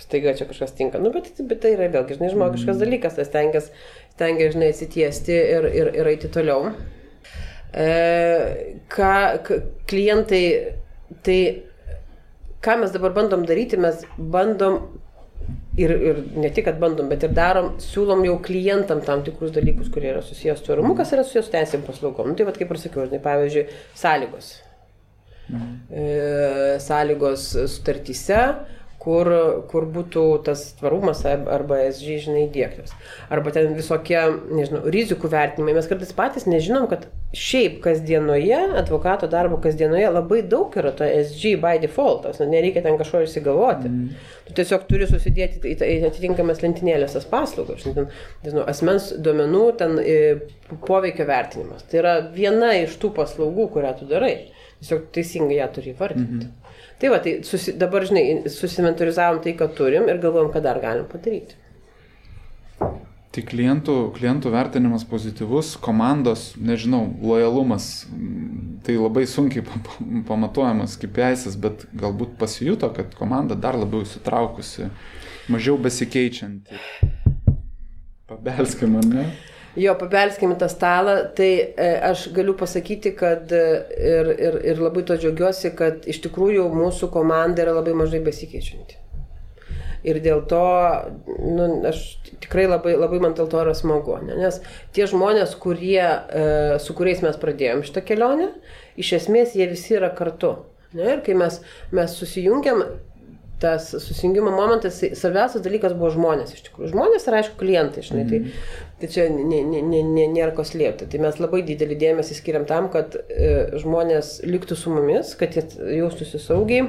staiga 0.00 0.34
čia 0.38 0.46
kažkas 0.48 0.74
tinka. 0.78 1.00
Nu, 1.02 1.12
bet, 1.14 1.32
bet 1.50 1.62
tai 1.64 1.74
yra 1.74 1.88
vėlgi, 1.90 2.18
žinai, 2.18 2.30
žmogiškas 2.34 2.76
mm. 2.76 2.82
dalykas, 2.84 3.16
tas 3.18 3.32
tengias, 3.32 3.70
tengias, 4.20 4.54
žinai, 4.54 4.70
atsitiesti 4.74 5.34
ir, 5.34 5.66
ir, 5.80 5.90
ir 6.00 6.10
eiti 6.12 6.30
toliau. 6.32 6.70
E, 7.74 7.88
ką 8.94 9.10
klientai, 9.90 10.44
tai 11.26 11.40
ką 12.62 12.78
mes 12.82 12.94
dabar 12.94 13.14
bandom 13.16 13.46
daryti, 13.48 13.80
mes 13.80 14.04
bandom 14.18 14.80
ir, 15.76 15.90
ir 15.90 16.22
ne 16.36 16.50
tik, 16.54 16.66
kad 16.68 16.80
bandom, 16.82 17.08
bet 17.10 17.24
ir 17.26 17.34
darom, 17.36 17.74
siūlom 17.82 18.24
jau 18.26 18.38
klientam 18.44 19.02
tam 19.06 19.22
tikrus 19.26 19.52
dalykus, 19.54 19.90
kurie 19.92 20.10
yra 20.14 20.24
susijęs 20.24 20.60
su 20.60 20.66
tvarumu, 20.66 20.96
kas 20.98 21.14
yra 21.14 21.24
susijęs 21.26 21.48
su 21.48 21.54
teisėm 21.54 21.86
paslaugom. 21.86 22.30
Nu, 22.30 22.38
tai 22.38 22.48
vad 22.48 22.58
kaip 22.60 22.74
ir 22.74 22.82
sakiau, 22.82 23.06
žinai, 23.06 23.22
pavyzdžiui, 23.24 23.66
sąlygos. 24.02 24.50
Mhm. 25.50 25.72
E, 25.90 26.04
sąlygos 26.82 27.46
sutartyse, 27.76 28.42
kur, 29.00 29.28
kur 29.70 29.86
būtų 29.88 30.22
tas 30.44 30.66
tvarumas 30.76 31.22
arba 31.28 31.78
SG, 31.86 32.18
žinai, 32.26 32.44
dėktas. 32.52 32.92
Arba 33.32 33.52
ten 33.54 33.72
visokie, 33.76 34.18
nežinau, 34.52 34.82
rizikų 34.92 35.30
vertinimai. 35.32 35.74
Mes 35.78 35.88
kartais 35.88 36.12
patys 36.16 36.44
nežinom, 36.50 36.84
kad 36.90 37.06
šiaip 37.36 37.78
kasdienoje, 37.84 38.58
advokato 38.76 39.30
darbo 39.30 39.56
kasdienoje 39.62 40.10
labai 40.12 40.42
daug 40.52 40.76
yra 40.76 40.92
to 40.96 41.08
SG 41.08 41.54
by 41.62 41.80
default, 41.80 42.28
nereikia 42.52 42.84
ten 42.84 43.00
kažko 43.00 43.24
įsigalvoti. 43.24 43.88
Mm. 43.88 44.30
Tu 44.50 44.58
tiesiog 44.60 44.84
turi 44.90 45.08
susidėti 45.08 45.62
į, 45.72 45.76
į 45.80 45.98
atitinkamas 46.10 46.60
lentynėlės 46.64 47.16
tas 47.16 47.28
paslaugas, 47.30 47.86
ten, 47.86 48.10
nežinau, 48.44 48.66
asmens 48.68 49.12
duomenų, 49.16 49.66
ten 49.80 49.96
poveikio 50.84 51.24
vertinimas. 51.30 51.88
Tai 51.88 52.02
yra 52.02 52.16
viena 52.34 52.74
iš 52.82 53.00
tų 53.00 53.14
paslaugų, 53.16 53.70
kurią 53.78 53.96
tu 54.02 54.10
darai. 54.10 54.34
Tiesiog 54.80 55.08
teisingai 55.14 55.58
ją 55.58 55.72
turi 55.72 55.94
įvardinti. 55.94 56.32
Mm 56.32 56.40
-hmm. 56.48 56.59
Tai 57.00 57.08
va, 57.08 57.18
tai 57.24 57.38
susi, 57.48 57.72
dabar, 57.80 58.04
žinai, 58.04 58.42
susimentorizavom 58.52 59.40
tai, 59.40 59.54
ką 59.56 59.70
turim 59.72 60.08
ir 60.12 60.20
galvojam, 60.20 60.50
ką 60.52 60.60
dar 60.64 60.80
galim 60.82 61.06
padaryti. 61.08 61.56
Tai 63.30 63.44
klientų, 63.46 63.94
klientų 64.16 64.50
vertinimas 64.52 65.06
pozityvus, 65.08 65.76
komandos, 65.80 66.50
nežinau, 66.60 67.04
lojalumas, 67.22 67.86
tai 68.84 68.98
labai 68.98 69.22
sunkiai 69.30 69.62
pamatuojamas 70.28 70.98
kaip 71.00 71.20
eisas, 71.24 71.54
bet 71.54 71.86
galbūt 71.96 72.34
pasijuto, 72.40 72.90
kad 72.96 73.14
komanda 73.16 73.56
dar 73.56 73.78
labiau 73.78 74.02
įsitraukusi, 74.04 74.90
mažiau 75.48 75.78
besikeičianti. 75.80 76.82
Pabelskim, 78.28 78.98
ar 78.98 79.08
ne? 79.08 79.24
Jo, 79.76 79.94
pabelskime 79.94 80.56
tą 80.58 80.66
stalą, 80.68 81.12
tai 81.38 81.50
e, 81.78 81.90
aš 82.02 82.28
galiu 82.34 82.56
pasakyti, 82.58 83.12
kad 83.14 83.52
e, 83.54 83.60
ir, 84.02 84.30
ir, 84.34 84.56
ir 84.72 84.80
labai 84.82 85.04
to 85.06 85.14
džiaugiuosi, 85.14 85.70
kad 85.78 86.08
iš 86.10 86.18
tikrųjų 86.24 86.64
mūsų 86.74 87.06
komanda 87.14 87.62
yra 87.62 87.76
labai 87.76 87.94
mažai 87.94 88.18
besikeičianti. 88.26 88.98
Ir 90.10 90.18
dėl 90.24 90.42
to, 90.48 90.64
nu, 91.28 91.68
aš 91.86 92.00
tikrai 92.42 92.64
labai, 92.66 92.96
labai 92.98 93.20
man 93.22 93.36
dėl 93.38 93.50
to 93.52 93.60
yra 93.62 93.74
smagu, 93.76 94.16
ne? 94.24 94.38
nes 94.40 94.58
tie 94.96 95.06
žmonės, 95.06 95.54
kurie, 95.60 96.02
e, 96.02 96.48
su 96.82 96.96
kuriais 96.96 97.22
mes 97.22 97.38
pradėjom 97.38 97.84
šitą 97.86 98.02
kelionę, 98.08 98.48
iš 98.98 99.12
esmės 99.20 99.54
jie 99.54 99.68
visi 99.70 99.94
yra 100.00 100.10
kartu. 100.16 100.56
Ne? 100.96 101.12
Ir 101.14 101.22
kai 101.22 101.36
mes, 101.38 101.60
mes 101.94 102.16
susijungiam, 102.18 102.82
tas 103.60 103.90
susijungimo 103.90 104.50
momentas, 104.50 104.98
tai 105.00 105.10
svarbiausias 105.18 105.62
dalykas 105.64 105.92
buvo 105.98 106.08
žmonės 106.14 106.54
iš 106.56 106.62
tikrųjų. 106.68 106.90
Žmonės 106.94 107.26
yra 107.28 107.42
aišku 107.42 107.58
klientai, 107.60 108.02
žinai, 108.06 108.24
mm 108.24 108.30
-hmm. 108.30 108.64
tai, 108.96 109.02
tai 109.02 109.10
čia 109.12 109.26
nėra 110.32 110.54
ko 110.56 110.64
slėpti. 110.64 111.08
Tai 111.12 111.20
mes 111.26 111.40
labai 111.40 111.60
didelį 111.68 111.98
dėmesį 112.00 112.38
skiriam 112.38 112.64
tam, 112.64 112.88
kad 112.88 113.16
e, 113.28 113.76
žmonės 113.82 114.40
liktų 114.48 114.76
su 114.80 114.94
mumis, 114.94 115.34
kad 115.36 115.56
jie 115.56 115.66
jaustųsi 116.00 116.40
saugiai. 116.40 116.88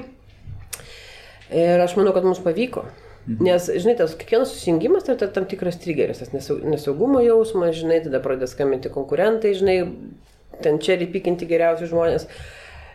Ir 1.51 1.83
aš 1.83 1.97
manau, 1.99 2.13
kad 2.15 2.23
mums 2.23 2.39
pavyko. 2.39 2.85
Mhm. 3.27 3.43
Nes, 3.43 3.67
žinai, 3.67 3.97
tas 3.97 4.15
kiekvienas 4.15 4.53
susijungimas 4.55 5.03
tai 5.03 5.15
yra 5.15 5.27
tam 5.27 5.45
tikras 5.45 5.77
trigeris, 5.77 6.23
tas 6.23 6.31
nesaugumo 6.63 7.19
jausmas, 7.21 7.75
žinai, 7.75 7.99
tada 8.03 8.19
pradeda 8.19 8.47
skambinti 8.47 8.89
konkurentai, 8.89 9.53
žinai, 9.53 9.77
ten 10.63 10.79
čia 10.79 10.95
rypikinti 10.95 11.45
geriausi 11.45 11.85
žmonės. 11.91 12.27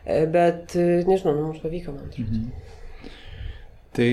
E, 0.07 0.25
bet, 0.27 0.75
nežinau, 1.07 1.35
nu, 1.37 1.43
mums 1.51 1.61
pavyko, 1.61 1.93
man 1.93 2.09
atrodo. 2.09 2.31
Mhm. 2.31 2.66
Tai 3.97 4.11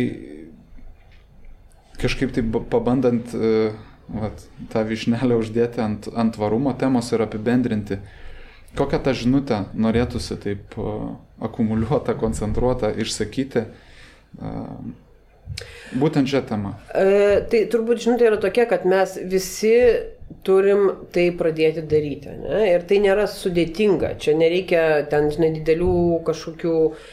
kažkaip 1.99 2.33
tai 2.35 2.43
pabandant 2.71 3.33
uh, 3.35 3.75
vat, 4.07 4.45
tą 4.71 4.83
višnelę 4.87 5.37
uždėti 5.39 5.81
ant, 5.83 6.09
ant 6.15 6.35
tvarumo 6.35 6.73
temos 6.79 7.11
ir 7.13 7.23
apibendrinti, 7.25 7.99
kokią 8.79 8.99
tą 9.03 9.13
žinutę 9.17 9.63
norėtųsi 9.75 10.39
taip 10.43 10.77
uh, 10.79 11.13
akumuliuotą, 11.43 12.15
koncentruotą 12.19 12.93
išsakyti. 13.03 13.67
Būtent 15.99 16.29
šią 16.29 16.41
temą. 16.49 16.73
E, 16.97 17.43
tai 17.51 17.65
turbūt 17.69 18.01
žinutė 18.05 18.31
yra 18.31 18.39
tokia, 18.41 18.65
kad 18.69 18.87
mes 18.89 19.13
visi 19.29 19.75
turim 20.43 20.87
tai 21.13 21.27
pradėti 21.37 21.83
daryti. 21.85 22.33
Ne? 22.41 22.63
Ir 22.71 22.87
tai 22.89 22.97
nėra 23.03 23.27
sudėtinga. 23.29 24.15
Čia 24.21 24.33
nereikia 24.39 25.03
ten, 25.11 25.29
žinai, 25.35 25.51
didelių 25.59 26.23
kažkokių 26.25 26.73
uh, 26.87 27.03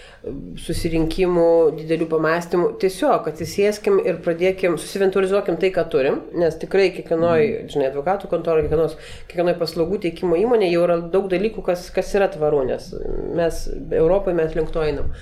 susirinkimų, 0.60 1.46
didelių 1.78 2.08
pamastymų. 2.10 2.70
Tiesiog 2.82 3.28
atsisėskim 3.30 4.00
ir 4.04 4.18
pradėkim, 4.24 4.76
susiventorizuokim 4.80 5.56
tai, 5.60 5.70
ką 5.74 5.86
turim, 5.92 6.20
nes 6.36 6.58
tikrai 6.60 6.90
kiekvienoj, 6.96 7.44
mhm. 7.46 7.70
žinai, 7.72 7.88
advokatų 7.90 8.30
kontoroj, 8.32 8.66
kiekvienos, 8.66 8.98
kiekvienoj 9.30 9.56
paslaugų 9.62 10.02
teikimo 10.04 10.38
įmonė 10.40 10.68
jau 10.68 10.84
yra 10.84 10.98
daug 11.14 11.30
dalykų, 11.32 11.64
kas, 11.70 11.88
kas 11.94 12.12
yra 12.18 12.28
tvaru, 12.32 12.66
nes 12.68 12.90
mes 13.38 13.64
Europoje 13.96 14.36
mes 14.36 14.56
link 14.58 14.72
to 14.74 14.84
einam. 14.84 15.14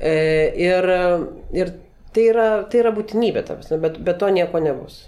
E, 0.00 0.14
ir, 0.56 0.88
ir 1.52 1.74
tai, 2.14 2.26
yra, 2.32 2.48
tai 2.70 2.82
yra 2.82 2.92
būtinybė, 2.96 3.44
ta, 3.46 3.58
bet 3.82 4.00
be 4.04 4.14
to 4.18 4.30
nieko 4.34 4.62
nebus. 4.62 5.04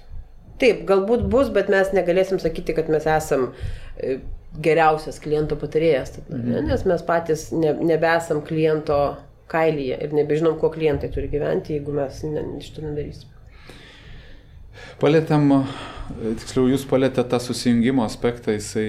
Taip, 0.62 0.84
galbūt 0.86 1.26
bus, 1.32 1.50
bet 1.54 1.70
mes 1.72 1.90
negalėsim 1.96 2.38
sakyti, 2.42 2.76
kad 2.76 2.90
mes 2.92 3.06
esam 3.10 3.48
e, 3.96 4.20
geriausias 4.62 5.18
kliento 5.22 5.58
patarėjas, 5.58 6.16
tada, 6.18 6.38
mhm. 6.38 6.70
nes 6.70 6.86
mes 6.88 7.04
patys 7.06 7.48
ne, 7.56 7.74
nebesam 7.82 8.42
kliento 8.46 9.00
kailyje 9.52 9.98
ir 10.04 10.16
nebežinom, 10.16 10.56
kuo 10.60 10.70
klientai 10.72 11.10
turi 11.12 11.28
gyventi, 11.32 11.76
jeigu 11.76 11.94
mes 11.96 12.22
ne, 12.28 12.44
šito 12.64 12.84
nedarysim. 12.84 13.28
Palėtėm, 15.02 15.50
tiksliau 16.40 16.70
jūs 16.70 16.84
palėtėte 16.88 17.26
tą 17.32 17.40
susijungimo 17.42 18.04
aspektą, 18.06 18.54
jisai 18.56 18.86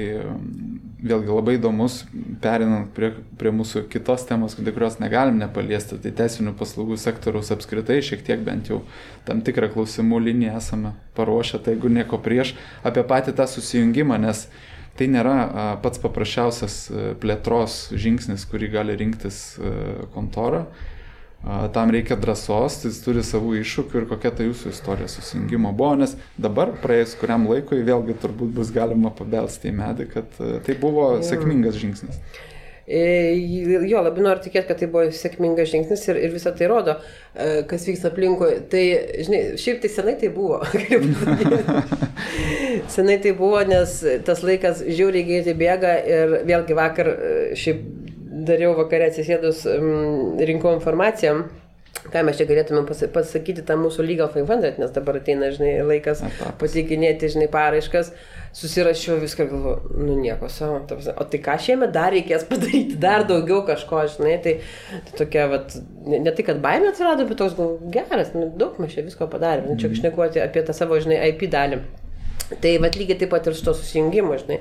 vėlgi 1.03 1.33
labai 1.33 1.57
įdomus, 1.57 2.01
perinant 2.43 2.89
prie, 2.95 3.11
prie 3.39 3.51
mūsų 3.55 3.85
kitos 3.91 4.23
temos, 4.29 4.55
kurios 4.55 4.99
negalim 5.01 5.39
nepaliesti, 5.41 5.99
tai 6.01 6.13
teisinių 6.15 6.55
paslaugų 6.59 6.97
sektoriaus 7.01 7.51
apskritai 7.55 7.99
šiek 8.05 8.23
tiek 8.25 8.43
bent 8.45 8.71
jau 8.71 8.81
tam 9.27 9.43
tikrą 9.43 9.69
klausimų 9.73 10.21
liniją 10.29 10.55
esame 10.61 10.93
paruošę, 11.17 11.59
tai 11.63 11.75
jeigu 11.75 11.91
nieko 11.91 12.21
prieš, 12.23 12.55
apie 12.87 13.03
patį 13.07 13.35
tą 13.39 13.47
susijungimą, 13.51 14.21
nes 14.23 14.47
tai 14.97 15.09
nėra 15.11 15.77
pats 15.83 15.99
paprasčiausias 15.99 16.79
plėtros 17.21 17.77
žingsnis, 17.97 18.47
kurį 18.49 18.71
gali 18.77 18.97
rinktis 18.99 19.43
kontora. 20.13 20.67
Tam 21.73 21.91
reikia 21.91 22.15
drąsos, 22.15 22.77
jis 22.85 23.01
turi 23.03 23.19
savų 23.27 23.57
iššūkių 23.59 23.97
ir 23.99 24.05
kokia 24.07 24.29
ta 24.31 24.45
jūsų 24.45 24.71
istorija 24.71 25.09
susijungimo 25.11 25.73
buvo, 25.75 25.97
nes 25.99 26.13
dabar 26.39 26.71
praėjus 26.79 27.17
kuriam 27.19 27.49
laikui 27.49 27.81
vėlgi 27.83 28.15
turbūt 28.21 28.53
bus 28.55 28.71
galima 28.71 29.11
pabelsti 29.11 29.67
į 29.67 29.73
medį, 29.75 30.05
kad 30.13 30.39
a, 30.39 30.53
tai 30.63 30.77
buvo 30.79 31.09
sėkmingas 31.27 31.75
žingsnis. 31.81 32.21
E, 32.23 32.53
Jo, 32.87 34.01
labai 34.03 34.23
noriu 34.23 34.43
tikėti, 34.43 34.67
kad 34.69 34.79
tai 34.79 34.87
buvo 34.91 35.11
sėkmingas 35.15 35.69
žingsnis 35.71 36.03
ir, 36.09 36.21
ir 36.27 36.31
visą 36.35 36.51
tai 36.55 36.67
rodo, 36.71 36.95
e, 37.35 37.63
kas 37.67 37.87
vyksta 37.87 38.11
aplinkui. 38.11 38.49
Tai, 38.71 38.83
žinai, 39.27 39.41
šiaip 39.59 39.83
tai 39.83 39.91
senai 39.91 40.15
tai 40.19 40.31
buvo. 40.35 40.61
senai 42.95 43.17
tai 43.23 43.35
buvo, 43.35 43.59
nes 43.67 43.99
tas 44.27 44.43
laikas 44.47 44.83
žiauriai 44.83 45.27
greitai 45.27 45.55
bėga 45.59 45.93
ir 46.07 46.37
vėlgi 46.47 46.79
vakar 46.79 47.11
e, 47.13 47.35
šiaip 47.59 48.02
dariau 48.47 48.75
vakarę 48.77 49.09
atsisėdus, 49.11 49.65
rinkau 50.47 50.75
informaciją. 50.77 51.43
Ką 52.11 52.19
mes 52.25 52.35
čia 52.35 52.43
galėtume 52.49 52.81
pasa- 52.89 53.07
pasakyti 53.13 53.61
tą 53.63 53.77
mūsų 53.79 54.03
Legal 54.03 54.27
500, 54.33 54.79
nes 54.81 54.91
dabar 54.91 55.19
ateina, 55.21 55.51
žinai, 55.53 55.75
laikas 55.87 56.19
Etapas. 56.25 56.57
pateikinėti, 56.59 57.29
žinai, 57.35 57.47
paraiškas. 57.53 58.09
Susirašiau 58.53 59.19
viską, 59.21 59.45
galvoju, 59.49 59.93
nu 60.01 60.17
nieko 60.19 60.49
savo. 60.51 60.81
O 61.15 61.23
tai 61.23 61.39
ką 61.39 61.55
šiemet 61.63 61.93
dar 61.95 62.11
reikės 62.11 62.43
padaryti, 62.49 62.97
dar 62.99 63.23
daugiau 63.29 63.61
kažko, 63.69 64.03
žinai, 64.17 64.35
tai, 64.43 64.57
tai 65.07 65.17
tokia, 65.21 65.47
vat, 65.53 65.77
ne, 66.05 66.19
ne 66.25 66.31
tai, 66.35 66.43
kad 66.49 66.59
baimė 66.65 66.91
atsirado, 66.91 67.25
bet 67.29 67.39
toks, 67.39 67.55
gal, 67.61 67.77
geras, 67.93 68.33
nu, 68.35 68.49
daug 68.57 68.77
mes 68.83 68.91
čia 68.93 69.05
visko 69.05 69.29
padarėme, 69.31 69.71
nu, 69.71 69.79
čia 69.79 69.93
šnekuoti 69.93 70.43
apie 70.43 70.65
tą 70.67 70.75
savo, 70.75 70.99
žinai, 70.99 71.21
IP 71.31 71.47
dalį. 71.55 71.79
Tai 72.61 72.71
vat 72.83 72.95
lygiai 72.99 73.17
taip 73.21 73.31
pat 73.31 73.47
ir 73.49 73.55
su 73.57 73.63
to 73.65 73.71
susijungimu, 73.77 74.35
žinai, 74.41 74.57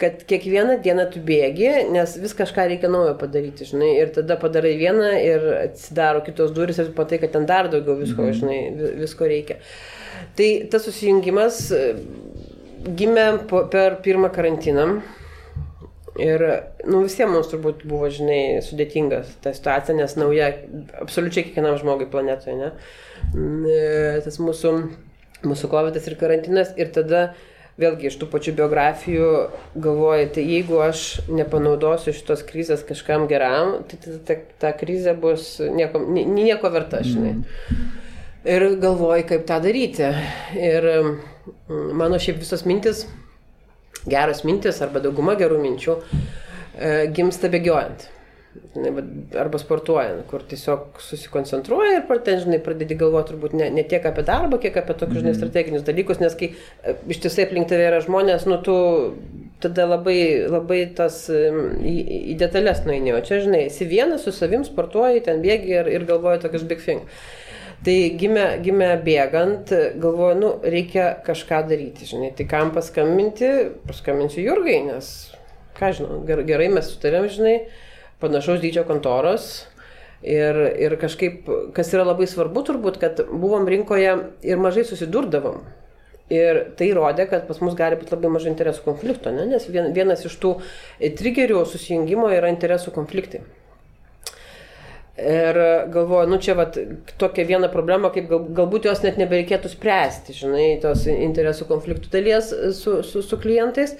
kad 0.00 0.24
kiekvieną 0.28 0.74
dieną 0.84 1.04
tu 1.14 1.20
bėgi, 1.24 1.68
nes 1.94 2.16
vis 2.20 2.34
kažką 2.36 2.64
reikia 2.72 2.90
naujo 2.92 3.14
padaryti, 3.20 3.64
žinai, 3.68 3.92
ir 4.02 4.10
tada 4.16 4.36
padarai 4.42 4.74
vieną 4.80 5.12
ir 5.22 5.46
atsidaro 5.62 6.20
kitos 6.26 6.50
durys 6.56 6.80
ir 6.82 6.90
patai, 6.96 7.20
kad 7.22 7.32
ten 7.36 7.46
dar 7.48 7.70
daugiau 7.72 7.96
visko, 8.00 8.26
žinai, 8.36 8.58
vi- 8.76 8.92
visko 9.04 9.28
reikia. 9.30 9.56
Tai 10.36 10.48
tas 10.72 10.84
susijungimas 10.88 11.62
e, 11.72 11.82
gimė 12.98 13.26
po, 13.48 13.64
per 13.72 14.00
pirmą 14.04 14.28
karantiną. 14.34 14.88
Ir, 16.20 16.42
nu, 16.84 16.98
visiems 17.06 17.32
mums 17.32 17.48
turbūt 17.48 17.86
buvo, 17.88 18.10
žinai, 18.12 18.58
sudėtingas 18.66 19.30
ta 19.40 19.54
situacija, 19.56 19.94
nes 19.96 20.12
nauja 20.20 20.50
absoliučiai 21.00 21.46
kiekvienam 21.46 21.78
žmogui 21.80 22.10
planetoje, 22.12 22.58
ne? 22.58 22.68
Mm, 23.32 23.62
e, 23.64 24.20
Tas 24.26 24.36
mūsų, 24.42 24.74
mūsų 25.46 25.70
COVID 25.72 25.98
ir 26.00 26.16
karantinas. 26.20 26.72
Ir 26.80 26.90
tada, 26.94 27.22
vėlgi, 27.80 28.10
iš 28.10 28.18
tų 28.20 28.28
pačių 28.32 28.54
biografijų 28.60 29.30
galvoju, 29.82 30.28
tai 30.36 30.44
jeigu 30.46 30.80
aš 30.84 31.04
nepanaudosiu 31.32 32.14
šitos 32.16 32.44
krizės 32.48 32.84
kažkam 32.88 33.26
geram, 33.30 33.78
tai 33.88 33.98
tada 34.04 34.20
ta, 34.28 34.38
ta 34.62 34.72
krizė 34.76 35.14
bus 35.18 35.56
nieko, 35.62 36.02
ni- 36.04 36.26
nieko 36.28 36.70
verta, 36.74 37.02
žinai. 37.06 37.38
Ir 38.42 38.66
galvoju, 38.82 39.26
kaip 39.28 39.46
tą 39.46 39.60
daryti. 39.62 40.08
Ir 40.58 40.88
mm, 40.90 41.92
mano 41.98 42.18
šiaip 42.22 42.40
visos 42.42 42.64
mintis, 42.66 43.04
geros 44.10 44.42
mintis 44.46 44.82
arba 44.82 45.02
dauguma 45.04 45.36
gerų 45.38 45.60
minčių 45.62 45.94
e, 45.94 46.90
gimsta 47.14 47.50
bėgiojant. 47.52 48.08
Vat, 48.74 49.04
Arba 49.40 49.56
sportuojant, 49.60 50.26
kur 50.28 50.42
tiesiog 50.48 50.98
susikoncentruoji 51.00 51.94
ir 51.98 52.18
ten, 52.24 52.40
žinai, 52.42 52.58
pradedi 52.64 52.96
galvoti 53.00 53.32
turbūt 53.32 53.54
ne, 53.56 53.70
ne 53.72 53.84
tiek 53.88 54.04
apie 54.08 54.24
darbą, 54.28 54.58
kiek 54.60 54.76
apie 54.76 54.96
tokius, 55.00 55.22
žinai, 55.22 55.32
strateginius 55.36 55.84
dalykus, 55.86 56.20
nes 56.20 56.36
kai 56.36 56.50
e, 56.52 56.94
iš 57.14 57.22
tiesai 57.24 57.46
aplink 57.46 57.70
tave 57.70 57.86
yra 57.88 58.00
žmonės, 58.04 58.44
nu 58.50 58.58
tu 58.64 58.74
tada 59.62 59.86
labai, 59.88 60.18
labai 60.52 60.82
tas 60.96 61.22
į, 61.32 61.94
į 62.32 62.36
detalės 62.40 62.82
o 62.84 63.20
čia, 63.24 63.40
žinai, 63.44 63.66
esi 63.70 63.88
vienas 63.88 64.26
su 64.26 64.34
savim, 64.36 64.66
sportuoji, 64.68 65.24
ten 65.28 65.40
bėgi 65.44 65.72
ir, 65.78 65.88
ir 65.88 66.04
galvoji 66.08 66.42
tokius 66.44 66.66
big 66.68 66.82
thing. 66.84 67.06
Tai 67.82 67.94
gimė, 68.18 68.44
gimė 68.62 68.90
bėgant, 69.02 69.72
galvoju, 70.02 70.34
nu, 70.38 70.50
reikia 70.62 71.08
kažką 71.26 71.64
daryti, 71.70 72.06
žinai, 72.06 72.30
tai 72.36 72.46
kam 72.50 72.70
paskambinti, 72.74 73.48
paskambinsiu 73.88 74.44
Jurgai, 74.44 74.76
nes, 74.86 75.08
ką 75.78 75.90
žinau, 75.98 76.20
ger- 76.28 76.44
gerai 76.46 76.68
mes 76.70 76.92
sutarėm, 76.92 77.26
žinai, 77.32 77.56
panašaus 78.22 78.62
dydžio 78.62 78.86
kontoros. 78.88 79.52
Ir, 80.22 80.54
ir 80.78 80.94
kažkaip, 81.02 81.48
kas 81.74 81.88
yra 81.90 82.04
labai 82.06 82.28
svarbu 82.30 82.62
turbūt, 82.68 83.00
kad 83.02 83.24
buvom 83.26 83.66
rinkoje 83.66 84.12
ir 84.46 84.60
mažai 84.62 84.84
susidurdavom. 84.86 85.64
Ir 86.32 86.60
tai 86.78 86.92
rodė, 86.96 87.26
kad 87.28 87.48
pas 87.48 87.58
mus 87.60 87.74
gali 87.76 87.98
būti 87.98 88.14
labai 88.14 88.30
mažai 88.32 88.52
interesų 88.52 88.86
konflikto, 88.86 89.32
ne? 89.34 89.48
nes 89.50 89.66
vien, 89.68 89.90
vienas 89.92 90.22
iš 90.24 90.38
tų 90.40 90.54
e, 90.62 91.10
trigerių 91.18 91.64
susijungimo 91.68 92.30
yra 92.32 92.52
interesų 92.54 92.94
konfliktai. 92.94 93.42
Ir 95.18 95.58
galvoju, 95.92 96.30
nu 96.30 96.38
čia 96.40 96.54
vat, 96.56 96.78
tokia 97.20 97.44
viena 97.44 97.68
problema, 97.68 98.08
kaip 98.14 98.30
gal, 98.30 98.46
galbūt 98.56 98.86
jos 98.88 99.02
net 99.04 99.18
nebereikėtų 99.20 99.68
spręsti, 99.74 100.32
žinai, 100.38 100.68
tos 100.80 101.04
interesų 101.10 101.66
konfliktų 101.68 102.08
dalies 102.14 102.48
su, 102.78 103.02
su, 103.04 103.20
su 103.20 103.38
klientais. 103.42 103.92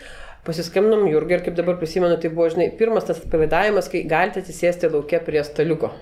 Pasiskambinom 0.43 1.05
Jurgai 1.07 1.36
ir 1.36 1.43
kaip 1.47 1.55
dabar 1.55 1.76
prisimenu, 1.78 2.16
tai 2.18 2.26
buvo, 2.32 2.49
žinai, 2.51 2.64
pirmas 2.74 3.05
tas 3.07 3.20
pavaidavimas, 3.30 3.86
kai 3.93 4.01
galite 4.11 4.40
atsisėsti 4.43 4.88
laukia 4.90 5.20
prie 5.22 5.38
staliuko. 5.47 5.93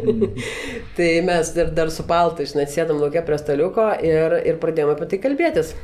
tai 0.96 1.08
mes 1.26 1.50
dar, 1.58 1.68
dar 1.76 1.92
su 1.92 2.06
paltai, 2.08 2.48
žinai, 2.48 2.64
sėdam 2.72 3.02
laukia 3.02 3.20
prie 3.26 3.36
staliuko 3.42 3.90
ir, 4.00 4.38
ir 4.48 4.60
pradėjome 4.62 4.96
apie 4.96 5.10
tai 5.12 5.20
kalbėtis. 5.26 5.74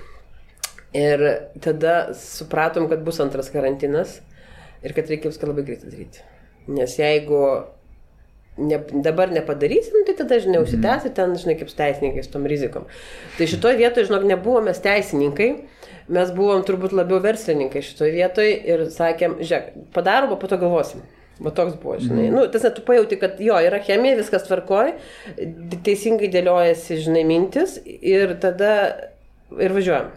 Ir 0.96 1.26
tada 1.60 1.98
supratom, 2.16 2.88
kad 2.88 3.04
bus 3.04 3.20
antras 3.20 3.52
karantinas 3.52 4.22
ir 4.80 4.96
kad 4.96 5.12
reikia 5.12 5.28
viską 5.28 5.52
labai 5.52 5.66
greitai 5.68 5.92
daryti. 5.92 6.24
Nes 6.72 6.96
jeigu 6.96 7.42
ne, 8.56 8.80
dabar 9.04 9.36
nepadarysim, 9.36 10.00
tai 10.08 10.16
tada, 10.16 10.40
žinai, 10.40 10.64
užsitęsi 10.64 11.12
ten, 11.16 11.36
žinai, 11.44 11.60
kaip 11.60 11.68
su 11.68 11.76
teisininkais, 11.76 12.32
tom 12.32 12.48
rizikom. 12.48 12.88
Tai 13.36 13.52
šitoje 13.52 13.76
vietoje, 13.84 14.08
žinok, 14.08 14.24
nebuvome 14.32 14.72
teisininkai, 14.72 15.50
mes 16.12 16.32
buvom 16.34 16.62
turbūt 16.66 16.94
labiau 16.96 17.20
verslininkai 17.24 17.82
šitoje 17.84 18.14
vietoje 18.14 18.56
ir 18.72 18.86
sakėm, 18.94 19.38
žiūrėk, 19.42 19.86
padarom, 19.96 20.34
o 20.36 20.40
po 20.40 20.50
to 20.50 20.58
galvosim. 20.60 21.04
Va 21.36 21.52
toks 21.52 21.74
buvo, 21.76 21.98
žinai. 22.00 22.30
Mm. 22.30 22.32
Nu, 22.32 22.44
tas 22.48 22.62
net 22.64 22.78
tu 22.78 22.82
pajauti, 22.86 23.18
kad 23.20 23.40
jo, 23.44 23.58
yra 23.60 23.82
chemija, 23.84 24.16
viskas 24.16 24.46
tvarkoj, 24.46 24.94
teisingai 25.84 26.30
dėliojasi, 26.32 27.00
žinai, 27.04 27.26
mintis 27.28 27.76
ir 27.84 28.32
tada 28.40 28.70
ir 29.60 29.74
važiuojam. 29.76 30.14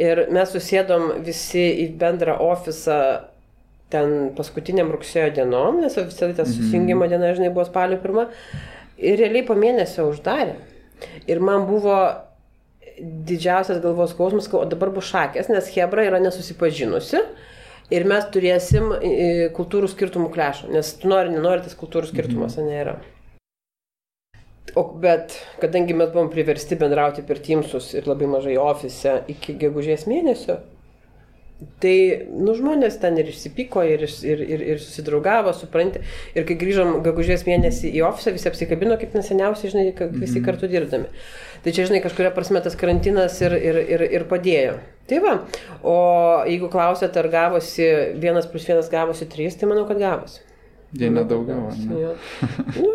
Ir 0.00 0.24
mes 0.34 0.50
susėdom 0.50 1.20
visi 1.26 1.62
į 1.84 1.86
bendrą 2.00 2.34
ofisą 2.42 2.98
ten 3.90 4.32
paskutiniam 4.38 4.90
rugsėjo 4.90 5.30
dienom, 5.38 5.80
nes 5.84 5.98
oficialiai 5.98 6.38
tas 6.38 6.50
susijungimo 6.54 7.06
diena, 7.10 7.30
žinai, 7.36 7.52
buvo 7.54 7.66
spalio 7.68 7.98
pirma. 8.02 8.26
Ir 8.98 9.18
realiai 9.22 9.46
po 9.46 9.56
mėnesio 9.58 10.08
uždarė. 10.10 10.58
Ir 11.30 11.40
man 11.42 11.66
buvo 11.68 11.96
didžiausias 13.00 13.80
galvos 13.82 14.14
skausmas, 14.14 14.50
o 14.52 14.64
dabar 14.68 14.92
bus 14.94 15.08
šakės, 15.10 15.50
nes 15.52 15.70
Hebra 15.74 16.06
yra 16.08 16.20
nesusipažinusi. 16.22 17.22
Ir 17.90 18.04
mes 18.06 18.26
turėsim 18.30 18.92
e, 18.94 19.14
kultūrų 19.56 19.88
skirtumų 19.90 20.28
klešą, 20.34 20.68
nes 20.70 20.92
tu 21.00 21.10
nori, 21.10 21.32
nenori, 21.34 21.64
tas 21.64 21.74
kultūrų 21.78 22.12
skirtumas 22.12 22.54
mhm. 22.60 22.68
nėra. 22.70 22.98
O 24.78 24.84
bet 25.02 25.34
kadangi 25.58 25.96
mes 25.98 26.12
buvom 26.12 26.28
priversti 26.30 26.78
bendrauti 26.78 27.24
per 27.26 27.40
Teamsus 27.42 27.88
ir 27.96 28.06
labai 28.06 28.28
mažai 28.30 28.54
ofise 28.62 29.16
iki 29.32 29.56
gegužės 29.58 30.06
mėnesio, 30.06 30.60
tai, 31.82 31.94
nu, 32.30 32.54
žmonės 32.56 32.96
ten 33.02 33.18
ir 33.20 33.28
išsipyko, 33.30 33.82
ir, 33.84 34.04
ir, 34.06 34.42
ir, 34.44 34.64
ir 34.74 34.80
susidraugavo, 34.82 35.52
supranti. 35.56 36.02
Ir 36.36 36.46
kai 36.48 36.56
grįžom 36.60 37.00
gegužės 37.04 37.44
mėnesį 37.48 37.92
į 37.98 38.04
ofisą, 38.08 38.34
visi 38.36 38.48
apsikabino 38.50 38.96
kaip 39.00 39.16
neseniausiai, 39.16 39.72
žinai, 39.74 40.10
visi 40.22 40.42
kartu 40.44 40.70
dirbdami. 40.70 41.10
Tai 41.64 41.72
čia, 41.76 41.84
žinai, 41.88 42.00
kažkuria 42.04 42.30
prasme 42.32 42.62
tas 42.64 42.76
karantinas 42.78 43.36
ir, 43.44 43.52
ir, 43.56 43.78
ir, 43.84 44.04
ir 44.16 44.28
padėjo. 44.30 44.78
Tai 45.10 45.18
va, 45.24 45.32
o 45.84 45.96
jeigu 46.46 46.70
klausėt, 46.72 47.16
ar 47.20 47.28
gavosi 47.32 47.88
vienas 48.22 48.46
plus 48.48 48.64
vienas 48.68 48.88
gavosi 48.92 49.26
trys, 49.28 49.58
tai 49.58 49.68
manau, 49.68 49.84
kad 49.88 50.00
gavosi. 50.00 50.40
Jei 50.94 51.10
kad 51.10 51.18
nedaugiau. 51.18 51.66
gavosi, 51.66 51.88
Ne? 51.90 52.14
Nu, 52.78 52.94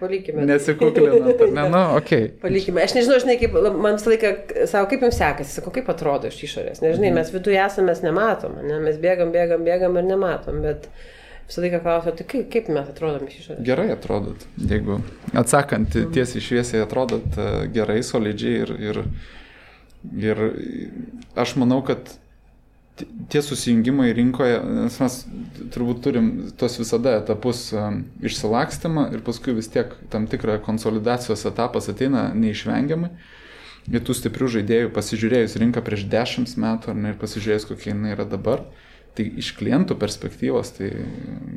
palikime. 0.00 0.44
Nesikuklinat, 0.44 1.42
ne? 1.56 1.66
Nu. 1.72 1.82
Okay. 1.96 2.28
Palikime. 2.42 2.84
Aš 2.84 2.94
nežinau, 2.98 3.18
žinai, 3.24 3.38
kaip, 3.40 3.56
man 3.80 3.96
visą 3.96 4.12
laiką 4.12 4.32
savo, 4.68 4.86
kaip 4.92 5.06
jums 5.06 5.18
sekasi, 5.18 5.56
sakau, 5.56 5.72
kaip 5.74 5.88
atrodo 5.92 6.28
iš 6.30 6.42
išorės. 6.50 6.82
Nežinai, 6.84 7.14
mes 7.16 7.32
viduje 7.32 7.58
esame, 7.64 7.90
mes 7.90 8.04
nematom, 8.04 8.60
ne? 8.60 8.80
mes 8.84 9.00
bėgam, 9.00 9.32
bėgam, 9.34 9.64
bėgam 9.66 9.96
ir 9.96 10.08
nematom, 10.10 10.60
bet 10.64 10.90
visą 11.48 11.64
laiką 11.64 11.80
klausiu, 11.84 12.12
tai 12.18 12.26
kaip, 12.32 12.50
kaip 12.52 12.68
mes 12.74 12.90
atrodom 12.92 13.30
iš 13.30 13.40
išorės. 13.40 13.64
Gerai 13.66 13.88
atrodot, 13.94 14.46
jeigu 14.58 15.00
atsakant 15.32 15.96
tiesiai 16.14 16.44
šviesiai 16.44 16.84
atrodot 16.84 17.26
e, 17.38 17.48
gerai, 17.74 18.00
solidžiai 18.06 18.62
ir, 18.64 18.76
ir, 18.90 19.02
ir 20.26 20.46
aš 21.38 21.56
manau, 21.60 21.82
kad 21.86 22.16
tie 23.28 23.42
susijungimai 23.42 24.12
rinkoje, 24.16 24.56
nes 24.64 24.98
mes 25.02 25.16
turbūt 25.74 26.02
turim 26.04 26.28
tos 26.58 26.78
visada 26.80 27.16
etapus 27.20 27.68
um, 27.76 28.02
išsilakstymą 28.24 29.10
ir 29.16 29.24
paskui 29.26 29.56
vis 29.56 29.68
tiek 29.72 29.92
tam 30.12 30.28
tikrą 30.30 30.58
konsolidacijos 30.64 31.44
etapas 31.48 31.90
ateina 31.92 32.30
neišvengiamai. 32.34 33.12
į 33.86 34.00
tų 34.02 34.16
stiprių 34.18 34.48
žaidėjų, 34.50 34.88
pasižiūrėjus 34.96 35.58
rinką 35.62 35.82
prieš 35.86 36.08
dešimt 36.10 36.56
metų 36.58 36.94
ne 36.98 37.12
ir 37.12 37.20
pasižiūrėjus, 37.20 37.68
kokia 37.68 37.92
jinai 37.92 38.16
yra 38.16 38.24
dabar, 38.26 38.64
tai 39.16 39.26
iš 39.40 39.52
klientų 39.56 39.96
perspektyvos, 40.00 40.74
tai 40.76 40.90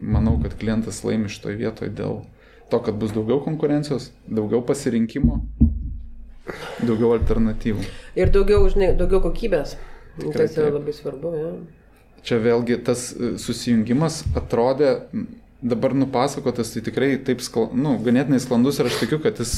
manau, 0.01 0.37
kad 0.43 0.55
klientas 0.59 1.01
laimi 1.05 1.31
šitoje 1.31 1.59
vietoje 1.59 1.93
dėl 1.95 2.21
to, 2.71 2.79
kad 2.85 2.95
bus 3.01 3.13
daugiau 3.15 3.41
konkurencijos, 3.43 4.09
daugiau 4.29 4.61
pasirinkimo, 4.65 5.41
daugiau 6.81 7.13
alternatyvų. 7.17 7.85
Ir 8.19 8.31
daugiau, 8.33 8.63
žinai, 8.71 8.93
daugiau 8.97 9.21
kokybės. 9.25 9.75
Tikrai, 10.19 10.47
tas 10.47 10.57
yra 10.57 10.71
labai 10.75 10.95
svarbu. 10.95 11.35
Ja. 11.37 11.51
Čia 12.27 12.39
vėlgi 12.43 12.79
tas 12.83 13.09
e, 13.13 13.35
susijungimas 13.39 14.23
atrodė 14.37 14.97
dabar 15.61 15.93
nupasakotas, 15.95 16.71
tai 16.73 16.83
tikrai 16.83 17.13
taip, 17.23 17.41
skla, 17.43 17.67
nu, 17.75 17.97
ganėtinai 18.03 18.39
sklandus 18.43 18.79
ir 18.79 18.87
aš 18.87 18.99
tikiu, 19.01 19.19
kad 19.23 19.39
jis 19.41 19.53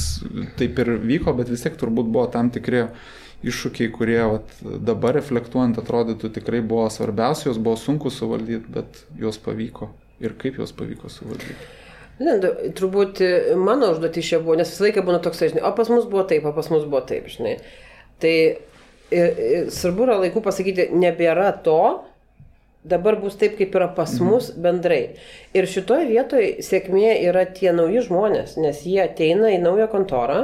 taip 0.58 0.78
ir 0.82 0.96
vyko, 1.02 1.34
bet 1.38 1.50
vis 1.52 1.62
tiek 1.62 1.76
turbūt 1.78 2.10
buvo 2.10 2.26
tam 2.32 2.50
tikri 2.54 2.88
iššūkiai, 3.46 3.90
kurie 3.94 4.20
vat, 4.34 4.56
dabar 4.62 5.16
reflektuojant 5.18 5.78
atrodytų 5.82 6.30
tikrai 6.38 6.62
buvo 6.64 6.88
svarbiausi, 6.92 7.48
jos 7.48 7.60
buvo 7.62 7.76
sunku 7.80 8.12
suvaldyti, 8.14 8.70
bet 8.72 9.04
jos 9.18 9.40
pavyko. 9.42 9.90
Ir 10.22 10.36
kaip 10.38 10.60
jos 10.62 10.74
pavyko 10.78 11.10
suvaldyti? 11.10 11.56
Ne, 12.22 12.36
turbūt 12.78 13.18
mano 13.58 13.90
užduotis 13.94 14.28
čia 14.28 14.38
buvo, 14.42 14.54
nes 14.60 14.70
visą 14.70 14.86
laiką 14.86 15.02
būna 15.06 15.18
toks, 15.24 15.40
žinai, 15.50 15.64
o 15.66 15.72
pas 15.74 15.90
mus 15.90 16.06
buvo 16.06 16.22
taip, 16.28 16.46
o 16.46 16.52
pas 16.54 16.68
mus 16.70 16.84
buvo 16.86 17.00
taip, 17.08 17.26
žinai. 17.32 17.56
Tai 18.22 18.34
svarbu 19.72 20.06
yra 20.06 20.18
laiku 20.22 20.42
pasakyti, 20.44 20.90
nebėra 20.94 21.50
to, 21.64 21.80
dabar 22.84 23.16
bus 23.20 23.36
taip, 23.38 23.56
kaip 23.58 23.74
yra 23.78 23.88
pas 23.94 24.10
mhm. 24.14 24.30
mus 24.30 24.50
bendrai. 24.58 25.02
Ir 25.56 25.68
šitoje 25.70 26.08
vietoje 26.10 26.64
sėkmė 26.66 27.14
yra 27.28 27.44
tie 27.46 27.72
nauji 27.74 28.06
žmonės, 28.08 28.56
nes 28.60 28.82
jie 28.86 29.00
ateina 29.04 29.52
į 29.54 29.62
naują 29.62 29.88
kontorą. 29.92 30.40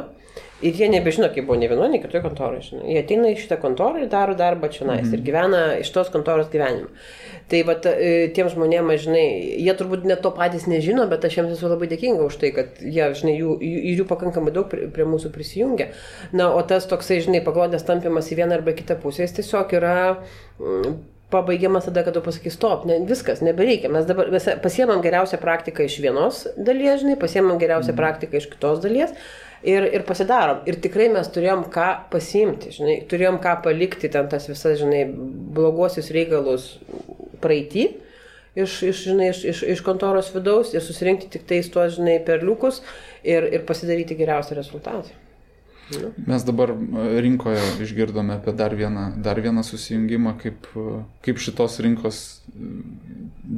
Ir 0.58 0.74
jie 0.74 0.88
nebežino, 0.90 1.28
kaip 1.30 1.44
buvo 1.46 1.54
ne 1.54 1.68
vienoje, 1.70 1.92
ne 1.92 1.98
kitoje 2.02 2.20
kontoroje. 2.24 2.64
Žinai. 2.66 2.86
Jie 2.90 3.02
ateina 3.04 3.28
į 3.30 3.36
šitą 3.38 3.60
kontorą 3.62 4.00
ir 4.02 4.08
daro 4.10 4.34
darbą 4.38 4.70
čia 4.74 4.88
nais. 4.88 5.04
Mm. 5.06 5.12
Ir 5.14 5.20
gyvena 5.28 5.60
iš 5.78 5.92
tos 5.94 6.10
kontoros 6.10 6.48
gyvenimą. 6.50 6.88
Tai 7.48 7.60
va, 7.68 7.76
tiem 7.78 8.50
žmonėms, 8.50 9.04
žinai, 9.04 9.22
jie 9.62 9.74
turbūt 9.78 10.02
net 10.08 10.24
to 10.24 10.32
patys 10.34 10.66
nežino, 10.68 11.06
bet 11.08 11.24
aš 11.28 11.38
jiems 11.38 11.54
esu 11.54 11.70
labai 11.70 11.86
dėkinga 11.92 12.26
už 12.26 12.40
tai, 12.42 12.50
kad 12.56 12.82
jie, 12.82 13.06
žinai, 13.20 13.36
jų, 13.38 13.54
jų, 13.62 13.94
jų 14.00 14.08
pakankamai 14.10 14.52
daug 14.56 14.66
prie, 14.72 14.90
prie 14.92 15.06
mūsų 15.06 15.30
prisijungia. 15.32 15.92
Na, 16.34 16.50
o 16.50 16.66
tas 16.66 16.90
toksai, 16.90 17.22
žinai, 17.24 17.44
paglodės 17.46 17.86
tampimas 17.86 18.28
į 18.34 18.42
vieną 18.42 18.58
arba 18.58 18.74
kitą 18.76 18.98
pusę, 18.98 19.22
jis 19.24 19.38
tiesiog 19.38 19.78
yra 19.78 19.96
pabaigiamas 21.30 21.86
tada, 21.86 22.02
kad 22.02 22.16
tu 22.16 22.20
pasakai 22.24 22.50
stop, 22.50 22.86
ne, 22.88 22.98
viskas, 23.06 23.44
nebereikia. 23.44 23.92
Mes 23.92 24.06
dabar 24.08 24.32
mes 24.32 24.48
pasiemam 24.64 25.02
geriausią 25.04 25.38
praktiką 25.40 25.84
iš 25.86 26.00
vienos 26.02 26.46
dalies, 26.56 27.02
žinai, 27.04 27.18
pasiemam 27.20 27.60
geriausią 27.60 27.92
mm. 27.92 28.00
praktiką 28.00 28.40
iš 28.40 28.48
kitos 28.52 28.80
dalies 28.84 29.12
ir, 29.68 29.86
ir 29.98 30.04
pasidarom. 30.08 30.62
Ir 30.68 30.78
tikrai 30.82 31.08
mes 31.12 31.28
turėjom 31.34 31.66
ką 31.74 31.88
pasiimti, 32.12 32.72
žinai, 32.74 32.98
turėjom 33.10 33.38
ką 33.44 33.58
palikti 33.66 34.10
ten 34.12 34.30
tas 34.32 34.48
visas, 34.50 34.78
žinai, 34.80 35.04
bloguosius 35.56 36.12
reikalus 36.14 36.70
praeitį. 37.42 37.88
Iš, 38.58 38.80
iš, 38.88 39.04
žinai, 39.10 39.30
iš, 39.34 39.44
iš, 39.52 39.62
iš 39.76 39.84
kontoros 39.86 40.32
vidaus 40.34 40.72
ir 40.74 40.82
susirinkti 40.82 41.30
tik 41.36 41.46
tais 41.46 41.68
tuos, 41.70 41.94
žinai, 41.98 42.18
perliukus 42.26 42.80
ir, 43.22 43.46
ir 43.54 43.66
pasidaryti 43.68 44.18
geriausią 44.18 44.58
rezultatą. 44.58 45.14
Mes 46.26 46.44
dabar 46.44 46.70
e, 46.70 47.20
rinkoje 47.20 47.60
išgirdome 47.80 48.34
apie 48.36 48.52
dar 48.52 48.74
vieną, 48.76 49.12
dar 49.24 49.40
vieną 49.40 49.62
susijungimą, 49.64 50.34
kaip, 50.42 50.66
e, 50.76 51.02
kaip 51.24 51.40
šitos 51.40 51.78
rinkos 51.84 52.18
e, 52.28 52.72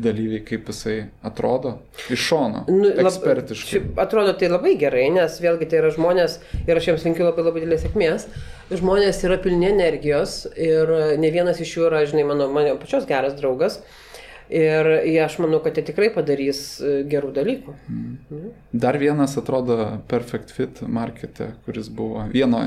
dalyviai, 0.06 0.42
kaip 0.46 0.70
jisai 0.70 0.96
atrodo 1.26 1.76
iš 2.14 2.28
šono, 2.28 2.62
nu, 2.70 2.92
ekspertiškai. 3.04 3.80
Lab, 3.80 4.02
atrodo 4.06 4.36
tai 4.38 4.52
labai 4.52 4.76
gerai, 4.78 5.08
nes 5.16 5.40
vėlgi 5.42 5.66
tai 5.70 5.80
yra 5.82 5.90
žmonės 5.96 6.38
ir 6.62 6.78
aš 6.78 6.92
jiems 6.92 7.08
linkiu 7.08 7.26
labai 7.26 7.48
labai 7.48 7.64
didelės 7.64 7.82
sėkmės. 7.88 8.28
Žmonės 8.70 9.24
yra 9.26 9.40
pilni 9.42 9.66
energijos 9.72 10.44
ir 10.54 10.94
ne 11.18 11.32
vienas 11.34 11.58
iš 11.58 11.74
jų 11.74 11.88
yra, 11.88 12.04
žinai, 12.06 12.28
mano, 12.28 12.46
mano 12.54 12.78
pačios 12.78 13.08
geras 13.10 13.34
draugas. 13.40 13.80
Uh, 13.80 14.09
Ir 14.50 14.88
aš 15.22 15.38
manau, 15.38 15.60
kad 15.62 15.76
jie 15.78 15.84
tikrai 15.86 16.08
padarys 16.14 16.80
e, 16.82 17.00
gerų 17.10 17.30
dalykų. 17.36 17.74
Mm. 17.86 18.48
Dar 18.82 18.98
vienas 18.98 19.36
atrodo 19.38 19.76
Perfect 20.10 20.50
Fit 20.56 20.82
markete, 20.82 21.52
kuris 21.66 21.86
buvo 21.94 22.24
vieno, 22.32 22.64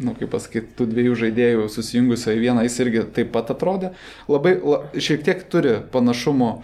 nu 0.00 0.14
kaip 0.16 0.32
pasakyti, 0.32 0.72
tų 0.78 0.88
dviejų 0.94 1.18
žaidėjų 1.26 1.68
susijungusio 1.74 2.32
į 2.32 2.40
vieną, 2.46 2.64
jis 2.64 2.80
irgi 2.86 3.04
taip 3.18 3.34
pat 3.36 3.52
atrodė. 3.52 3.92
Labai, 4.32 4.56
la, 4.64 4.80
šiek 4.96 5.26
tiek 5.26 5.44
turi 5.52 5.76
panašumo 5.92 6.54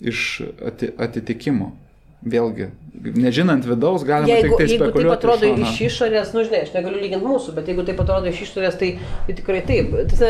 iš 0.00 0.26
atitikimo 0.62 1.74
vėlgi, 2.20 2.68
nežinant 3.16 3.64
vidaus, 3.64 4.04
galima 4.04 4.34
jeigu, 4.34 4.52
tik 4.52 4.60
tai 4.60 4.66
spekuliuoti. 4.68 5.00
Jeigu 5.00 5.08
taip 5.08 5.16
atrodo 5.16 5.50
iš, 5.54 5.70
iš 5.72 5.80
išorės, 5.88 6.32
nu 6.36 6.44
žinai, 6.44 6.60
aš 6.66 6.74
negaliu 6.74 7.00
lyginti 7.00 7.24
mūsų, 7.24 7.54
bet 7.56 7.70
jeigu 7.72 7.86
taip 7.88 8.02
atrodo 8.04 8.28
iš 8.28 8.42
išorės, 8.44 8.76
tai, 8.80 8.90
tai 9.26 9.36
tikrai 9.38 9.62
taip. 9.64 9.96
Tas, 10.12 10.22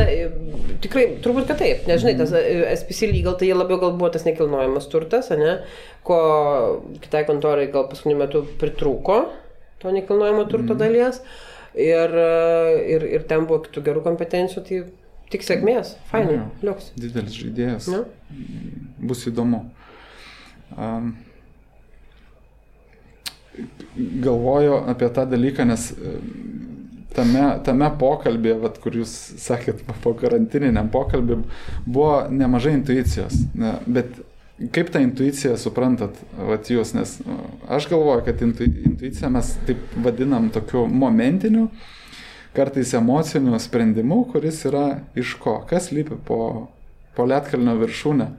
tikrai, 0.85 1.05
turbūt, 1.25 1.49
kad 1.51 1.59
taip. 1.59 1.83
Nežinai, 1.91 2.15
tas 2.21 2.31
e, 2.37 2.63
SPC 2.77 3.11
legal, 3.11 3.35
tai 3.41 3.51
labiau 3.51 3.81
gal 3.81 3.95
buvo 3.99 4.11
tas 4.15 4.23
nekilnojamas 4.27 4.87
turtas, 4.93 5.33
ne, 5.35 5.57
ko 6.07 6.21
kitai 7.03 7.25
kontorai 7.27 7.67
gal 7.73 7.89
paskutiniu 7.91 8.21
metu 8.23 8.45
pritrūko 8.61 9.19
to 9.81 9.91
nekilnojamo 9.91 10.45
turto 10.45 10.73
mm. 10.73 10.77
dalies. 10.77 11.21
Ir, 11.75 12.15
ir, 12.93 13.05
ir 13.15 13.23
ten 13.29 13.45
buvo 13.47 13.61
kitų 13.65 13.83
gerų 13.85 14.01
kompetencijų, 14.03 14.63
tai 14.67 14.79
tik 15.31 15.45
sėkmės, 15.47 15.93
fainai, 16.09 16.41
liuks. 16.65 16.89
Didelis 16.99 17.37
žaidėjas. 17.39 17.87
Ja. 17.87 18.01
Bus 18.99 19.23
įdomu. 19.31 19.63
Um, 20.75 21.13
galvoju 23.97 24.73
apie 24.87 25.09
tą 25.09 25.25
dalyką, 25.29 25.65
nes 25.67 25.91
e, 25.91 26.15
tame, 27.15 27.45
tame 27.65 27.89
pokalbėje, 27.99 28.57
vat, 28.63 28.79
kur 28.83 28.95
jūs 29.01 29.13
sakėt, 29.41 29.83
po 30.03 30.13
karantininiam 30.17 30.89
pokalbį, 30.91 31.41
buvo 31.85 32.13
nemažai 32.31 32.77
intuicijos. 32.79 33.41
Ne, 33.57 33.75
bet 33.87 34.21
kaip 34.71 34.91
tą 34.93 35.01
intuiciją 35.03 35.55
suprantat, 35.59 36.19
vat, 36.37 36.69
jūs, 36.71 36.93
nes 36.97 37.17
e, 37.23 37.39
aš 37.77 37.89
galvoju, 37.91 38.25
kad 38.27 38.45
intu, 38.45 38.67
intuiciją 38.93 39.31
mes 39.33 39.55
taip 39.67 39.97
vadinam 40.05 40.51
tokiu 40.53 40.85
momentiniu, 40.87 41.67
kartais 42.55 42.93
emociniu 42.97 43.59
sprendimu, 43.59 44.23
kuris 44.31 44.63
yra 44.67 44.85
iš 45.15 45.35
ko, 45.39 45.61
kas 45.67 45.91
lypi 45.95 46.19
po, 46.27 46.39
po 47.15 47.27
Lietkalnio 47.27 47.77
viršūnę. 47.79 48.31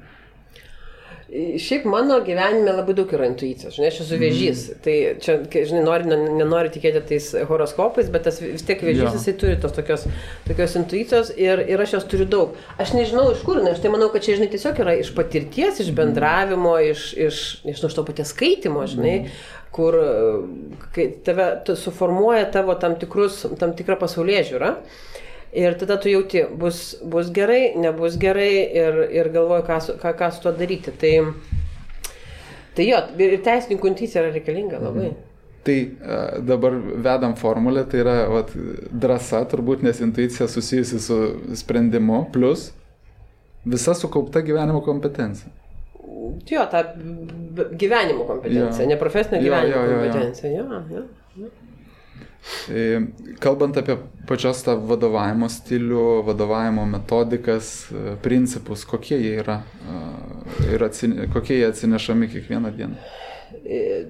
Šiaip 1.32 1.86
mano 1.88 2.18
gyvenime 2.20 2.74
labai 2.76 2.92
daug 2.92 3.12
yra 3.16 3.24
intuicijos, 3.30 3.78
žinai, 3.78 3.88
aš 3.88 4.02
esu 4.02 4.16
vėžys. 4.20 4.64
Mm. 4.68 4.80
Tai 4.84 4.96
čia, 5.24 5.36
žinai, 5.70 5.80
nori, 5.86 6.18
nenori 6.36 6.72
tikėti 6.74 7.00
tais 7.08 7.28
horoskopais, 7.48 8.10
bet 8.12 8.26
tas 8.26 8.40
vis 8.42 8.64
tiek 8.68 8.82
vėžys, 8.84 9.06
ja. 9.06 9.12
jisai 9.16 9.32
turi 9.40 9.56
tos 9.62 9.72
tokios, 9.72 10.04
tokios 10.44 10.76
intuicijos 10.76 11.30
ir, 11.40 11.62
ir 11.72 11.80
aš 11.80 11.94
jos 11.96 12.04
turiu 12.12 12.26
daug. 12.34 12.58
Aš 12.76 12.92
nežinau 12.98 13.30
iš 13.32 13.40
kur, 13.46 13.62
nes 13.64 13.78
aš 13.78 13.80
tai 13.80 13.94
manau, 13.94 14.10
kad 14.12 14.26
čia, 14.26 14.36
žinai, 14.36 14.50
tiesiog 14.52 14.82
yra 14.84 14.98
iš 15.00 15.14
patirties, 15.16 15.80
iš 15.80 15.88
bendravimo, 15.96 16.74
iš, 16.90 17.06
iš, 17.16 17.40
iš, 17.64 17.80
iš 17.88 17.96
to 17.96 18.04
paties 18.10 18.34
skaitimo, 18.36 18.84
žinai, 18.92 19.14
mm. 19.22 19.40
kur 19.72 19.96
kai 20.92 21.08
tave 21.24 21.48
suformuoja 21.80 22.50
tavo 22.52 22.76
tam, 22.76 22.98
tikrus, 23.00 23.46
tam 23.62 23.72
tikrą 23.78 23.96
pasaulyje 24.04 24.44
žiūrą. 24.52 24.74
Ir 25.52 25.74
tada 25.76 25.98
tu 26.00 26.08
jauti, 26.08 26.46
bus, 26.56 26.94
bus 27.04 27.28
gerai, 27.34 27.74
nebus 27.76 28.16
gerai 28.20 28.52
ir, 28.72 29.02
ir 29.12 29.28
galvoji, 29.34 29.66
ką, 29.66 29.80
ką, 30.00 30.14
ką 30.16 30.30
su 30.32 30.40
tuo 30.46 30.52
daryti. 30.56 30.94
Tai, 31.02 31.12
tai 32.76 32.86
jo, 32.88 33.02
ir 33.20 33.36
teisininkų 33.44 33.90
intuicija 33.92 34.22
yra 34.24 34.32
reikalinga 34.32 34.80
labai. 34.80 35.10
Mhm. 35.10 35.28
Tai 35.62 35.96
dabar 36.42 36.74
vedam 37.04 37.36
formulę, 37.38 37.84
tai 37.86 38.00
yra 38.02 38.14
vat, 38.32 38.48
drąsa, 38.90 39.44
turbūt, 39.52 39.84
nes 39.86 40.00
intuicija 40.02 40.48
susijusi 40.50 40.98
su 40.98 41.18
sprendimu, 41.60 42.24
plus 42.34 42.72
visa 43.64 43.94
sukaupta 43.94 44.40
gyvenimo 44.42 44.80
kompetencija. 44.82 45.52
Jo, 46.50 46.64
ta 46.70 46.82
gyvenimo 47.78 48.24
kompetencija, 48.26 48.82
jo. 48.82 48.88
ne 48.90 48.98
profesinė 48.98 49.42
gyvenimo 49.44 49.76
jo, 49.76 49.84
jo, 49.84 49.92
jo, 49.92 50.00
kompetencija. 50.00 50.50
Jo, 50.50 50.64
jo, 50.90 51.04
jo. 51.36 51.50
E, 52.68 53.00
kalbant 53.38 53.76
apie 53.78 53.96
pačios 54.26 54.62
tą 54.66 54.74
vadovavimo 54.86 55.48
stilių, 55.50 56.06
vadovavimo 56.26 56.84
metodikas, 56.90 57.72
e, 57.90 58.16
principus, 58.22 58.82
kokie 58.88 59.18
jie 59.20 59.36
yra 59.42 59.60
e, 59.62 60.00
ir 60.74 60.82
atsinė, 60.82 61.28
kokie 61.32 61.60
jie 61.60 61.68
atsinešami 61.70 62.30
kiekvieną 62.32 62.72
dieną. 62.78 62.98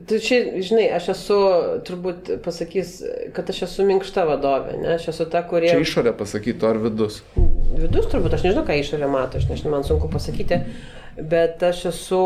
Tai 0.09 0.19
čia, 0.23 0.39
žinai, 0.65 0.87
aš 0.97 1.09
esu, 1.13 1.37
turbūt 1.87 2.31
pasakys, 2.45 2.93
kad 3.37 3.51
aš 3.53 3.65
esu 3.67 3.85
minkšta 3.89 4.25
vadovė, 4.29 4.79
ne, 4.81 4.95
aš 4.95 5.11
esu 5.13 5.27
ta, 5.29 5.43
kurie... 5.47 5.69
Čia 5.73 5.83
išorė 5.83 6.15
pasakytų, 6.17 6.69
ar 6.71 6.79
vidus? 6.81 7.21
Vidus 7.75 8.07
turbūt, 8.13 8.37
aš 8.37 8.47
nežinau, 8.47 8.65
ką 8.69 8.79
išorė 8.79 9.11
mato, 9.11 9.43
aš 9.43 9.51
nežinau, 9.51 9.75
man 9.75 9.87
sunku 9.87 10.09
pasakyti, 10.13 10.63
bet 11.17 11.63
aš 11.63 11.87
esu, 11.91 12.21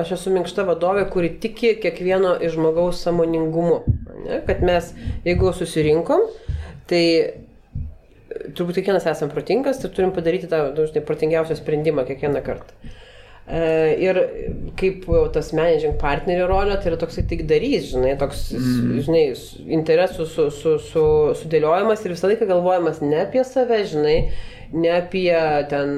aš 0.00 0.14
esu 0.16 0.32
minkšta 0.32 0.64
vadovė, 0.68 1.04
kuri 1.12 1.34
tiki 1.42 1.74
kiekvieno 1.82 2.36
žmogaus 2.52 3.02
samoningumu. 3.04 3.82
Ne? 4.24 4.40
Kad 4.46 4.64
mes, 4.64 4.94
jeigu 5.26 5.52
susirinkom, 5.56 6.24
tai 6.88 7.04
turbūt 8.28 8.80
kiekvienas 8.80 9.06
esame 9.10 9.32
protingas 9.32 9.82
ir 9.84 9.92
turim 9.92 10.14
padaryti 10.16 10.48
tą, 10.50 10.70
dažnai, 10.76 11.04
protingiausią 11.04 11.58
sprendimą 11.58 12.06
kiekvieną 12.08 12.42
kartą. 12.46 12.94
E, 13.48 13.60
ir 14.04 14.18
kaip 14.76 15.06
tas 15.32 15.54
managing 15.56 15.96
partnerio 16.00 16.48
rolė, 16.50 16.76
tai 16.80 16.92
yra 16.92 16.98
toksai 17.00 17.24
tik 17.30 17.46
darys, 17.48 17.88
žinai, 17.94 18.12
toks, 18.20 18.50
mm. 18.56 18.98
žinai, 19.06 19.22
interesų 19.78 20.28
su, 20.28 20.50
su, 20.52 20.74
su, 20.84 21.06
sudėliojimas 21.42 22.04
ir 22.04 22.16
visą 22.16 22.32
laiką 22.32 22.48
galvojimas 22.50 23.00
ne 23.04 23.22
apie 23.24 23.44
save, 23.48 23.80
žinai, 23.88 24.18
ne 24.76 24.92
apie 24.98 25.32
ten 25.72 25.96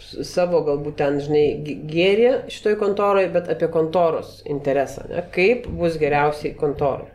savo 0.00 0.60
galbūt 0.66 0.98
ten, 1.00 1.18
žinai, 1.22 1.44
gėrį 1.88 2.28
šitoj 2.52 2.76
kontoroje, 2.80 3.30
bet 3.34 3.48
apie 3.52 3.68
kontoros 3.72 4.40
interesą. 4.48 5.06
Ne? 5.10 5.24
Kaip 5.34 5.66
bus 5.78 5.98
geriausiai 6.00 6.54
kontorai. 6.58 7.08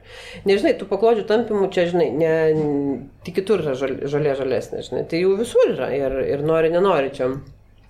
Nežinai, 0.49 0.73
tų 0.79 0.87
paklodžių 0.89 1.25
tampimų 1.29 1.69
čia, 1.73 1.87
žinai, 1.91 2.09
ne, 2.17 2.35
tik 3.25 3.39
kitur 3.41 3.63
yra 3.63 3.75
žalė, 3.77 4.35
žalesnė, 4.39 4.83
žinai, 4.87 5.03
tai 5.09 5.23
jų 5.23 5.35
visur 5.41 5.73
yra 5.75 5.91
ir, 5.95 6.17
ir 6.35 6.45
nori, 6.45 6.71
nenori 6.73 7.13
čia. 7.17 7.33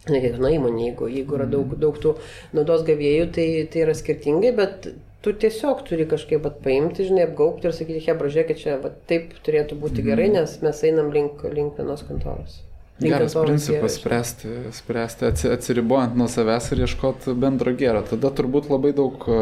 Ne 0.09 0.17
kiekviena 0.17 0.49
įmonė, 0.55 0.87
jeigu, 0.87 1.07
jeigu 1.13 1.35
yra 1.37 1.45
daug, 1.45 1.75
daug 1.77 1.97
tų 2.01 2.15
naudos 2.57 2.81
gavėjų, 2.87 3.27
tai, 3.35 3.45
tai 3.69 3.83
yra 3.83 3.93
skirtingai, 3.93 4.49
bet 4.57 4.87
tu 5.21 5.33
tiesiog 5.43 5.83
turi 5.85 6.07
kažkaip 6.09 6.47
paimti, 6.65 7.05
žinai, 7.05 7.27
apgaupti 7.27 7.69
ir 7.69 7.77
sakyti, 7.77 8.01
hebra, 8.07 8.31
žiūrėkit, 8.33 8.63
čia 8.63 8.79
va, 8.81 8.89
taip 9.11 9.35
turėtų 9.45 9.77
būti 9.83 10.05
gerai, 10.09 10.31
nes 10.33 10.57
mes 10.65 10.83
einam 10.89 11.13
link, 11.13 11.45
link 11.53 11.77
vienos 11.77 12.01
kontoros. 12.09 12.63
Geras 13.01 13.33
principas 13.33 13.93
spręsti, 13.93 14.47
spręsti 14.71 15.25
atsiribojant 15.53 16.15
nuo 16.17 16.27
savęs 16.29 16.67
ir 16.73 16.83
ieškoti 16.85 17.33
bendro 17.39 17.73
gėrio. 17.77 18.03
Tada 18.09 18.29
turbūt 18.37 18.69
labai 18.69 18.91
daug 18.97 19.25
e, 19.25 19.37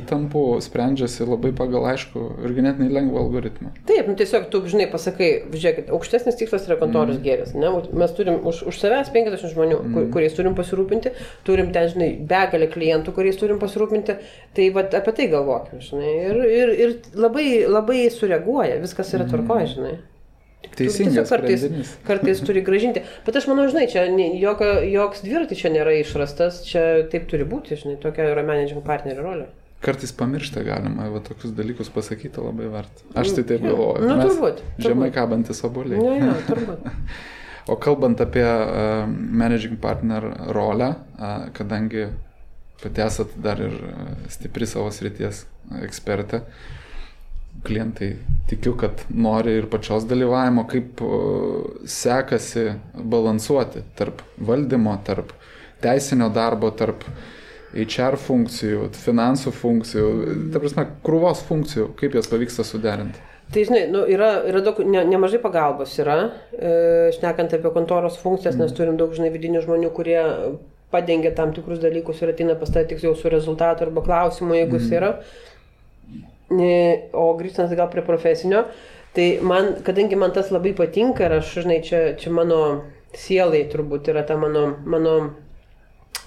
įtampų 0.00 0.44
sprendžiasi 0.64 1.26
labai 1.28 1.52
pagal 1.56 1.86
aišku 1.92 2.22
ir 2.46 2.54
ganėtinai 2.56 2.88
lengvą 2.92 3.24
algoritmą. 3.26 3.72
Taip, 3.88 4.08
nu, 4.08 4.16
tiesiog 4.18 4.48
tu, 4.52 4.62
žinai, 4.72 4.86
pasakai, 4.92 5.30
žiūrėkit, 5.52 5.90
aukštesnis 5.92 6.38
tikslas 6.40 6.68
yra 6.68 6.78
kontoros 6.80 7.18
mm. 7.18 7.24
gėris. 7.26 7.52
Ne? 7.58 7.72
Mes 8.02 8.14
turim 8.16 8.40
už, 8.48 8.62
už 8.72 8.80
savęs 8.80 9.12
50 9.14 9.52
žmonių, 9.52 9.80
mm. 9.80 9.96
kur, 9.96 10.08
kuriais 10.16 10.38
turim 10.38 10.56
pasirūpinti, 10.58 11.12
turim 11.48 11.74
ten, 11.76 11.90
žinai, 11.92 12.12
begalę 12.28 12.70
klientų, 12.72 13.16
kuriais 13.16 13.40
turim 13.40 13.60
pasirūpinti. 13.62 14.16
Tai 14.56 14.70
va, 14.76 14.86
apie 15.02 15.16
tai 15.18 15.28
galvokime, 15.32 15.82
žinai. 15.84 16.14
Ir, 16.30 16.40
ir, 16.62 16.74
ir 16.86 16.96
labai, 17.18 17.46
labai 17.68 18.06
sureaguoja, 18.14 18.80
viskas 18.82 19.12
yra 19.16 19.28
tvarkoje, 19.28 19.68
mm. 19.76 20.00
Teisingas 20.76 21.30
kartais, 21.32 21.64
kartais 22.08 22.40
turi 22.44 22.62
gražinti. 22.64 23.02
Bet 23.26 23.36
aš 23.38 23.48
manau, 23.50 23.66
žinai, 23.70 23.88
čia 23.90 24.06
jokio, 24.40 24.70
joks 24.88 25.24
dviratis 25.24 25.60
čia 25.60 25.72
nėra 25.74 25.94
išrastas, 26.00 26.62
čia 26.68 26.84
taip 27.12 27.26
turi 27.30 27.46
būti, 27.48 27.76
žinai, 27.80 27.98
tokia 28.02 28.30
yra 28.32 28.44
managing 28.46 28.84
partnerio 28.86 29.26
rolė. 29.26 29.50
Kartais 29.82 30.12
pamiršta 30.14 30.62
galima, 30.62 31.08
va 31.10 31.20
tokius 31.26 31.54
dalykus 31.58 31.90
pasakyti 31.90 32.38
labai 32.38 32.68
verta. 32.70 33.06
Aš 33.18 33.34
tai 33.34 33.46
taip 33.48 33.64
galvoju. 33.66 34.04
Na, 34.06 34.18
nu, 34.20 34.28
turbūt. 34.28 34.60
Žemai 34.84 35.08
kabantis 35.14 35.64
oboliai. 35.66 35.98
Na, 35.98 36.12
ja, 36.20 36.36
turbūt. 36.50 36.86
o 37.66 37.78
kalbant 37.82 38.22
apie 38.22 38.46
uh, 38.46 39.08
managing 39.10 39.80
partner 39.82 40.28
rolę, 40.54 40.92
uh, 41.18 41.48
kadangi 41.56 42.12
pati 42.82 43.02
esat 43.02 43.34
dar 43.42 43.58
ir 43.62 43.74
stipri 44.30 44.66
savo 44.70 44.90
srities 44.94 45.44
ekspertė, 45.82 46.42
uh, 46.42 46.81
klientai 47.66 48.12
tikiu, 48.50 48.74
kad 48.78 49.04
nori 49.08 49.56
ir 49.60 49.68
pačios 49.72 50.06
dalyvavimo, 50.10 50.66
kaip 50.70 51.02
sekasi 51.88 52.72
balansuoti 52.94 53.84
tarp 53.98 54.24
valdymo, 54.42 54.96
tarp 55.06 55.32
teisinio 55.82 56.28
darbo, 56.32 56.70
tarp 56.76 57.06
HR 57.72 58.18
funkcijų, 58.20 58.88
finansų 59.00 59.52
funkcijų, 59.56 60.08
ta 60.52 60.60
prasme, 60.60 60.86
krūvos 61.06 61.40
funkcijų, 61.48 61.92
kaip 62.00 62.18
jas 62.18 62.28
pavyksta 62.28 62.66
suderinti. 62.68 63.22
Tai 63.52 63.62
žinai, 63.68 63.82
nu, 63.92 64.04
yra, 64.08 64.30
yra 64.48 64.62
daug, 64.64 64.78
ne, 64.88 65.02
nemažai 65.08 65.40
pagalbos 65.42 65.92
yra, 66.00 66.18
e, 66.56 66.74
šnekant 67.16 67.52
apie 67.52 67.72
kontoros 67.74 68.16
funkcijas, 68.20 68.56
mm. 68.56 68.64
nes 68.64 68.76
turim 68.76 68.96
daug, 69.00 69.12
žinai, 69.16 69.32
vidinių 69.34 69.64
žmonių, 69.64 69.90
kurie 69.96 70.20
padengia 70.92 71.32
tam 71.36 71.52
tikrus 71.56 71.80
dalykus 71.80 72.20
ir 72.22 72.32
ateina 72.32 72.56
pas 72.60 72.72
tai 72.72 72.84
tiksliau 72.88 73.16
su 73.16 73.32
rezultatu 73.32 73.86
arba 73.86 74.04
klausimu, 74.04 74.56
jeigu 74.56 74.76
mm. 74.76 74.80
jis 74.80 74.96
yra. 75.00 75.12
O 76.52 77.26
grįžtant 77.38 77.72
gal 77.76 77.88
prie 77.92 78.04
profesinio, 78.04 78.66
tai 79.16 79.38
man, 79.44 79.74
kadangi 79.84 80.18
man 80.18 80.34
tas 80.36 80.50
labai 80.52 80.74
patinka 80.76 81.26
ir 81.26 81.38
aš, 81.38 81.54
žinai, 81.62 81.78
čia, 81.86 82.02
čia 82.20 82.32
mano 82.34 82.58
sielai 83.16 83.64
turbūt 83.72 84.08
yra 84.12 84.24
ta 84.28 84.36
mano, 84.40 84.76
mano 84.84 85.14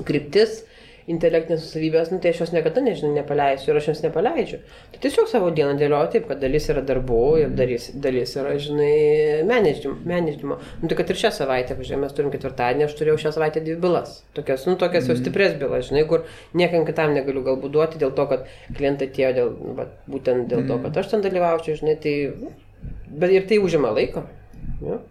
kryptis, 0.05 0.63
intelektinės 1.11 1.61
susavybės, 1.61 2.09
nu, 2.09 2.17
tai 2.21 2.31
aš 2.33 2.39
jos 2.41 2.51
niekada, 2.55 2.81
nežinau, 2.81 3.11
nepaleisiu 3.13 3.71
ir 3.71 3.77
aš 3.77 3.89
jos 3.91 4.01
nepaleidžiu. 4.01 4.57
Tai 4.93 5.01
tiesiog 5.03 5.27
savo 5.29 5.51
dieną 5.53 5.75
dėlioju 5.77 6.11
taip, 6.15 6.25
kad 6.29 6.39
dalis 6.41 6.65
yra 6.73 6.81
darbų 6.85 7.19
ir 7.43 7.51
dalis, 7.57 7.91
dalis 8.01 8.33
yra, 8.39 8.55
žinai, 8.61 9.43
menedžimo. 9.45 10.57
Nu, 10.81 10.89
tai 10.89 10.97
kad 10.97 11.13
ir 11.13 11.19
šią 11.21 11.31
savaitę, 11.37 11.77
pažiūrėjau, 11.77 12.01
mes 12.01 12.15
turim 12.17 12.31
ketvirtadienį, 12.33 12.87
aš 12.87 12.95
turėjau 12.97 13.19
šią 13.21 13.33
savaitę 13.37 13.61
dvi 13.65 13.75
bylas. 13.83 14.15
Tokias, 14.37 14.65
nu, 14.69 14.77
tokias 14.81 15.05
jau 15.05 15.13
mhm. 15.13 15.21
stipres 15.21 15.53
bylas, 15.61 15.91
žinai, 15.91 16.07
kur 16.09 16.25
niekam 16.57 16.87
kitam 16.89 17.13
negaliu 17.13 17.45
galbūt 17.45 17.75
duoti 17.75 18.01
dėl 18.01 18.15
to, 18.17 18.25
kad 18.31 18.47
klientai 18.73 19.11
atėjo 19.11 19.33
dėl, 19.37 19.51
va, 19.77 19.89
būtent 20.09 20.49
dėl 20.49 20.65
to, 20.65 20.79
mhm. 20.79 20.87
kad 20.87 21.03
aš 21.03 21.13
ten 21.13 21.25
dalyvaučiau, 21.25 21.77
žinai, 21.83 21.99
tai, 22.01 22.15
bet 23.13 23.35
ir 23.35 23.45
tai 23.51 23.61
užima 23.61 23.93
laiko. 23.93 24.25
Ja. 24.81 25.03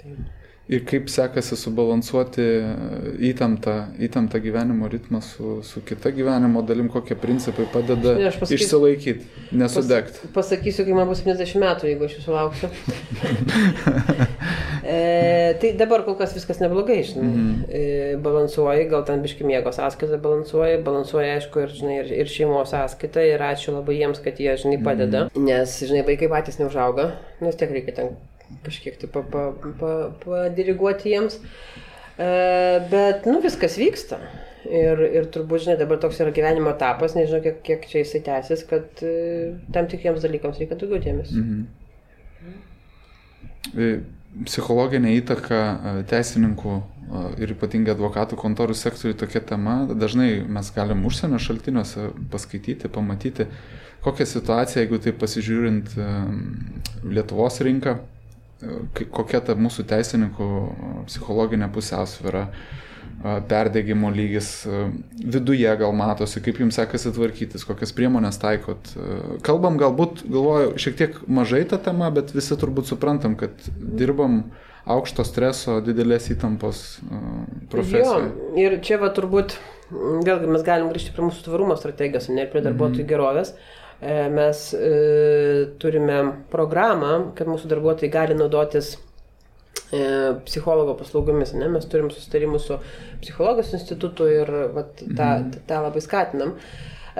Tai 0.00 0.18
ir 0.70 0.84
kaip 0.86 1.10
sekasi 1.10 1.58
subalansuoti 1.58 2.46
įtemptą, 3.30 3.76
įtemptą 4.06 4.40
gyvenimo 4.44 4.88
ritmą 4.92 5.20
su, 5.24 5.58
su 5.66 5.82
kita 5.86 6.12
gyvenimo 6.14 6.62
dalim, 6.66 6.88
kokie 6.92 7.16
principai 7.18 7.66
padeda 7.72 8.14
ne, 8.18 8.30
pasakysiu, 8.30 8.60
išsilaikyti, 8.60 9.46
nesudegti. 9.58 10.22
Pas, 10.28 10.36
pasakysiu, 10.40 10.86
kai 10.86 10.96
man 10.96 11.10
bus 11.10 11.24
70 11.24 11.64
metų, 11.64 11.90
jeigu 11.90 12.06
aš 12.06 12.18
jūsų 12.20 12.36
lauksiu. 12.36 12.70
e, 14.94 15.00
tai 15.62 15.74
dabar 15.80 16.06
kol 16.06 16.18
kas 16.20 16.36
viskas 16.38 16.62
neblogai, 16.62 17.02
žinai. 17.10 17.30
Mm 17.30 17.50
e, 17.70 18.16
balansuoji, 18.22 18.88
gal 18.88 19.04
ten 19.04 19.22
biški 19.22 19.44
miego 19.44 19.72
sąskaitą 19.72 20.18
balansuoji, 20.22 20.80
balansuoji, 20.86 21.30
aišku, 21.36 21.64
ir, 21.64 21.74
žinai, 21.80 21.96
ir, 22.02 22.12
ir 22.22 22.32
šeimos 22.32 22.72
sąskaitą, 22.74 23.24
ir 23.34 23.44
ačiū 23.50 23.74
labai 23.76 24.00
jiems, 24.00 24.22
kad 24.24 24.40
jie, 24.42 24.52
žinai, 24.64 24.80
padeda. 24.84 25.26
Mm. 25.30 25.46
Nes, 25.48 25.78
žinai, 25.86 26.04
vaikai 26.08 26.30
patys 26.32 26.60
neužauga, 26.62 27.12
nes 27.44 27.58
tiek 27.60 27.72
reikia 27.76 27.96
ten 28.00 28.12
kažkiek 28.64 28.98
tai 29.00 29.10
pa, 29.12 29.22
pa, 29.22 29.46
pa, 29.80 29.94
padiriguoti 30.24 31.14
jiems. 31.14 31.40
E, 32.20 32.28
bet, 32.90 33.26
nu, 33.26 33.40
viskas 33.44 33.78
vyksta. 33.80 34.20
Ir, 34.68 35.00
ir 35.08 35.28
turbūt, 35.32 35.64
žinai, 35.64 35.78
dabar 35.80 35.96
toks 36.02 36.20
yra 36.20 36.32
gyvenimo 36.36 36.74
etapas, 36.74 37.14
nežinau, 37.16 37.40
kiek, 37.44 37.62
kiek 37.64 37.86
čia 37.88 38.02
jisai 38.02 38.20
tęsis, 38.26 38.64
kad 38.68 39.00
e, 39.06 39.12
tam 39.72 39.88
tikriems 39.88 40.20
dalykams 40.26 40.60
reikia 40.60 40.76
daugiau 40.76 41.00
dėmesio. 41.00 41.40
Mhm. 41.40 41.60
E, 43.72 43.88
psichologinė 44.46 45.16
įtaka 45.18 45.60
teisininkų 46.10 46.74
ir 47.42 47.50
ypatingai 47.56 47.96
advokatų 47.96 48.36
kontorų 48.38 48.76
sektoriui 48.78 49.18
tokia 49.18 49.40
tema, 49.42 49.80
dažnai 49.90 50.28
mes 50.46 50.70
galim 50.76 51.02
užsienio 51.08 51.40
šaltiniuose 51.42 52.12
paskaityti, 52.30 52.92
pamatyti, 52.92 53.48
kokią 54.04 54.28
situaciją, 54.30 54.84
jeigu 54.84 55.00
tai 55.02 55.16
pasižiūrint 55.18 55.96
Lietuvos 57.10 57.58
rinką, 57.66 57.96
kokia 59.12 59.40
ta 59.44 59.56
mūsų 59.58 59.86
teisininkų 59.88 60.48
psichologinė 61.08 61.70
pusiausvėra, 61.72 62.46
perdėgymo 63.20 64.08
lygis, 64.14 64.48
viduje 65.20 65.72
gal 65.80 65.92
matosi, 65.96 66.40
kaip 66.44 66.60
jums 66.62 66.78
sekasi 66.80 67.12
tvarkytis, 67.16 67.66
kokias 67.68 67.92
priemonės 67.96 68.40
taikot. 68.40 68.94
Kalbam 69.44 69.76
galbūt, 69.80 70.24
galvoju, 70.28 70.72
šiek 70.80 70.96
tiek 70.96 71.18
mažai 71.28 71.66
tą 71.68 71.80
temą, 71.84 72.08
bet 72.16 72.32
visi 72.36 72.56
turbūt 72.60 72.88
suprantam, 72.88 73.36
kad 73.40 73.52
dirbam 73.76 74.46
aukšto 74.90 75.26
streso, 75.28 75.80
didelės 75.84 76.30
įtampos 76.32 76.84
profesijoje. 77.72 78.30
Jo, 78.30 78.62
ir 78.62 78.78
čia 78.84 78.96
va 79.02 79.12
turbūt, 79.16 79.58
vėlgi 79.90 80.48
mes 80.48 80.64
galim 80.64 80.88
grįžti 80.92 81.12
prie 81.12 81.28
mūsų 81.28 81.44
tvarumo 81.50 81.76
strategijos, 81.76 82.30
ne 82.32 82.48
prie 82.48 82.64
darbuotojų 82.64 83.04
mhm. 83.04 83.12
gerovės. 83.12 83.52
Mm 83.52 83.79
E, 83.79 83.79
mes 84.00 84.74
e, 84.74 85.66
turime 85.80 86.20
programą, 86.52 87.32
kad 87.36 87.50
mūsų 87.50 87.68
darbuotojai 87.68 88.12
gali 88.12 88.36
naudotis 88.38 88.94
e, 89.92 90.00
psichologo 90.46 90.94
paslaugomis. 90.96 91.52
Ne? 91.58 91.68
Mes 91.68 91.84
turim 91.90 92.08
susitarimus 92.12 92.64
su 92.70 92.78
psichologijos 93.20 93.74
institutu 93.76 94.28
ir 94.32 94.52
vat, 94.76 94.94
tą, 95.02 95.28
mhm. 95.42 95.50
tą 95.68 95.82
labai 95.84 96.04
skatinam. 96.04 96.56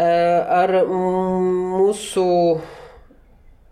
Ar 0.00 0.70
mūsų 0.86 2.28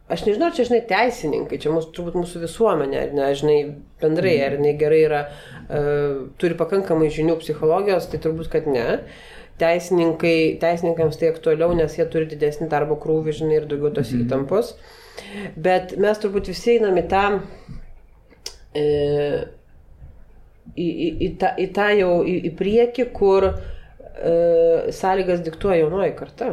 Aš 0.09 0.23
nežinau, 0.25 0.47
čia, 0.57 0.65
žinai, 0.65 0.79
teisininkai, 0.89 1.59
čia 1.61 1.69
mūsų, 1.69 1.91
turbūt 1.93 2.15
mūsų 2.17 2.41
visuomenė, 2.41 2.97
ar 2.97 3.11
ne, 3.13 3.27
žinai, 3.37 3.57
bendrai, 4.01 4.39
ar 4.41 4.55
ne 4.57 4.71
gerai 4.81 5.03
yra, 5.05 5.19
uh, 5.29 6.23
turi 6.41 6.57
pakankamai 6.57 7.11
žinių 7.13 7.35
psichologijos, 7.43 8.07
tai 8.09 8.23
turbūt, 8.25 8.49
kad 8.55 8.71
ne. 8.73 8.87
Uh, 8.97 9.27
teisininkai, 9.61 10.59
teisininkams 10.63 11.19
tai 11.21 11.33
aktualiau, 11.33 11.75
nes 11.77 11.97
jie 11.99 12.07
turi 12.11 12.29
didesnį 12.31 12.69
darbo 12.73 12.99
krūvį, 13.03 13.35
žinai, 13.41 13.61
ir 13.61 13.69
daugiau 13.71 13.93
tos 13.95 14.13
mm. 14.13 14.25
įtampos. 14.27 14.73
Bet 15.59 15.97
mes 16.01 16.21
turbūt 16.23 16.51
visi 16.53 16.77
einam 16.77 16.99
į 17.01 17.05
tą, 17.11 17.25
e, 18.79 18.85
į, 20.75 20.89
į, 20.89 21.09
į, 21.27 21.31
tą, 21.41 21.53
į 21.59 21.69
tą 21.77 21.89
jau 21.99 22.13
į, 22.23 22.37
į 22.51 22.55
priekį, 22.59 23.09
kur 23.17 23.51
e, 23.51 23.55
sąlygas 24.95 25.43
diktuoja 25.47 25.83
jaunoji 25.83 26.15
karta. 26.19 26.53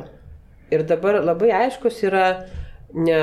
Ir 0.73 0.85
dabar 0.89 1.21
labai 1.21 1.51
aiškus 1.53 2.01
yra 2.07 2.25
ne 2.95 3.21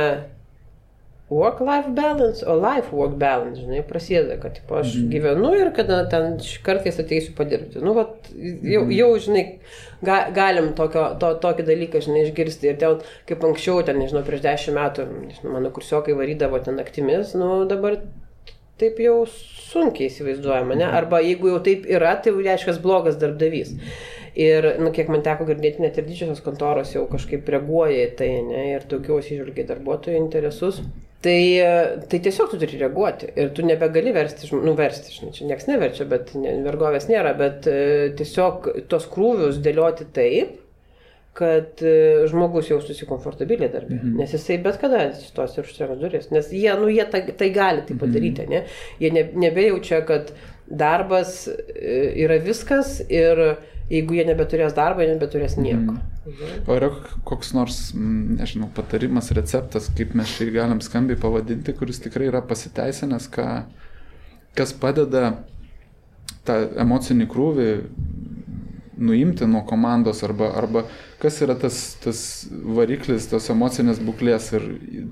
work-life 1.32 1.90
balance, 1.96 2.44
o 2.46 2.56
life-work 2.60 3.16
balance, 3.20 3.60
žinai, 3.60 3.82
prasideda, 3.88 4.36
kad 4.42 4.56
tipo, 4.58 4.76
aš 4.80 4.94
mhm. 4.94 5.08
gyvenu 5.12 5.52
ir 5.58 5.72
kada 5.76 6.02
ten 6.12 6.36
kartais 6.66 7.00
ateisiu 7.02 7.34
padirbti. 7.38 7.82
Nu, 7.84 7.94
vat, 7.98 8.30
jau, 8.32 8.84
mhm. 8.84 8.94
jau, 8.96 9.10
žinai, 9.26 9.44
ga, 10.04 10.18
galim 10.36 10.72
tokio, 10.78 11.08
to, 11.22 11.34
tokį 11.44 11.68
dalyką, 11.68 12.02
žinai, 12.06 12.26
išgirsti. 12.28 12.72
Ir 12.72 12.80
ten, 12.82 13.04
kaip 13.28 13.46
anksčiau, 13.48 13.84
ten, 13.86 14.00
nežinau, 14.02 14.24
prieš 14.26 14.44
dešimt 14.46 14.78
metų, 14.78 15.08
nežinau, 15.28 15.54
mano 15.56 15.72
kursiokai 15.74 16.16
varydavo 16.18 16.60
ten 16.64 16.78
naktimis, 16.80 17.36
nu, 17.38 17.62
dabar 17.70 18.00
taip 18.82 18.98
jau 19.02 19.20
sunkiai 19.28 20.10
įsivaizduojama, 20.10 20.76
ne? 20.80 20.88
Arba 20.88 21.20
jeigu 21.22 21.52
jau 21.52 21.60
taip 21.64 21.86
yra, 21.90 22.16
tai 22.22 22.34
reiškia 22.34 22.80
blogas 22.82 23.18
darbdavys. 23.20 23.76
Ir, 24.32 24.64
nu, 24.80 24.88
kiek 24.96 25.10
man 25.12 25.20
teko 25.24 25.44
girdėti, 25.48 25.82
net 25.84 25.98
ir 26.00 26.06
didžiosios 26.08 26.40
kontoros 26.44 26.94
jau 26.94 27.04
kažkaip 27.10 27.48
reaguoja 27.52 28.06
į 28.06 28.12
tai, 28.16 28.30
ne, 28.46 28.62
ir 28.78 28.86
daugiau 28.88 29.20
įsižvelgia 29.20 29.66
darbuotojų 29.68 30.22
interesus. 30.22 30.80
Tai, 31.22 31.42
tai 32.10 32.18
tiesiog 32.18 32.50
tu 32.50 32.58
turi 32.58 32.80
reaguoti 32.80 33.28
ir 33.38 33.52
tu 33.54 33.62
nebegali 33.62 34.10
versti, 34.14 34.48
nu 34.58 34.72
versti, 34.78 35.12
žinai, 35.14 35.34
čia 35.36 35.46
niekas 35.46 35.68
neverčia, 35.68 36.06
bet 36.10 36.32
ne, 36.34 36.56
vergovės 36.64 37.06
nėra, 37.06 37.36
bet 37.38 37.68
e, 37.70 37.76
tiesiog 38.18 38.66
tos 38.90 39.06
krūvius 39.12 39.60
dėlioti 39.62 40.08
taip, 40.16 40.56
kad 41.38 41.80
e, 41.86 42.26
žmogus 42.28 42.72
jaustųsi 42.72 43.06
komfortabiliai 43.08 43.70
darbė, 43.70 44.00
mhm. 44.00 44.16
nes 44.18 44.34
jisai 44.34 44.58
bet 44.64 44.80
kada 44.82 45.04
stos 45.16 45.54
ir 45.56 45.68
užsienio 45.68 45.96
duris, 46.00 46.26
nes 46.34 46.50
jie, 46.52 46.72
nu, 46.80 46.90
jie 46.92 47.06
tai, 47.14 47.22
tai 47.38 47.52
gali 47.54 47.86
tai 47.86 47.96
padaryti, 48.02 48.48
mhm. 48.48 48.52
ne? 48.52 48.64
jie 49.00 49.12
ne, 49.14 49.24
nebejaučia, 49.46 50.02
kad 50.08 50.34
darbas 50.66 51.44
e, 51.46 52.00
yra 52.24 52.40
viskas 52.42 52.98
ir 53.06 53.46
jeigu 53.92 54.18
jie 54.18 54.26
nebeturės 54.26 54.74
darbo, 54.74 55.04
jie 55.04 55.14
nebeturės 55.14 55.54
nieko. 55.60 55.94
Mm. 55.94 56.11
O 56.66 56.74
yra 56.76 56.88
koks 57.26 57.50
nors, 57.56 57.78
nežinau, 57.96 58.68
patarimas, 58.74 59.32
receptas, 59.34 59.88
kaip 59.96 60.14
mes 60.18 60.30
šį 60.30 60.52
galim 60.54 60.82
skambiai 60.84 61.18
pavadinti, 61.18 61.74
kuris 61.74 61.98
tikrai 62.04 62.28
yra 62.30 62.42
pasiteisinęs, 62.46 63.26
ką, 63.32 63.46
kas 64.58 64.74
padeda 64.78 65.24
tą 66.46 66.58
emocinį 66.84 67.26
krūvį 67.32 67.68
nuimti 69.02 69.46
nuo 69.50 69.62
komandos 69.66 70.22
arba, 70.26 70.52
arba 70.58 70.84
kas 71.22 71.38
yra 71.44 71.54
tas, 71.58 71.78
tas 72.02 72.20
variklis, 72.76 73.28
tos 73.30 73.48
emocinės 73.52 74.00
būklės 74.02 74.48
ir 74.56 74.64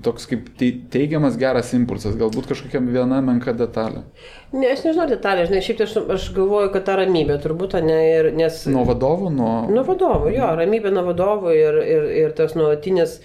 toks 0.03 0.27
kaip 0.31 0.49
teigiamas 0.91 1.37
geras 1.39 1.71
impulsas, 1.77 2.17
galbūt 2.19 2.49
kažkokia 2.51 2.81
viena 2.83 3.21
menka 3.25 3.53
detalė. 3.57 4.03
Ne, 4.51 4.71
aš 4.73 4.83
nežinau 4.87 5.07
detalė, 5.11 5.45
žinai, 5.47 5.61
šiaip 5.63 5.79
tai 5.79 5.87
aš, 5.87 5.95
aš 6.17 6.27
galvoju, 6.35 6.73
kad 6.73 6.87
ta 6.89 6.97
ramybė 6.99 7.39
turbūt, 7.43 7.77
ne, 7.85 7.99
ir, 8.09 8.31
nes... 8.35 8.63
Nuo 8.71 8.83
vadovų, 8.89 9.31
nuo... 9.35 9.53
Nuo 9.71 9.85
vadovų, 9.87 10.33
jo, 10.35 10.51
ramybė 10.59 10.91
nuo 10.95 11.05
vadovų 11.11 11.55
ir, 11.55 11.79
ir, 11.95 12.11
ir 12.25 12.35
tas 12.35 12.57
nuolatinis 12.59 13.19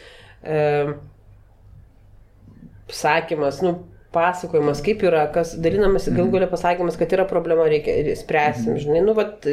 e, 0.47 0.63
sakymas, 2.95 3.63
nu, 3.67 3.79
pasakojimas, 4.15 4.81
kaip 4.85 5.03
yra, 5.07 5.27
kas 5.33 5.55
dalinamas, 5.63 6.09
gal 6.15 6.29
galia 6.33 6.49
pasakymas, 6.51 6.97
kad 7.01 7.13
yra 7.13 7.27
problema, 7.29 7.67
reikia 7.71 8.17
spręsim, 8.19 8.73
mhm. 8.73 8.83
žinai, 8.85 9.03
nu, 9.05 9.15
vat, 9.17 9.47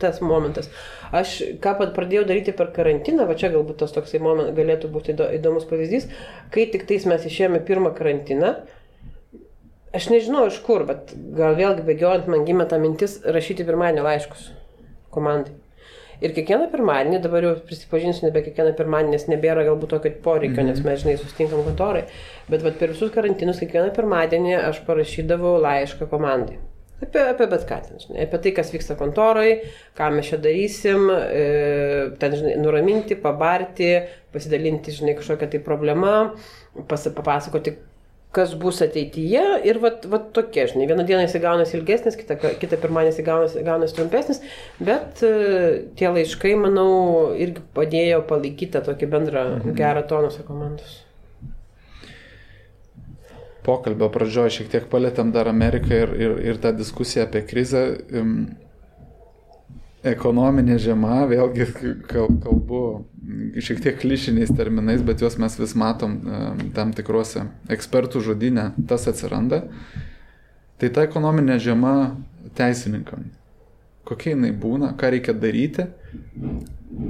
tas 0.00 0.20
momentas. 0.24 0.70
Aš 1.14 1.38
ką 1.64 1.76
pradėjau 1.96 2.26
daryti 2.28 2.52
per 2.56 2.72
karantiną, 2.76 3.26
va 3.28 3.36
čia 3.38 3.52
galbūt 3.54 3.80
tas 3.82 3.94
toksai 3.96 4.20
momentas 4.22 4.56
galėtų 4.58 4.90
būti 4.92 5.16
įdomus 5.38 5.68
pavyzdys, 5.70 6.10
kai 6.54 6.68
tik 6.72 6.84
tais 6.90 7.06
mes 7.08 7.24
išėjome 7.30 7.62
pirmą 7.68 7.94
karantiną, 7.96 8.58
aš 9.96 10.10
nežinau 10.12 10.46
iš 10.50 10.60
kur, 10.66 10.84
bet 10.88 11.14
gal 11.38 11.56
vėlgi 11.58 11.86
bėgiojant 11.88 12.28
man 12.28 12.44
gimė 12.48 12.68
ta 12.68 12.80
mintis 12.82 13.18
rašyti 13.24 13.66
pirmadienio 13.68 14.04
laiškus 14.06 14.50
komandai. 15.14 15.56
Ir 16.18 16.32
kiekvieną 16.34 16.66
pirmadienį, 16.72 17.20
dabar 17.22 17.44
jau 17.46 17.52
prisipažinsiu, 17.68 18.24
nebe 18.26 18.42
kiekvieną 18.42 18.72
pirmadienį, 18.78 19.14
nes 19.14 19.28
nebėra 19.30 19.62
galbūt 19.68 19.92
tokio 19.94 20.10
poreikio, 20.24 20.64
nes 20.66 20.80
mes, 20.82 21.04
žinai, 21.04 21.14
sustinkam 21.20 21.62
kontorai. 21.66 22.08
Bet 22.50 22.64
vat, 22.66 22.74
per 22.80 22.90
visus 22.90 23.12
karantinus 23.14 23.62
kiekvieną 23.62 23.92
pirmadienį 23.94 24.56
aš 24.64 24.82
parašydavau 24.88 25.60
laišką 25.62 26.10
komandai. 26.10 26.58
Apie, 26.98 27.20
apie 27.22 27.46
bet 27.46 27.62
ką 27.68 27.76
ten, 27.84 28.00
žinai, 28.02 28.24
apie 28.24 28.40
tai, 28.42 28.52
kas 28.56 28.72
vyksta 28.74 28.96
kontorai, 28.98 29.60
ką 29.94 30.08
mes 30.16 30.32
čia 30.32 30.40
darysim, 30.42 31.04
e, 31.14 31.44
ten, 32.18 32.34
žinai, 32.34 32.56
nuraminti, 32.58 33.14
pabarti, 33.22 33.92
pasidalinti, 34.34 34.96
žinai, 34.96 35.14
kažkokią 35.20 35.52
tai 35.52 35.60
problemą, 35.62 36.16
pas, 36.90 37.06
papasakoti, 37.14 37.76
kas 38.36 38.52
bus 38.60 38.82
ateityje 38.84 39.42
ir 39.66 39.80
vat, 39.80 40.04
vat 40.12 40.28
tokie, 40.36 40.66
žinai, 40.68 40.86
vieną 40.90 41.06
dieną 41.08 41.24
jis 41.24 41.36
gaunasi 41.42 41.78
ilgesnis, 41.78 42.16
kitą, 42.18 42.36
kitą 42.60 42.78
pirmadienį 42.82 43.14
jis 43.14 43.26
gaunasi, 43.26 43.64
gaunasi 43.64 43.96
trumpesnis, 43.96 44.42
bet 44.84 45.22
uh, 45.24 45.80
tie 45.98 46.12
laiškai, 46.12 46.52
manau, 46.60 46.90
irgi 47.40 47.64
padėjo 47.76 48.20
palaikyti 48.28 48.84
tokį 48.84 49.10
bendrą 49.16 49.44
mhm. 49.56 49.76
gerą 49.78 50.04
tonusą 50.10 50.44
komandos. 50.48 51.00
Pokalbio 53.64 54.08
pradžioje 54.12 54.58
šiek 54.58 54.70
tiek 54.72 54.86
palėtėm 54.92 55.32
dar 55.32 55.48
Ameriką 55.50 55.96
ir, 56.04 56.14
ir, 56.16 56.38
ir 56.52 56.60
tą 56.62 56.72
diskusiją 56.76 57.26
apie 57.26 57.42
krizę. 57.48 57.84
Um, 58.16 58.38
ekonominė 60.12 60.78
žema, 60.82 61.22
vėlgi 61.30 61.66
kalbu 62.08 62.82
šiek 63.60 63.82
tiek 63.84 63.98
klišiniais 64.00 64.52
terminais, 64.56 65.02
bet 65.04 65.22
juos 65.24 65.38
mes 65.40 65.58
vis 65.60 65.74
matom 65.78 66.16
tam 66.76 66.94
tikrose 66.96 67.46
ekspertų 67.72 68.22
žodinė, 68.24 68.70
tas 68.88 69.08
atsiranda. 69.10 69.64
Tai 70.78 70.90
ta 70.94 71.04
ekonominė 71.08 71.58
žema 71.60 71.94
teisininkam. 72.58 73.28
Kokia 74.08 74.32
jinai 74.32 74.54
būna, 74.56 74.94
ką 74.96 75.12
reikia 75.12 75.34
daryti 75.36 75.88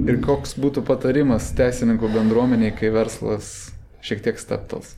ir 0.09 0.19
koks 0.25 0.57
būtų 0.59 0.83
patarimas 0.87 1.53
teisininkų 1.55 2.11
bendruomeniai, 2.17 2.73
kai 2.75 2.91
verslas 2.91 3.69
šiek 4.03 4.25
tiek 4.25 4.41
steptels 4.41 4.95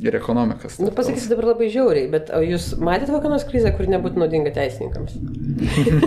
ir 0.00 0.16
ekonomikas. 0.16 0.78
Nu, 0.80 0.90
pasakysiu 0.96 1.30
dabar 1.32 1.50
labai 1.52 1.68
žiauriai, 1.72 2.08
bet 2.12 2.30
jūs 2.46 2.72
matėte 2.80 3.12
kokią 3.12 3.30
nors 3.32 3.44
krizę, 3.48 3.72
kuri 3.76 3.90
nebūtų 3.92 4.20
naudinga 4.22 4.52
teisininkams? 4.56 5.16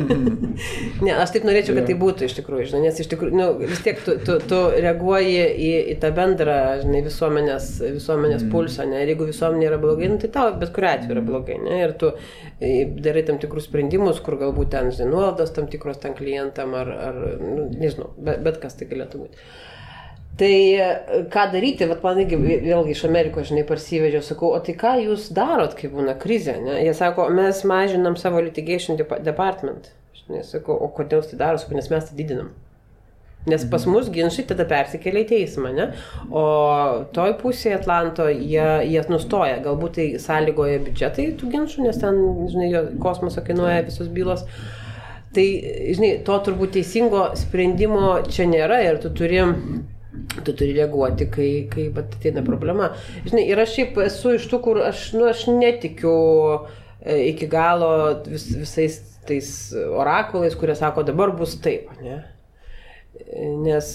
ne, 1.05 1.13
aš 1.13 1.35
taip 1.35 1.45
norėčiau, 1.47 1.75
kad 1.77 1.87
tai 1.89 1.97
būtų 1.99 2.27
iš 2.27 2.37
tikrųjų, 2.39 2.67
žinai, 2.71 2.81
nes 2.87 3.01
iš 3.03 3.09
tikrųjų, 3.11 3.37
nu, 3.37 3.47
vis 3.61 3.83
tiek 3.85 4.01
tu, 4.05 4.17
tu, 4.25 4.37
tu 4.49 4.61
reaguoji 4.85 5.35
į, 5.37 5.71
į 5.93 5.97
tą 6.01 6.11
bendrą, 6.17 6.57
žinai, 6.81 7.03
visuomenės, 7.05 7.69
visuomenės 7.99 8.45
mm. 8.45 8.53
pulsą, 8.55 8.87
ne, 8.89 9.03
ir 9.03 9.13
jeigu 9.13 9.29
visuomenė 9.29 9.69
yra 9.69 9.79
blogai, 9.81 10.09
nu, 10.11 10.19
tai 10.21 10.31
tau 10.33 10.55
bet 10.59 10.73
kuriu 10.75 10.91
atveju 10.91 11.15
yra 11.15 11.23
mm. 11.23 11.29
blogai, 11.29 11.59
ne, 11.61 11.77
ir 11.85 11.95
tu 12.01 12.11
darai 13.05 13.25
tam 13.29 13.39
tikrus 13.43 13.69
sprendimus, 13.69 14.23
kur 14.25 14.39
galbūt 14.41 14.73
ten, 14.75 14.91
žinai, 14.95 15.11
nuolaidos 15.13 15.53
tam 15.55 15.69
tikros 15.71 16.01
tam 16.03 16.17
klientam 16.17 16.75
ar, 16.77 16.91
ar 17.11 17.21
nu, 17.39 17.69
nežinau, 17.75 18.11
bet, 18.17 18.43
bet 18.45 18.59
kas 18.63 18.77
tai 18.79 18.89
galėtų 18.91 19.25
būti. 19.25 19.47
Tai 20.37 20.55
e, 20.75 20.87
ką 21.31 21.45
daryti, 21.53 21.87
vat 21.87 22.01
man 22.03 22.17
vėlgi 22.19 22.91
iš 22.91 23.05
Amerikos, 23.07 23.47
žinai, 23.51 23.63
parsivežiau, 23.67 24.23
sakau, 24.25 24.51
o 24.51 24.59
tai 24.63 24.75
ką 24.75 24.97
jūs 25.05 25.29
darot, 25.35 25.77
kai 25.79 25.87
būna 25.93 26.17
krizė, 26.19 26.57
ne? 26.59 26.81
Jie 26.83 26.91
sako, 26.97 27.29
mes 27.31 27.61
mažinam 27.67 28.17
savo 28.19 28.43
litigation 28.43 28.99
department. 28.99 29.93
Žinai, 30.19 30.43
sakau, 30.43 30.75
o 30.75 30.91
kodėl 30.91 31.23
tai 31.23 31.39
daro, 31.39 31.61
sakau, 31.61 31.79
nes 31.79 31.87
mes 31.91 32.09
tai 32.09 32.19
didinam. 32.19 32.51
Nes 33.45 33.63
pas 33.69 33.85
mhm. 33.85 33.93
mus 33.93 34.09
ginčiai 34.09 34.47
tada 34.49 34.65
persikelia 34.67 35.21
į 35.21 35.29
teismą, 35.29 35.71
ne? 35.77 35.87
O 36.33 36.45
toj 37.15 37.35
pusėje 37.39 37.77
Atlanto 37.77 38.25
jie, 38.31 38.65
jie 38.89 39.03
nustoja. 39.11 39.59
Galbūt 39.63 39.99
tai 39.99 40.07
sąlygoja 40.19 40.81
biudžetai 40.87 41.29
tų 41.39 41.51
ginčių, 41.53 41.85
nes 41.85 42.01
ten, 42.01 42.17
žinai, 42.51 42.71
kosmoso 42.99 43.45
kainuoja 43.45 43.85
visos 43.87 44.09
bylos. 44.11 44.43
Tai, 45.35 45.45
žinai, 45.93 46.15
to 46.25 46.39
turbūt 46.47 46.73
teisingo 46.75 47.27
sprendimo 47.37 48.17
čia 48.27 48.49
nėra 48.49 48.81
ir 48.87 48.97
tu 49.03 49.13
turi 49.13 49.43
tu 50.43 50.53
turi 50.53 50.73
reaguoti, 50.77 51.27
kai, 51.31 51.49
kai 51.71 51.89
ateina 52.01 52.43
problema. 52.45 52.91
Žinai, 53.25 53.45
ir 53.51 53.61
aš 53.61 53.75
šiaip 53.77 53.99
esu 54.05 54.35
iš 54.37 54.47
tų, 54.51 54.61
kur 54.65 54.81
aš, 54.85 55.09
nu, 55.17 55.25
aš 55.29 55.47
netikiu 55.51 56.15
e, 57.01 57.19
iki 57.31 57.49
galo 57.51 57.91
vis, 58.27 58.47
visais 58.55 59.01
tais 59.25 59.51
orakulais, 59.73 60.55
kurie 60.57 60.77
sako, 60.77 61.05
dabar 61.07 61.33
bus 61.37 61.57
taip, 61.61 61.89
ne? 62.03 62.21
Nes, 63.65 63.91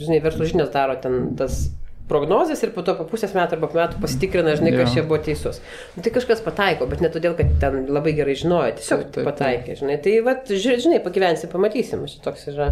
žinai, 0.00 0.22
verslo 0.24 0.46
žinias 0.48 0.72
daro 0.74 0.96
ten 1.00 1.36
tas 1.38 1.66
prognozes 2.08 2.62
ir 2.62 2.70
po 2.74 2.84
to 2.86 2.94
po 2.98 3.04
pusės 3.10 3.34
metų 3.34 3.56
arba 3.56 3.68
po 3.70 3.78
metų 3.78 4.00
pasitikrina, 4.02 4.54
žinai, 4.58 4.72
kas 4.76 4.94
čia 4.94 5.02
buvo 5.06 5.18
teisus. 5.26 5.58
Nu, 5.96 6.04
tai 6.06 6.12
kažkas 6.14 6.42
pataiko, 6.44 6.86
bet 6.90 7.02
ne 7.02 7.10
todėl, 7.12 7.34
kad 7.38 7.50
ten 7.62 7.88
labai 7.90 8.14
gerai 8.16 8.36
žinojo, 8.38 8.76
tiesiog 8.78 9.02
taip, 9.02 9.12
taip, 9.18 9.26
pataikė, 9.26 9.76
žinai. 9.80 9.98
Tai, 10.02 10.14
va, 10.26 10.36
žinai, 10.46 11.00
pagyvensi, 11.04 11.50
pamatysim, 11.52 12.06
šitoks 12.10 12.46
yra 12.54 12.70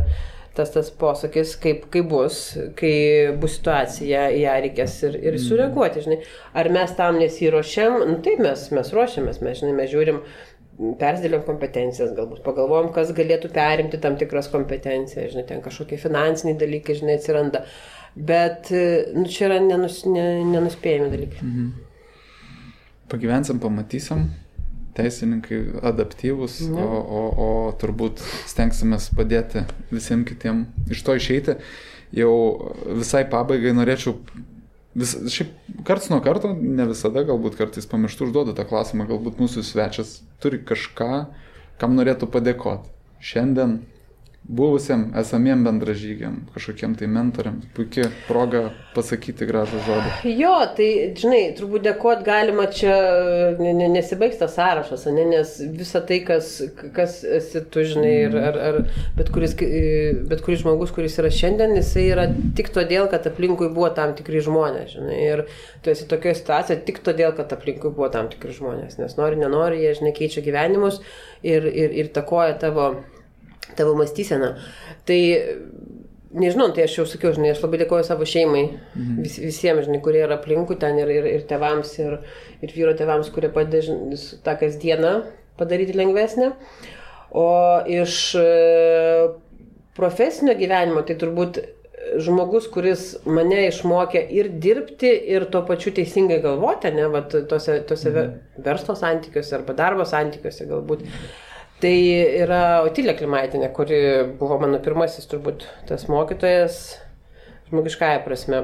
tas 0.56 0.72
tas 0.74 0.90
posakis, 0.94 1.54
kaip, 1.60 1.86
kaip 1.92 2.08
bus, 2.10 2.40
kai 2.78 2.94
bus 3.40 3.58
situacija, 3.58 4.28
ją 4.38 4.56
reikės 4.64 4.96
ir, 5.08 5.18
ir 5.20 5.36
mhm. 5.36 5.44
sureaguoti, 5.48 6.04
žinai. 6.06 6.18
Ar 6.60 6.70
mes 6.74 6.94
tam 6.98 7.20
nesiuošiam, 7.20 8.00
nu, 8.08 8.18
taip 8.24 8.42
mes, 8.44 8.66
mes 8.74 8.92
ruošiamės, 8.94 9.40
mes, 9.44 9.60
žinai, 9.60 9.74
mes 9.80 9.90
žiūrim, 9.92 10.20
persidėliam 11.00 11.44
kompetencijas, 11.46 12.14
galbūt 12.16 12.42
pagalvojom, 12.46 12.92
kas 12.94 13.12
galėtų 13.14 13.50
perimti 13.54 14.00
tam 14.02 14.18
tikras 14.20 14.50
kompetencijas, 14.52 15.32
žinai, 15.34 15.46
ten 15.50 15.62
kažkokie 15.64 15.98
finansiniai 16.02 16.58
dalykai, 16.58 16.98
žinai, 16.98 17.18
atsiranda. 17.20 17.64
Bet, 18.14 18.70
nu, 19.14 19.26
čia 19.30 19.48
yra 19.48 19.58
nenus, 19.62 20.02
ne, 20.06 20.44
nenuspėjami 20.46 21.10
dalykai. 21.14 21.42
Mhm. 21.42 21.72
Pagyvensim, 23.10 23.58
pamatysim, 23.60 24.28
teisininkai 24.96 25.60
adaptyvūs, 25.90 26.60
mhm. 26.68 26.80
o, 26.80 27.02
o, 27.18 27.22
o 27.44 27.48
turbūt 27.80 28.22
stengsime 28.50 28.98
padėti 29.16 29.64
visiems 29.92 30.28
kitiem 30.30 30.66
iš 30.94 31.04
to 31.06 31.16
išeiti. 31.18 31.58
Jau 32.14 32.34
visai 33.00 33.24
pabaigai 33.26 33.72
norėčiau 33.74 34.14
vis, 34.94 35.16
šiaip 35.34 35.50
karts 35.86 36.10
nuo 36.12 36.20
karto, 36.24 36.52
ne 36.54 36.86
visada, 36.90 37.24
galbūt 37.26 37.58
kartais 37.58 37.88
pamirštų 37.90 38.28
užduodu 38.28 38.54
tą 38.54 38.66
klausimą, 38.68 39.08
galbūt 39.10 39.40
mūsų 39.42 39.64
svečias 39.66 40.20
turi 40.42 40.60
kažką, 40.62 41.10
kam 41.80 41.98
norėtų 41.98 42.30
padėkoti. 42.30 42.92
Šiandien 43.24 43.80
buvusiam 44.44 45.06
esamiem 45.16 45.64
bendražygiam, 45.64 46.34
kažkokiem 46.54 46.94
tai 47.00 47.06
mentoriam. 47.08 47.62
Puikia 47.76 48.10
proga 48.28 48.66
pasakyti 48.92 49.46
gražų 49.48 49.80
žodį. 49.86 50.32
Jo, 50.36 50.52
tai, 50.76 50.88
žinai, 51.16 51.40
turbūt 51.56 51.86
dėkot 51.86 52.20
galima 52.26 52.66
čia, 52.72 52.92
nesibaigs 53.58 54.36
tas 54.42 54.52
sąrašas, 54.58 55.06
ne, 55.16 55.24
nes 55.32 55.54
visa 55.78 56.02
tai, 56.04 56.20
kas, 56.28 56.50
kas 56.96 57.22
esi 57.24 57.64
tu, 57.72 57.86
žinai, 57.88 58.12
ir, 58.26 58.36
ar, 58.50 58.60
ar 58.68 58.78
bet, 59.16 59.32
kuris, 59.32 59.56
bet 60.28 60.44
kuris 60.44 60.60
žmogus, 60.60 60.92
kuris 60.94 61.16
yra 61.22 61.32
šiandien, 61.32 61.72
jisai 61.80 62.04
yra 62.12 62.28
tik 62.58 62.68
todėl, 62.76 63.08
kad 63.12 63.24
aplinkui 63.30 63.72
buvo 63.72 63.88
tam 63.96 64.12
tikri 64.18 64.44
žmonės, 64.44 64.92
žinai, 64.98 65.18
ir 65.24 65.46
tu 65.80 65.94
esi 65.94 66.04
tokioje 66.10 66.36
situacijoje 66.42 66.84
tik 66.84 67.00
todėl, 67.06 67.32
kad 67.38 67.56
aplinkui 67.56 67.88
buvo 67.88 68.12
tam 68.12 68.28
tikri 68.32 68.52
žmonės, 68.60 69.00
nes 69.00 69.16
nori, 69.16 69.40
nenori, 69.40 69.80
jie, 69.86 69.96
žinai, 70.02 70.14
keičia 70.20 70.44
gyvenimus 70.44 71.00
ir, 71.40 71.64
ir, 71.64 71.96
ir 72.04 72.12
takoja 72.12 72.60
tavo 72.60 72.92
tavo 73.78 73.94
mąstyseną. 73.98 74.54
Tai 75.08 75.20
nežinau, 76.34 76.70
tai 76.74 76.86
aš 76.88 76.98
jau 76.98 77.06
sakiau, 77.08 77.34
žinai, 77.36 77.52
aš 77.54 77.62
labai 77.62 77.80
dėkoju 77.84 78.06
savo 78.06 78.26
šeimai, 78.28 78.64
mhm. 78.94 79.20
vis, 79.24 79.38
visiems, 79.42 79.86
žinai, 79.86 80.00
kurie 80.04 80.24
yra 80.26 80.38
aplinkui 80.38 80.78
ten 80.80 80.98
ir, 81.00 81.12
ir, 81.14 81.28
ir 81.38 81.46
tevams, 81.50 81.94
ir, 82.02 82.18
ir 82.64 82.74
vyro 82.74 82.94
tevams, 82.98 83.30
kurie 83.34 83.52
padeda 83.54 83.84
tą 84.46 84.56
kasdieną 84.60 85.14
padaryti 85.58 85.94
lengvesnę. 85.96 86.52
O 87.34 87.46
iš 87.90 88.16
e, 88.38 88.44
profesinio 89.96 90.54
gyvenimo, 90.58 91.02
tai 91.06 91.16
turbūt 91.18 91.58
žmogus, 92.22 92.68
kuris 92.70 93.06
mane 93.26 93.64
išmokė 93.68 94.22
ir 94.36 94.50
dirbti, 94.62 95.10
ir 95.34 95.48
tuo 95.50 95.64
pačiu 95.66 95.90
teisingai 95.96 96.38
galvoti, 96.44 96.92
ne, 96.94 97.08
va, 97.10 97.24
tose, 97.26 97.80
tose 97.88 98.10
mhm. 98.10 98.36
verslo 98.66 98.98
santykiuose 98.98 99.58
arba 99.58 99.76
darbo 99.78 100.06
santykiuose 100.08 100.68
galbūt. 100.70 101.06
Tai 101.84 101.96
yra 102.40 102.80
Otilė 102.80 103.12
Klimaitinė, 103.12 103.66
kuri 103.76 103.96
buvo 104.40 104.56
mano 104.56 104.78
pirmasis 104.80 105.28
turbūt 105.28 105.66
tas 105.84 106.06
mokytojas 106.08 106.78
žmogiškąją 107.68 108.22
prasme. 108.24 108.60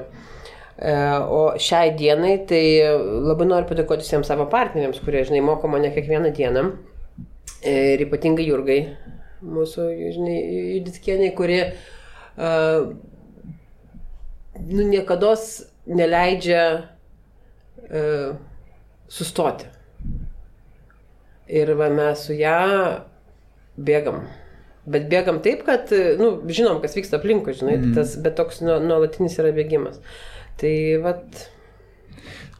E, 0.80 0.94
o 1.28 1.42
šiai 1.60 1.90
dienai 1.98 2.38
tai 2.48 2.62
labai 2.80 3.44
noriu 3.50 3.68
padėkoti 3.68 4.06
visiems 4.06 4.30
savo 4.30 4.46
partneriams, 4.48 5.02
kurie, 5.04 5.20
žinai, 5.28 5.42
moko 5.44 5.68
mane 5.68 5.90
kiekvieną 5.92 6.30
dieną. 6.38 6.62
E, 7.60 7.74
ir 7.98 8.06
ypatingai 8.06 8.46
Jurgai, 8.48 8.78
mūsų, 9.44 9.90
žinai, 10.16 10.38
Juditkieniai, 10.78 11.34
kuri 11.36 11.60
uh, 11.66 12.88
nu, 14.64 14.88
niekada 14.88 15.34
neleidžia 15.92 16.64
uh, 17.84 18.32
sustoti. 19.12 19.68
Ir 21.52 21.76
va, 21.76 21.92
mes 21.92 22.24
su 22.24 22.40
ją 22.40 23.09
bėgam. 23.86 24.24
Bet 24.90 25.08
bėgam 25.12 25.40
taip, 25.44 25.62
kad, 25.66 25.92
nu, 26.20 26.32
žinom, 26.48 26.80
kas 26.82 26.96
vyksta 26.96 27.18
aplinkui, 27.20 27.54
žinai, 27.56 27.76
mm. 27.78 27.96
tas, 27.98 28.16
bet 28.22 28.38
toks 28.38 28.62
nuolatinis 28.64 29.36
yra 29.42 29.52
bėgimas. 29.56 30.00
Tai, 30.60 30.72
vat, 31.04 31.42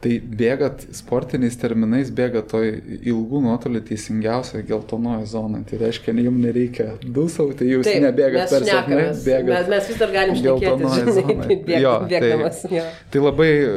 Tai 0.01 0.15
bėgat 0.25 0.87
sportiniais 0.97 1.53
terminais, 1.61 2.09
bėgat 2.17 2.47
toj 2.49 2.71
ilgų 3.05 3.41
nuotolių 3.43 3.83
teisingiausia 3.85 4.63
geltonoji 4.65 5.27
zona. 5.29 5.59
Tai 5.69 5.77
reiškia, 5.77 6.15
jums 6.25 6.41
nereikia 6.41 6.87
dūsauti, 7.03 7.67
jūs 7.69 7.85
Taip, 7.85 7.99
nebėgat 8.07 8.49
per 8.49 8.65
sapnai, 8.65 9.03
bėgat. 9.13 9.51
Mes, 9.51 9.69
mes 9.75 9.91
vis 9.91 9.99
dar 10.01 10.15
galim 10.15 10.39
bėg, 10.41 11.75
jo, 11.83 11.93
bėgdamas. 12.09 12.63
Tai, 12.65 12.73
jo. 12.79 12.87
tai 13.13 13.21
labai 13.21 13.51
e, 13.51 13.69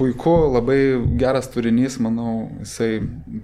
puiku, 0.00 0.34
labai 0.54 0.78
geras 1.20 1.50
turinys, 1.52 2.00
manau, 2.00 2.46
jisai 2.64 2.90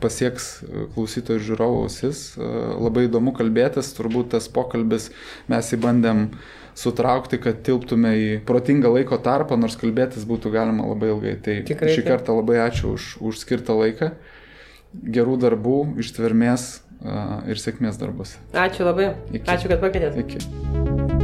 pasieks 0.01 0.49
e, 0.65 0.87
klausytojų 0.97 1.45
žiūrovų 1.51 1.85
ausis. 1.85 2.25
E, 2.41 2.51
labai 2.81 3.11
įdomu 3.11 3.37
kalbėtis, 3.37 3.93
turbūt 3.99 4.33
tas 4.39 4.49
pokalbis 4.57 5.11
mes 5.53 5.73
įbandėm 5.77 6.31
sutraukti, 6.79 7.39
kad 7.43 7.63
tilptume 7.67 8.13
į 8.19 8.29
protingą 8.49 8.93
laiko 8.95 9.19
tarpą, 9.23 9.59
nors 9.61 9.77
kalbėtis 9.81 10.27
būtų 10.29 10.53
galima 10.55 10.89
labai 10.89 11.13
ilgai. 11.15 11.35
Tai 11.45 11.59
Tikrai, 11.69 11.97
šį 11.97 12.07
kartą 12.07 12.37
labai 12.39 12.63
ačiū 12.67 12.95
už, 12.97 13.09
už 13.21 13.43
skirtą 13.45 13.77
laiką, 13.79 14.13
gerų 14.93 15.39
darbų, 15.43 15.79
ištvermės 16.05 16.71
ir 17.51 17.61
sėkmės 17.61 18.01
darbus. 18.01 18.37
Ačiū 18.55 18.87
labai. 18.89 19.13
Iki. 19.33 19.47
Ačiū, 19.49 19.73
kad 19.73 19.85
pakvietėte. 19.85 20.25
Iki. 20.25 21.22